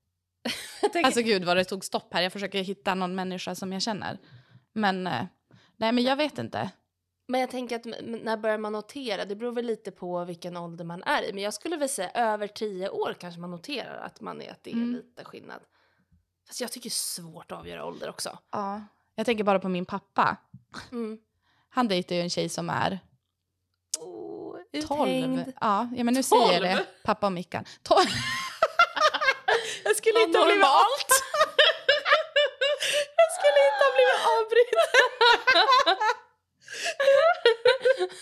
tänker, 0.80 1.04
Alltså 1.04 1.22
gud 1.22 1.44
vad 1.44 1.56
det 1.56 1.64
tog 1.64 1.84
stopp 1.84 2.14
här. 2.14 2.22
Jag 2.22 2.32
försöker 2.32 2.62
hitta 2.62 2.94
någon 2.94 3.14
människa 3.14 3.54
som 3.54 3.72
jag 3.72 3.82
känner. 3.82 4.18
Men... 4.72 5.06
eh, 5.06 5.24
Nej, 5.76 5.92
men 5.92 6.04
jag 6.04 6.16
vet 6.16 6.38
inte. 6.38 6.70
Men 7.28 7.40
jag 7.40 7.50
tänker 7.50 7.76
att 7.76 7.84
när 8.24 8.36
börjar 8.36 8.58
man 8.58 8.72
notera? 8.72 9.24
Det 9.24 9.36
beror 9.36 9.52
väl 9.52 9.66
lite 9.66 9.90
på 9.90 10.24
vilken 10.24 10.56
ålder 10.56 10.84
man 10.84 11.02
är 11.02 11.22
i. 11.28 11.32
Men 11.32 11.42
jag 11.42 11.54
skulle 11.54 11.76
väl 11.76 11.88
säga 11.88 12.10
över 12.10 12.46
10 12.46 12.88
år 12.88 13.14
kanske 13.20 13.40
man 13.40 13.50
noterar 13.50 13.96
att 14.04 14.20
man 14.20 14.42
är 14.42 14.50
att 14.50 14.64
det 14.64 14.70
är 14.70 14.74
Mm. 14.74 14.92
lite 14.92 15.24
skillnad. 15.24 15.60
Fast 16.46 16.60
jag 16.60 16.72
tycker 16.72 16.84
det 16.90 16.94
är 16.94 17.22
svårt 17.22 17.52
att 17.52 17.58
avgöra 17.58 17.84
ålder 17.84 18.08
också. 18.10 18.38
Ja. 18.50 18.82
Jag 19.14 19.26
tänker 19.26 19.44
bara 19.44 19.58
på 19.58 19.68
min 19.68 19.86
pappa. 19.86 20.36
Mm. 20.92 21.18
Han 21.74 21.88
dejtar 21.88 22.14
ju 22.14 22.20
en 22.20 22.30
tjej 22.30 22.48
som 22.48 22.70
är 22.70 22.98
Oh, 23.98 24.56
12. 24.88 25.10
uthängd. 25.10 25.52
Ja, 25.60 25.88
ja 25.96 26.04
men 26.04 26.14
nu 26.14 26.22
säger 26.22 26.52
jag 26.52 26.62
det. 26.62 26.74
12? 26.76 26.86
Pappa 27.04 27.26
och 27.26 27.32
Mickan. 27.32 27.64
12. 27.82 28.00
jag 29.84 29.96
skulle 29.96 30.20
inte 30.22 30.38
ha 30.38 30.44
blivit 30.44 30.60
Normalt. 30.62 31.08
Jag 33.16 33.28
skulle 33.38 33.60
inte 33.70 33.84
ha 33.84 33.92
blivit 33.96 34.20
avbruten. 34.36 34.90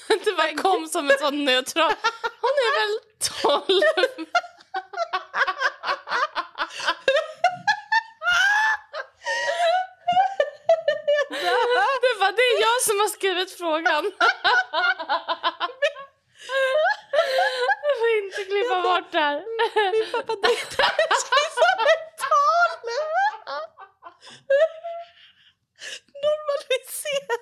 det 0.25 0.33
bara 0.37 0.55
kom 0.63 0.87
som 0.89 1.11
en 1.11 1.19
sån 1.21 1.45
neutral. 1.45 1.93
Hon 2.41 2.51
är 2.67 2.73
väl 2.81 2.99
12? 3.69 3.83
Det 12.37 12.43
är 12.43 12.61
jag 12.61 12.83
som 12.83 13.01
har 13.01 13.09
skrivit 13.09 13.53
frågan. 13.59 14.13
Jag 17.87 17.99
får 17.99 18.09
inte 18.23 18.45
klippa 18.45 18.83
bort 18.83 19.13
det 19.13 19.19
här. 19.19 19.43
Min 19.93 20.13
pappa 20.13 20.35
dejtar 20.35 20.93
Normalisera. 26.25 27.37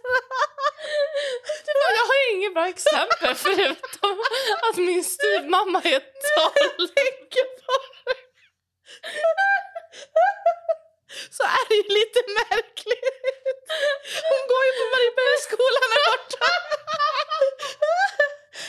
Jag 1.97 2.07
har 2.11 2.35
inget 2.35 2.55
bra 2.55 2.69
exempel 2.69 3.35
förutom 3.35 4.23
att 4.63 4.77
min 4.77 5.05
styvmamma 5.05 5.83
är 5.85 6.01
tolv. 6.01 6.89
så 11.31 11.43
är 11.43 11.69
det 11.69 11.75
ju 11.75 11.83
lite 11.83 12.21
märkligt. 12.41 13.18
Hon 14.31 14.43
går 14.51 14.63
ju 14.69 14.73
på 14.81 14.85
Mariebergsskolan 14.95 15.89
här 15.95 16.03
borta. 16.11 16.47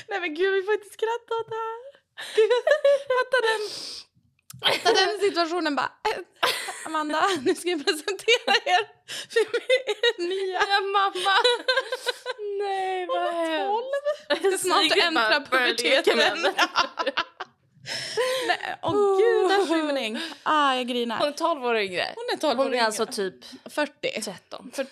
Nej 0.10 0.20
men 0.20 0.34
gud, 0.36 0.54
vi 0.54 0.62
får 0.64 0.74
inte 0.74 0.90
skratta 0.98 1.32
åt 1.40 1.50
det 1.50 1.56
här. 1.68 1.82
Fatta 3.18 3.38
den, 3.50 3.62
fatta 4.84 4.94
den 5.06 5.20
situationen 5.20 5.76
bara. 5.76 5.92
"Eh, 6.10 6.20
Amanda, 6.86 7.28
nu 7.44 7.56
ska 7.56 7.70
jag 7.70 7.86
presentera 7.86 8.54
er 8.66 8.84
för 9.34 9.40
er 9.40 10.28
nya 10.30 10.62
Ja, 10.70 10.80
mamma. 10.82 11.36
Nej, 12.62 13.06
vad 13.08 13.34
hemskt. 13.34 14.62
Snart 14.62 14.84
leka 14.84 15.46
puberteten. 15.50 16.20
åh 18.82 19.18
gud, 19.20 19.52
en 19.52 19.68
skymning. 19.68 20.18
Ah, 20.44 20.76
jag 20.76 20.88
grinar. 20.88 21.18
Hon 21.18 21.28
är 21.28 21.32
12 21.32 21.66
år 21.66 21.78
yngre. 21.78 22.06
Hon 22.16 22.26
är 22.38 22.38
12 22.42 22.58
Hon 22.58 22.66
år 22.68 22.70
är 22.70 22.74
yngre. 22.74 22.86
alltså 22.86 23.06
typ 23.06 23.36
40. 23.66 24.22
13. 24.22 24.72
40. 24.74 24.90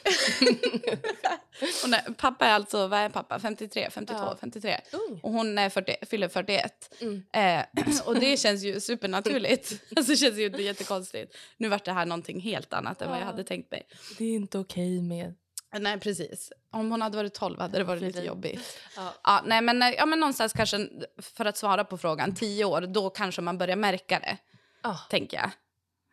hon 1.84 1.94
är, 1.94 2.14
pappa 2.14 2.46
är 2.46 2.54
alltså, 2.54 2.88
vad 2.88 3.00
är 3.00 3.10
pappa? 3.10 3.40
53, 3.40 3.90
52, 3.92 4.20
Ja. 4.20 4.38
53. 4.42 4.78
Ung. 4.92 5.20
Och 5.24 5.32
hon 5.32 5.58
är 5.58 5.70
40, 5.70 5.96
fyller 6.10 6.28
41. 6.28 6.96
Mm. 7.02 7.24
Eh, 7.34 7.66
och 8.06 8.20
det 8.20 8.40
känns 8.40 8.64
ju 8.64 8.80
supernaturligt. 8.80 9.72
alltså 9.96 10.12
det 10.12 10.18
känns 10.18 10.38
ju 10.38 10.46
inte 10.46 10.62
jättekonstigt. 10.64 11.36
Nu 11.58 11.70
vart 11.70 11.86
det 11.86 11.92
här 11.92 12.06
någonting 12.06 12.40
helt 12.42 12.74
annat 12.74 13.02
än 13.02 13.10
vad 13.10 13.18
jag 13.18 13.22
Ja. 13.24 13.26
hade 13.32 13.44
tänkt 13.44 13.72
mig. 13.72 13.88
Det 14.18 14.26
är 14.26 14.36
inte 14.36 14.60
okej 14.60 15.02
med... 15.02 15.34
Nej, 15.80 16.00
precis. 16.00 16.52
Om 16.72 16.92
hon 16.92 17.02
hade 17.02 17.18
varit 17.18 17.34
12 17.34 17.60
hade 17.60 17.78
det 17.78 17.84
varit 17.84 18.02
lite 18.02 18.20
jobbigt. 18.20 18.80
Ja. 18.96 19.14
Ja, 19.24 19.42
nej, 19.46 19.62
men, 19.62 19.82
eh, 19.82 19.90
ja, 19.90 20.06
men 20.06 20.20
någonstans 20.20 20.54
kanske, 20.54 20.90
för 21.22 21.46
att 21.46 21.58
svara 21.58 21.84
på 21.84 21.98
frågan, 21.98 22.36
10 22.36 22.66
år, 22.66 22.82
då 22.82 23.10
kanske 23.10 23.42
man 23.42 23.58
börjar 23.58 23.76
märka 23.76 24.20
det, 24.20 24.38
Ah, 24.82 24.98
tänker 25.10 25.38
jag. 25.38 25.50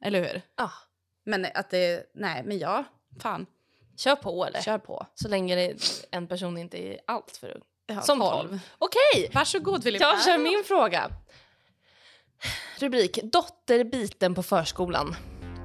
Eller 0.04 0.20
hur? 0.24 0.42
ah. 0.54 0.70
Men 1.24 1.46
att 1.54 1.70
det, 1.70 2.10
nej, 2.14 2.42
men 2.44 2.58
ja, 2.58 2.84
fan, 3.20 3.46
Kör 3.96 4.16
på 4.16 4.46
eller? 4.46 4.60
kör 4.62 4.78
på. 4.78 5.06
Så 5.14 5.28
länge 5.28 5.74
en 6.10 6.26
person 6.26 6.58
inte 6.58 6.78
är 6.78 7.00
allt 7.06 7.36
för 7.36 7.50
ung. 7.56 7.62
Ja, 7.86 8.00
Som 8.00 8.20
12. 8.20 8.60
Okej, 8.78 9.30
Varsågod 9.32 9.82
Filippa. 9.82 10.04
jag 10.04 10.24
kör 10.24 10.38
min 10.38 10.64
fråga. 10.64 11.10
Rubrik 12.78 13.18
Dotter 13.22 13.84
biten 13.84 14.34
på 14.34 14.42
förskolan. 14.42 15.16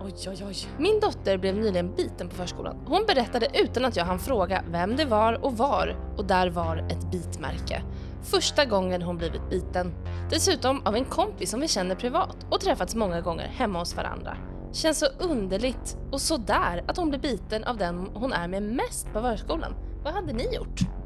Oj, 0.01 0.13
oj, 0.27 0.45
oj. 0.47 0.55
Min 0.77 0.99
dotter 0.99 1.37
blev 1.37 1.55
nyligen 1.55 1.95
biten 1.95 2.29
på 2.29 2.35
förskolan. 2.35 2.77
Hon 2.85 3.05
berättade 3.07 3.47
utan 3.53 3.85
att 3.85 3.95
jag 3.95 4.05
hann 4.05 4.19
fråga 4.19 4.63
vem 4.67 4.95
det 4.95 5.05
var 5.05 5.45
och 5.45 5.57
var 5.57 5.95
och 6.17 6.25
där 6.25 6.49
var 6.49 6.77
ett 6.77 7.11
bitmärke. 7.11 7.83
Första 8.23 8.65
gången 8.65 9.01
hon 9.01 9.17
blivit 9.17 9.49
biten. 9.49 9.93
Dessutom 10.29 10.81
av 10.85 10.95
en 10.95 11.05
kompis 11.05 11.51
som 11.51 11.59
vi 11.59 11.67
känner 11.67 11.95
privat 11.95 12.37
och 12.49 12.61
träffats 12.61 12.95
många 12.95 13.21
gånger 13.21 13.47
hemma 13.47 13.79
hos 13.79 13.95
varandra. 13.95 14.37
Känns 14.73 14.99
så 14.99 15.05
underligt 15.19 15.97
och 16.11 16.21
sådär 16.21 16.83
att 16.87 16.97
hon 16.97 17.09
blev 17.09 17.21
biten 17.21 17.63
av 17.63 17.77
den 17.77 18.07
hon 18.13 18.33
är 18.33 18.47
med 18.47 18.63
mest 18.63 19.13
på 19.13 19.21
förskolan. 19.21 19.75
Vad 20.03 20.13
hade 20.13 20.33
ni 20.33 20.55
gjort? 20.55 20.98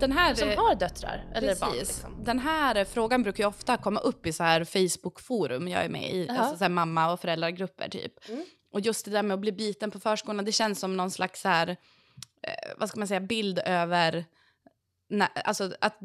Den 0.00 0.12
här, 0.12 0.34
Som 0.34 0.48
eh, 0.48 0.58
har 0.58 0.74
döttrar 0.74 1.24
eller 1.34 1.48
precis. 1.48 1.60
barn 1.60 1.76
liksom. 1.76 2.24
Den 2.24 2.38
här 2.38 2.84
frågan 2.84 3.22
brukar 3.22 3.44
ju 3.44 3.48
ofta 3.48 3.76
komma 3.76 4.00
upp 4.00 4.26
i 4.26 4.32
så 4.32 4.42
här 4.42 4.64
Facebook-forum 4.64 5.68
jag 5.68 5.84
är 5.84 5.88
med 5.88 6.14
i. 6.14 6.26
Jaha. 6.26 6.38
Alltså 6.38 6.64
så 6.64 6.68
mamma 6.68 7.12
och 7.12 7.20
föräldragrupper 7.20 7.88
typ. 7.88 8.28
Mm. 8.28 8.44
Och 8.72 8.80
just 8.80 9.04
det 9.04 9.10
där 9.10 9.22
med 9.22 9.34
att 9.34 9.40
bli 9.40 9.52
biten 9.52 9.90
på 9.90 10.00
förskolan, 10.00 10.44
det 10.44 10.52
känns 10.52 10.80
som 10.80 10.96
någon 10.96 11.10
slags 11.10 11.40
så 11.40 11.48
här, 11.48 11.68
eh, 12.42 12.72
vad 12.76 12.88
ska 12.88 12.98
man 12.98 13.08
säga, 13.08 13.20
bild 13.20 13.58
över 13.58 14.24
Nej, 15.10 15.28
alltså 15.44 15.72
att, 15.80 15.98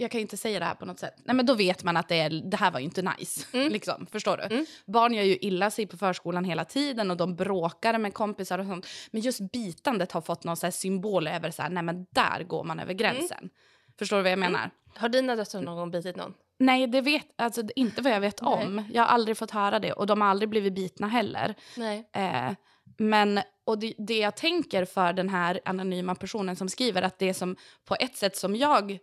jag 0.00 0.10
kan 0.10 0.20
inte 0.20 0.36
säga 0.36 0.58
det 0.58 0.64
här 0.64 0.74
på 0.74 0.86
något 0.86 0.98
sätt. 0.98 1.14
Nej, 1.24 1.36
men 1.36 1.46
då 1.46 1.54
vet 1.54 1.84
man 1.84 1.96
att 1.96 2.08
det, 2.08 2.20
är, 2.20 2.30
det 2.30 2.56
här 2.56 2.70
var 2.70 2.78
ju 2.78 2.84
inte 2.84 3.02
nice. 3.02 3.46
Mm. 3.52 3.72
Liksom, 3.72 4.06
förstår 4.06 4.36
du? 4.36 4.42
Mm. 4.42 4.66
Barn 4.86 5.14
gör 5.14 5.22
ju 5.22 5.36
illa 5.36 5.70
sig 5.70 5.86
på 5.86 5.96
förskolan 5.96 6.44
hela 6.44 6.64
tiden 6.64 7.10
och 7.10 7.16
de 7.16 7.36
bråkar 7.36 7.98
med 7.98 8.14
kompisar 8.14 8.58
och 8.58 8.66
sånt. 8.66 8.86
Men 9.10 9.22
just 9.22 9.52
bitandet 9.52 10.12
har 10.12 10.20
fått 10.20 10.44
någon 10.44 10.56
så 10.56 10.70
symbol 10.70 11.26
över 11.26 11.50
så 11.50 11.62
här, 11.62 11.70
nej 11.70 11.82
men 11.82 12.06
där 12.10 12.42
går 12.42 12.64
man 12.64 12.80
över 12.80 12.94
gränsen. 12.94 13.50
Förstår 13.98 14.16
du 14.16 14.22
vad 14.22 14.32
jag 14.32 14.38
menar? 14.38 14.70
Har 14.94 15.08
dina 15.08 15.36
döttrar 15.36 15.62
någon 15.62 15.76
gång 15.76 15.90
bitit 15.90 16.16
någon? 16.16 16.34
Nej, 16.58 16.86
det 16.86 17.00
vet 17.00 17.26
alltså 17.36 17.62
inte 17.76 18.02
vad 18.02 18.12
jag 18.12 18.20
vet 18.20 18.42
Nej. 18.42 18.66
om. 18.66 18.84
Jag 18.92 19.02
har 19.02 19.08
aldrig 19.08 19.36
fått 19.36 19.50
höra 19.50 19.78
det 19.78 19.92
och 19.92 20.06
de 20.06 20.20
har 20.20 20.28
aldrig 20.28 20.48
blivit 20.48 20.74
bitna 20.74 21.06
heller. 21.06 21.54
Nej. 21.76 22.10
Eh, 22.12 22.52
men 22.98 23.40
och 23.64 23.78
det, 23.78 23.94
det 23.98 24.18
jag 24.18 24.36
tänker 24.36 24.84
för 24.84 25.12
den 25.12 25.28
här 25.28 25.60
anonyma 25.64 26.14
personen 26.14 26.56
som 26.56 26.68
skriver 26.68 27.02
att 27.02 27.18
det 27.18 27.34
som 27.34 27.56
på 27.84 27.96
ett 28.00 28.16
sätt 28.16 28.36
som 28.36 28.56
jag 28.56 28.98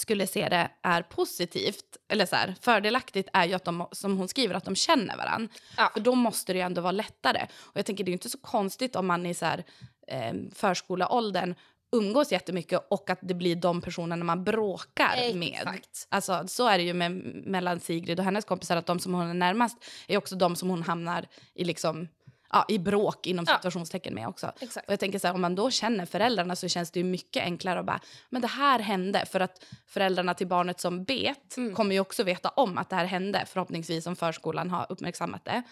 skulle 0.00 0.26
se 0.26 0.48
det 0.48 0.70
är 0.82 1.02
positivt 1.02 1.96
eller 2.08 2.26
så 2.26 2.36
här, 2.36 2.54
fördelaktigt 2.60 3.28
är 3.32 3.44
ju 3.44 3.54
att 3.54 3.64
de, 3.64 3.86
som 3.92 4.18
hon 4.18 4.28
skriver, 4.28 4.54
att 4.54 4.64
de 4.64 4.76
känner 4.76 5.16
varandra. 5.16 5.48
Ja. 5.76 5.90
För 5.92 6.00
då 6.00 6.14
måste 6.14 6.52
det 6.52 6.58
ju 6.58 6.62
ändå 6.64 6.80
vara 6.80 6.92
lättare. 6.92 7.46
Och 7.60 7.76
jag 7.76 7.86
tänker 7.86 8.04
det 8.04 8.08
är 8.08 8.12
ju 8.12 8.16
inte 8.16 8.30
så 8.30 8.38
konstigt 8.38 8.96
om 8.96 9.06
man 9.06 9.26
i 9.26 9.34
så 9.34 9.46
här, 9.46 9.64
eh, 10.06 10.34
förskoleåldern 10.54 11.54
umgås 11.92 12.32
jättemycket 12.32 12.86
och 12.90 13.10
att 13.10 13.18
det 13.22 13.34
blir 13.34 13.56
de 13.56 13.80
personerna 13.80 14.24
man 14.24 14.44
bråkar 14.44 15.34
med. 15.34 15.60
Exakt. 15.60 16.06
Alltså, 16.08 16.44
så 16.46 16.68
är 16.68 16.78
det 16.78 16.84
ju 16.84 16.94
med, 16.94 17.12
mellan 17.46 17.80
Sigrid 17.80 18.18
och 18.18 18.24
hennes 18.24 18.44
kompisar 18.44 18.76
att 18.76 18.86
de 18.86 18.98
som 18.98 19.14
hon 19.14 19.30
är 19.30 19.34
närmast 19.34 19.84
är 20.08 20.16
också 20.16 20.36
de 20.36 20.56
som 20.56 20.70
hon 20.70 20.82
hamnar 20.82 21.26
i, 21.54 21.64
liksom, 21.64 22.08
ja, 22.52 22.64
i 22.68 22.78
bråk 22.78 23.26
inom 23.26 23.46
situationstecken 23.46 24.14
med 24.14 24.28
också. 24.28 24.52
Exakt. 24.60 24.86
Och 24.86 24.92
jag 24.92 25.00
tänker 25.00 25.18
så 25.18 25.26
här, 25.26 25.34
om 25.34 25.40
man 25.40 25.54
då 25.54 25.70
känner 25.70 26.06
föräldrarna 26.06 26.56
så 26.56 26.68
känns 26.68 26.90
det 26.90 27.00
ju 27.00 27.04
mycket 27.04 27.42
enklare 27.42 27.80
att 27.80 27.86
bara, 27.86 28.00
men 28.28 28.42
det 28.42 28.48
här 28.48 28.78
hände. 28.78 29.26
För 29.26 29.40
att 29.40 29.64
föräldrarna 29.86 30.34
till 30.34 30.46
barnet 30.46 30.80
som 30.80 31.04
vet 31.04 31.56
Mm. 31.56 31.74
kommer 31.74 31.94
ju 31.94 32.00
också 32.00 32.22
veta 32.22 32.48
om 32.48 32.78
att 32.78 32.90
det 32.90 32.96
här 32.96 33.04
hände, 33.04 33.44
förhoppningsvis 33.48 34.06
om 34.06 34.16
förskolan 34.16 34.70
har 34.70 34.86
uppmärksammat 34.88 35.44
det. 35.44 35.62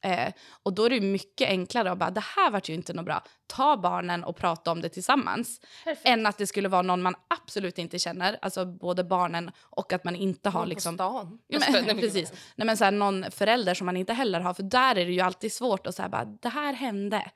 Eh, 0.00 0.32
och 0.62 0.72
då 0.72 0.84
är 0.84 0.90
det 0.90 1.00
mycket 1.00 1.48
enklare 1.48 1.90
att 1.90 1.98
bara, 1.98 2.10
det 2.10 2.24
här 2.36 2.50
vart 2.50 2.68
ju 2.68 2.74
inte 2.74 2.92
något 2.92 3.04
bra. 3.04 3.24
Ta 3.46 3.76
barnen 3.76 4.24
och 4.24 4.36
prata 4.36 4.72
om 4.72 4.80
det 4.80 4.88
tillsammans. 4.88 5.60
Perfekt. 5.84 6.08
Än 6.08 6.26
att 6.26 6.38
det 6.38 6.46
skulle 6.46 6.68
vara 6.68 6.82
någon 6.82 7.02
man 7.02 7.14
absolut 7.28 7.78
inte 7.78 7.98
känner, 7.98 8.38
alltså 8.42 8.66
både 8.66 9.04
barnen 9.04 9.50
och 9.60 9.92
att 9.92 10.04
man 10.04 10.16
inte 10.16 10.50
har 10.50 10.60
Någon 10.60 10.68
liksom... 10.68 10.96
På 10.96 11.04
stan. 11.04 11.38
Ja, 11.48 11.60
men, 11.86 11.96
precis. 12.00 12.32
Nej, 12.56 12.66
men 12.66 12.76
så 12.76 12.84
här, 12.84 12.92
någon 12.92 13.30
förälder 13.30 13.74
som 13.74 13.86
man 13.86 13.96
inte 13.96 14.12
heller 14.12 14.40
har. 14.40 14.54
För 14.54 14.62
där 14.62 14.98
är 14.98 15.06
det 15.06 15.12
ju 15.12 15.20
alltid 15.20 15.52
svårt 15.52 15.86
att 15.86 15.94
säga 15.94 16.08
bara, 16.08 16.24
det 16.24 16.48
här 16.48 16.72
hände. 16.72 17.30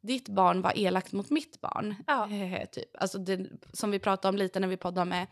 Ditt 0.00 0.28
barn 0.28 0.62
var 0.62 0.78
elakt 0.78 1.12
mot 1.12 1.30
mitt 1.30 1.60
barn. 1.60 1.94
Ja. 2.06 2.30
Eh, 2.30 2.68
typ. 2.68 2.96
alltså 2.98 3.18
det, 3.18 3.46
som 3.72 3.90
vi 3.90 3.98
pratade 3.98 4.28
om 4.28 4.36
lite 4.36 4.60
när 4.60 4.68
vi 4.68 4.76
poddade 4.76 5.10
med 5.10 5.26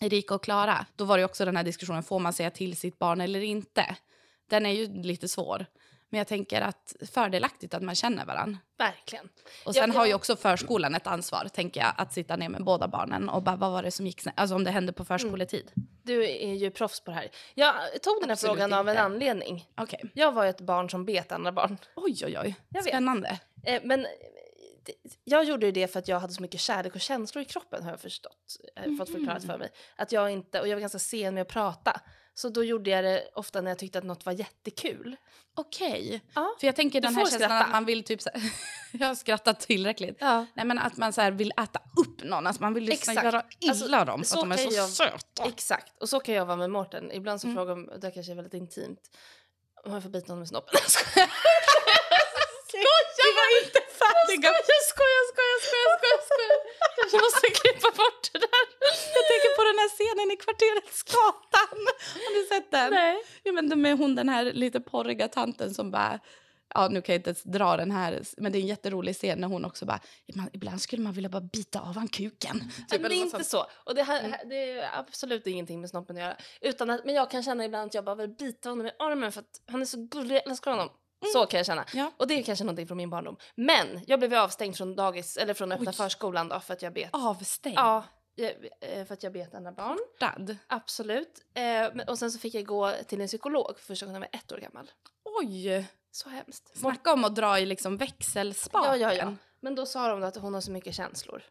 Erika 0.00 0.34
och 0.34 0.44
Klara. 0.44 0.86
Då 0.96 1.04
var 1.04 1.18
det 1.18 1.24
också 1.24 1.44
den 1.44 1.56
här 1.56 1.64
diskussionen, 1.64 2.02
får 2.02 2.18
man 2.18 2.32
säga 2.32 2.50
till 2.50 2.76
sitt 2.76 2.98
barn 2.98 3.20
eller 3.20 3.40
inte? 3.40 3.96
Den 4.50 4.66
är 4.66 4.70
ju 4.70 5.02
lite 5.02 5.28
svår. 5.28 5.66
Men 6.12 6.18
jag 6.18 6.26
tänker 6.26 6.60
att 6.60 6.96
fördelaktigt 7.12 7.74
att 7.74 7.82
man 7.82 7.94
känner 7.94 8.24
varandra. 8.24 8.58
Verkligen. 8.78 9.28
Och 9.64 9.74
sen 9.74 9.90
har 9.90 10.06
ju 10.06 10.14
också 10.14 10.36
förskolan 10.36 10.94
ett 10.94 11.06
ansvar, 11.06 11.48
tänker 11.52 11.80
jag, 11.80 11.94
att 11.96 12.12
sitta 12.12 12.36
ner 12.36 12.48
med 12.48 12.64
båda 12.64 12.88
barnen 12.88 13.28
och 13.28 13.42
bara, 13.42 13.56
vad 13.56 13.72
var 13.72 13.82
det 13.82 13.90
som 13.90 14.06
gick 14.06 14.20
snett? 14.20 14.34
Alltså 14.36 14.54
om 14.54 14.64
det 14.64 14.70
hände 14.70 14.92
på 14.92 15.04
förskoletid. 15.04 15.70
Du 16.02 16.24
är 16.24 16.54
ju 16.54 16.70
proffs 16.70 17.00
på 17.00 17.10
det 17.10 17.14
här. 17.14 17.30
Jag 17.54 17.74
tog 18.02 18.20
den 18.20 18.28
här 18.28 18.32
Absolut 18.32 18.52
frågan 18.56 18.72
av 18.72 18.88
en 18.88 18.92
inte. 18.92 19.02
anledning. 19.02 19.68
Okej. 19.76 20.00
Jag 20.14 20.32
var 20.32 20.44
ju 20.44 20.50
ett 20.50 20.60
barn 20.60 20.90
som 20.90 21.04
bet 21.04 21.32
andra 21.32 21.52
barn. 21.52 21.78
Oj, 21.96 22.22
oj, 22.24 22.38
oj. 22.42 22.54
Jag 22.68 22.82
vet. 22.82 22.92
Spännande. 22.92 23.40
Eh, 23.64 23.80
men 23.84 24.00
eh, 24.00 24.10
jag 25.24 25.44
gjorde 25.44 25.66
ju 25.66 25.72
det 25.72 25.88
för 25.88 25.98
att 25.98 26.08
jag 26.08 26.20
hade 26.20 26.32
så 26.32 26.42
mycket 26.42 26.60
kärlek 26.60 26.94
och 26.94 27.00
känslor 27.00 27.42
i 27.42 27.44
kroppen 27.44 27.82
har 27.82 27.90
jag 27.90 28.00
förstått. 28.00 28.56
Eh, 28.76 28.96
fått 28.98 29.10
förklarat 29.10 29.44
för 29.44 29.58
mig. 29.58 29.68
Att 29.96 30.12
jag 30.12 30.30
inte, 30.30 30.60
och 30.60 30.68
jag 30.68 30.76
var 30.76 30.80
ganska 30.80 30.98
sen 30.98 31.34
med 31.34 31.42
att 31.42 31.48
prata. 31.48 32.00
Så 32.34 32.48
då 32.48 32.64
gjorde 32.64 32.90
jag 32.90 33.04
det 33.04 33.28
ofta 33.34 33.60
när 33.60 33.70
jag 33.70 33.78
tyckte 33.78 33.98
att 33.98 34.04
något 34.04 34.26
var 34.26 34.32
jättekul. 34.32 35.16
Okej. 35.56 36.20
Ja. 36.34 36.54
För 36.60 36.66
jag 36.66 36.76
tänker 36.76 37.00
Du 37.00 37.06
den 37.08 37.14
här 37.14 37.22
känslan 37.22 37.40
skratta. 37.40 37.64
att 37.64 37.70
man 37.70 37.84
vill 37.84 38.04
typ 38.04 38.22
så 38.22 38.30
här, 38.34 38.42
Jag 38.92 39.06
har 39.06 39.14
skrattat 39.14 39.60
tillräckligt. 39.60 40.16
Ja. 40.20 40.46
Nej 40.54 40.66
men 40.66 40.78
att 40.78 40.96
man 40.96 41.12
så 41.12 41.30
vill 41.30 41.52
äta 41.62 41.80
upp 42.06 42.22
någon. 42.24 42.46
Alltså 42.46 42.62
man 42.62 42.74
vill 42.74 42.84
liksom 42.84 43.12
Exakt. 43.12 43.24
göra 43.24 43.42
illa 43.60 43.70
Alltså, 43.70 43.88
dem 44.04 44.24
för 44.24 44.36
att 44.36 44.42
de 44.42 44.52
är 44.52 44.56
så 44.70 44.76
jag- 44.76 44.88
söta. 44.88 45.44
Exakt. 45.44 45.92
Och 46.02 46.08
så 46.08 46.20
kan 46.20 46.34
jag 46.34 46.46
vara 46.46 46.56
med 46.56 46.70
Mårten. 46.70 47.12
Ibland 47.12 47.40
så 47.40 47.46
Mm. 47.46 47.56
frågar 47.56 47.70
de, 47.76 48.00
det 48.00 48.10
kanske 48.10 48.32
är 48.32 48.36
väldigt 48.36 48.54
intimt. 48.54 49.00
Om 49.84 49.92
jag 49.92 50.02
får 50.02 50.10
bita 50.10 50.32
honom 50.32 50.44
i 50.44 50.46
snoppen. 50.46 50.74
Jag 50.82 50.90
skojar. 50.90 51.30
Vi 53.22 53.30
var 53.40 53.48
inte 53.64 53.80
färdiga. 54.02 54.50
Jag 54.72 54.82
skojar, 54.92 55.22
skojar, 55.32 55.58
skojar, 55.66 55.90
skojar, 55.98 56.20
skojar. 56.28 56.60
Jag 57.12 57.20
måste 57.26 57.46
klippa 57.60 57.90
bort 58.00 58.22
det 58.32 58.38
där. 58.46 58.64
Jag 59.16 59.24
tänker 59.30 59.50
på 59.58 59.62
den 59.70 59.78
här 59.82 59.90
scenen 59.96 60.28
i 60.34 60.36
kvarteret 60.44 60.86
Skatan. 61.02 61.78
Har 62.24 62.30
ni 62.36 62.42
sett 62.52 62.68
den? 62.84 62.94
Nej. 62.94 63.16
Ja, 63.42 63.52
men 63.52 63.80
med 63.82 63.98
hon 63.98 64.14
den 64.14 64.28
här 64.28 64.44
lite 64.52 64.80
porriga 64.80 65.28
tanten 65.28 65.74
som 65.74 65.90
bara... 65.90 66.18
Ja, 66.74 66.88
nu 66.88 67.02
kan 67.02 67.12
jag 67.12 67.20
inte 67.28 67.48
dra 67.48 67.76
den 67.76 67.90
här, 67.90 68.22
men 68.36 68.52
det 68.52 68.58
är 68.58 68.60
en 68.60 68.66
jätterolig 68.66 69.16
scen 69.16 69.38
när 69.40 69.48
hon 69.48 69.64
också 69.64 69.86
bara... 69.86 70.00
"Man- 70.34 70.50
Ibland 70.52 70.80
skulle 70.80 71.02
man 71.02 71.12
vilja 71.12 71.30
bara 71.30 71.40
bita 71.40 71.80
av 71.80 71.94
han 71.94 72.08
kuken. 72.08 72.56
men 72.58 72.68
Typ, 72.70 72.88
det 72.88 72.96
eller 72.96 73.10
är 73.10 73.14
inte 73.14 73.44
så. 73.44 73.66
Och 73.86 73.94
det, 73.94 74.02
här, 74.02 74.40
det 74.48 74.70
är 74.72 74.98
absolut 74.98 75.46
ingenting 75.46 75.80
med 75.80 75.90
snoppen 75.90 76.16
att 76.16 76.22
göra. 76.22 76.36
Utan 76.60 76.90
att, 76.90 77.04
men 77.04 77.14
jag 77.14 77.30
kan 77.30 77.42
känna 77.42 77.64
ibland 77.64 77.86
att 77.86 77.94
jag 77.94 78.04
bara 78.04 78.14
vill 78.14 78.28
bita 78.28 78.68
honom 78.68 78.86
i 78.86 78.90
armen 78.98 79.32
för 79.32 79.40
att 79.40 79.60
han 79.66 79.80
är 79.80 79.86
så 79.86 80.06
gullig. 80.10 80.36
Jag 80.36 80.48
älskar 80.50 80.70
honom. 80.70 80.88
Så 81.32 81.46
kan 81.46 81.58
jag 81.58 81.66
känna. 81.66 81.84
Ja. 81.94 82.10
Och 82.16 82.26
det 82.26 82.34
är 82.38 82.42
kanske 82.42 82.64
någonting 82.64 82.86
från 82.86 82.96
min 82.96 83.10
barndom. 83.10 83.36
Men 83.54 84.00
jag 84.06 84.18
blev 84.18 84.34
avstängd 84.34 84.76
från 84.76 84.96
dagis, 84.96 85.36
eller 85.36 85.54
från 85.54 85.72
öppna 85.72 85.90
Oj. 85.90 85.96
förskolan 85.96 86.48
då 86.48 86.60
för 86.60 86.72
att 86.74 86.82
jag 86.82 86.92
bet. 86.92 87.08
Avstängd? 87.12 87.78
Ja, 87.78 88.04
för 89.06 89.12
att 89.12 89.22
jag 89.22 89.32
bet 89.32 89.54
andra 89.54 89.72
barn. 89.72 89.98
Dad. 90.20 90.56
Absolut. 90.66 91.40
Eh, 91.54 92.02
och 92.08 92.18
sen 92.18 92.30
så 92.32 92.38
fick 92.38 92.54
jag 92.54 92.66
gå 92.66 92.92
till 93.08 93.20
en 93.20 93.26
psykolog 93.26 93.78
för 93.78 93.86
första 93.86 94.06
gången 94.06 94.22
jag 94.22 94.28
var 94.32 94.38
ett 94.40 94.52
år 94.52 94.58
gammal. 94.58 94.90
Oj! 95.40 95.86
Så 96.10 96.28
hemskt. 96.28 96.78
Snacka 96.78 97.12
om 97.12 97.24
att 97.24 97.36
dra 97.36 97.58
i 97.58 97.66
liksom 97.66 97.96
växelspaken. 97.96 99.00
Ja, 99.00 99.12
ja, 99.12 99.14
ja. 99.14 99.34
Men 99.60 99.74
då 99.74 99.86
sa 99.86 100.08
de 100.08 100.22
att 100.22 100.36
hon 100.36 100.54
har 100.54 100.60
så 100.60 100.70
mycket 100.70 100.94
känslor. 100.94 101.42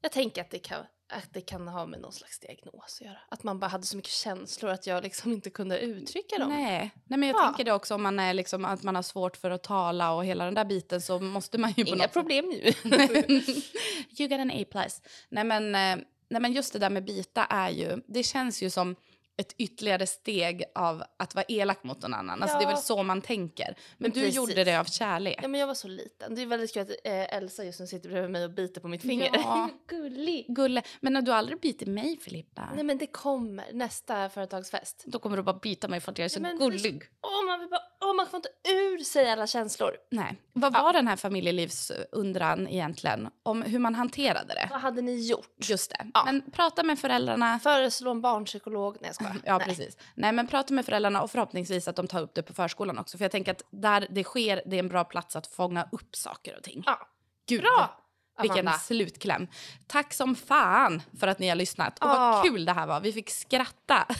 Jag 0.00 0.12
tänker 0.12 0.40
att 0.40 0.50
det 0.50 0.58
kan, 0.58 0.84
att 1.12 1.34
det 1.34 1.40
kan 1.40 1.68
ha 1.68 1.86
med 1.86 2.00
någon 2.00 2.12
slags 2.12 2.38
diagnos 2.40 2.98
att 3.00 3.06
göra. 3.06 3.18
Att 3.28 3.42
man 3.42 3.58
bara 3.58 3.66
hade 3.66 3.86
så 3.86 3.96
mycket 3.96 4.12
känslor 4.12 4.70
att 4.70 4.86
jag 4.86 5.02
liksom 5.02 5.32
inte 5.32 5.50
kunde 5.50 5.78
uttrycka 5.80 6.38
dem. 6.38 6.48
Nej. 6.48 6.90
Nej, 7.04 7.18
men 7.18 7.28
jag 7.28 7.36
Ja. 7.38 7.44
tänker 7.44 7.64
det 7.64 7.72
också 7.72 7.94
om 7.94 8.02
man 8.02 8.18
är 8.18 8.34
liksom, 8.34 8.64
att 8.64 8.82
man 8.82 8.94
har 8.94 9.02
svårt 9.02 9.36
för 9.36 9.50
att 9.50 9.62
tala 9.62 10.12
och 10.12 10.24
hela 10.24 10.44
den 10.44 10.54
där 10.54 10.64
biten 10.64 11.00
så 11.02 11.18
måste 11.18 11.58
man 11.58 11.72
ju 11.76 11.84
Inga 11.84 12.08
problem 12.08 12.44
nu. 12.48 12.56
you 14.18 14.28
got 14.28 14.40
an 14.40 14.50
A 14.50 14.64
plus. 14.70 15.00
Nej 15.28 15.44
men, 15.44 15.74
eh, 15.74 16.04
nej 16.30 16.42
men 16.42 16.52
just 16.52 16.72
det 16.72 16.78
där 16.78 16.90
med 16.90 17.04
bita 17.04 17.44
är 17.44 17.70
ju, 17.70 18.02
det 18.06 18.22
känns 18.22 18.62
ju 18.62 18.70
som 18.70 18.96
ett 19.40 19.54
ytterligare 19.58 20.06
steg 20.06 20.64
av 20.74 21.02
att 21.16 21.34
vara 21.34 21.44
elak 21.48 21.84
mot 21.84 22.02
någon 22.02 22.14
annan. 22.14 22.42
Alltså 22.42 22.58
det 22.58 22.64
är 22.64 22.68
Ja. 22.68 22.74
väl 22.74 22.82
så 22.82 23.02
man 23.02 23.22
tänker. 23.22 23.76
Men, 23.98 24.10
du 24.10 24.20
precis. 24.20 24.36
gjorde 24.36 24.64
det 24.64 24.76
av 24.80 24.84
kärlek. 24.84 25.38
ja, 25.42 25.48
men 25.48 25.60
jag 25.60 25.66
var 25.66 25.74
så 25.74 25.88
liten. 25.88 26.34
Det 26.34 26.42
är 26.42 26.46
väldigt 26.46 26.74
kul 26.74 26.82
att 26.82 26.90
eh, 27.04 27.36
Elsa 27.36 27.64
just 27.64 27.80
nu 27.80 27.86
sitter 27.86 28.08
bredvid 28.08 28.30
mig 28.30 28.44
och 28.44 28.50
biter 28.50 28.80
på 28.80 28.88
mitt 28.88 29.02
finger. 29.02 29.30
Ja. 29.32 29.70
Gullig. 29.88 30.46
Gulle, 30.48 30.82
men 31.00 31.24
du 31.24 31.30
har 31.30 31.38
aldrig 31.38 31.60
bitit 31.60 31.88
mig 31.88 32.16
Filippa? 32.20 32.68
Nej 32.74 32.84
men 32.84 32.98
det 32.98 33.06
kommer 33.06 33.72
nästa 33.72 34.28
företagsfest. 34.28 35.04
Då 35.06 35.18
kommer 35.18 35.36
du 35.36 35.42
bara 35.42 35.58
bita 35.62 35.88
mig 35.88 36.00
för 36.00 36.12
att 36.12 36.18
jag 36.18 36.24
är 36.24 36.28
så 36.28 36.40
Ja, 36.42 36.52
gullig. 36.52 37.02
Åh, 37.22 37.46
man, 37.46 37.60
vill 37.60 37.68
bara, 37.68 37.82
åh, 38.08 38.14
man 38.16 38.26
får 38.26 38.36
inte 38.36 38.48
ur 38.68 38.98
sig 39.04 39.30
alla 39.32 39.46
känslor. 39.46 39.96
Nej. 40.10 40.36
Vad 40.52 40.72
var 40.72 40.92
den 40.92 41.08
här 41.08 41.16
familjelivsundran 41.16 42.68
egentligen? 42.68 43.28
Om 43.42 43.62
hur 43.62 43.78
man 43.78 43.94
hanterade 43.94 44.54
det? 44.54 44.68
Vad 44.70 44.80
hade 44.80 45.02
ni 45.02 45.26
gjort? 45.28 45.56
Just 45.68 45.90
det. 45.90 46.06
Ja. 46.14 46.22
Men 46.24 46.50
prata 46.50 46.82
med 46.82 46.98
föräldrarna. 46.98 47.58
Föreslå 47.58 48.10
en 48.10 48.20
barnpsykolog? 48.20 48.96
Nej 49.00 49.08
jag 49.08 49.14
skojar. 49.14 49.36
Ja, 49.44 49.58
Nej. 49.58 49.66
precis. 49.66 49.96
Nej, 50.14 50.32
men 50.32 50.46
prata 50.46 50.74
med 50.74 50.84
föräldrarna 50.86 51.22
och 51.22 51.30
förhoppningsvis 51.30 51.88
att 51.88 51.96
de 51.96 52.06
tar 52.08 52.20
upp 52.22 52.34
det 52.34 52.42
på 52.42 52.52
förskolan 52.54 52.98
också. 52.98 53.18
För 53.18 53.24
jag 53.24 53.32
tänker 53.32 53.52
att 53.52 53.62
där 53.70 54.06
det 54.10 54.24
sker, 54.24 54.62
det 54.66 54.76
är 54.76 54.80
en 54.80 54.88
bra 54.88 55.04
plats 55.04 55.36
att 55.36 55.46
fånga 55.46 55.88
upp 55.92 56.16
saker 56.16 56.56
och 56.56 56.62
ting. 56.62 56.82
Ja. 56.86 57.08
Gud, 57.48 57.60
Bra! 57.62 58.00
vilken 58.42 58.58
Amanda. 58.58 58.78
slutkläm. 58.78 59.46
Tack 59.86 60.14
som 60.14 60.34
fan 60.34 61.02
för 61.20 61.26
att 61.26 61.38
ni 61.38 61.48
har 61.48 61.56
lyssnat. 61.56 61.98
Och 61.98 62.06
Ja. 62.08 62.18
vad 62.18 62.44
kul 62.44 62.64
det 62.64 62.72
här 62.72 62.86
var. 62.86 63.00
Vi 63.00 63.12
fick 63.12 63.30
skratta. 63.30 64.06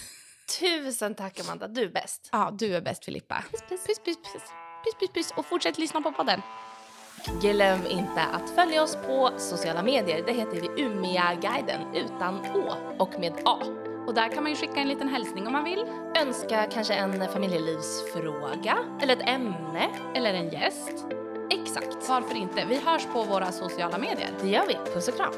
Tusen 0.60 1.14
tack 1.14 1.40
Amanda, 1.40 1.68
du 1.68 1.82
är 1.82 1.88
bäst. 1.88 2.28
Ja, 2.32 2.50
du 2.52 2.76
är 2.76 2.80
bäst 2.80 3.04
Filippa. 3.04 3.44
Puss, 3.50 3.60
puss, 3.68 3.86
puss, 3.86 3.98
puss. 4.04 4.42
Puss, 4.84 4.94
puss, 5.00 5.10
puss. 5.14 5.32
Och 5.36 5.46
fortsätt 5.46 5.78
lyssna 5.78 6.00
på 6.00 6.12
podden. 6.12 6.42
Glöm 7.42 7.86
inte 7.86 8.20
att 8.22 8.50
följa 8.50 8.82
oss 8.82 8.96
på 9.06 9.30
sociala 9.38 9.82
medier. 9.82 10.22
Det 10.26 10.32
heter 10.32 10.60
vi 10.60 10.82
Umia-guiden 10.82 11.94
utan 11.94 12.46
Å 12.56 12.74
och 12.98 13.20
med 13.20 13.32
A. 13.44 13.58
Och 14.06 14.14
där 14.14 14.28
kan 14.28 14.42
man 14.42 14.52
ju 14.52 14.56
skicka 14.56 14.74
en 14.80 14.88
liten 14.88 15.08
hälsning 15.08 15.46
om 15.46 15.52
man 15.52 15.64
vill. 15.64 15.84
Önska 16.16 16.66
kanske 16.72 16.94
en 16.94 17.28
familjelivsfråga 17.32 18.78
eller 19.02 19.16
ett 19.16 19.28
ämne. 19.28 19.88
Eller 20.14 20.34
en 20.34 20.48
gäst. 20.50 21.04
Exakt, 21.50 22.08
Varför 22.08 22.34
inte? 22.36 22.64
Vi 22.68 22.76
hörs 22.76 23.06
på 23.06 23.22
våra 23.22 23.52
sociala 23.52 23.98
medier. 23.98 24.30
det 24.42 24.48
gör 24.48 24.66
vi. 24.66 24.74
Puss 24.94 25.08
och 25.08 25.16
kram. 25.16 25.32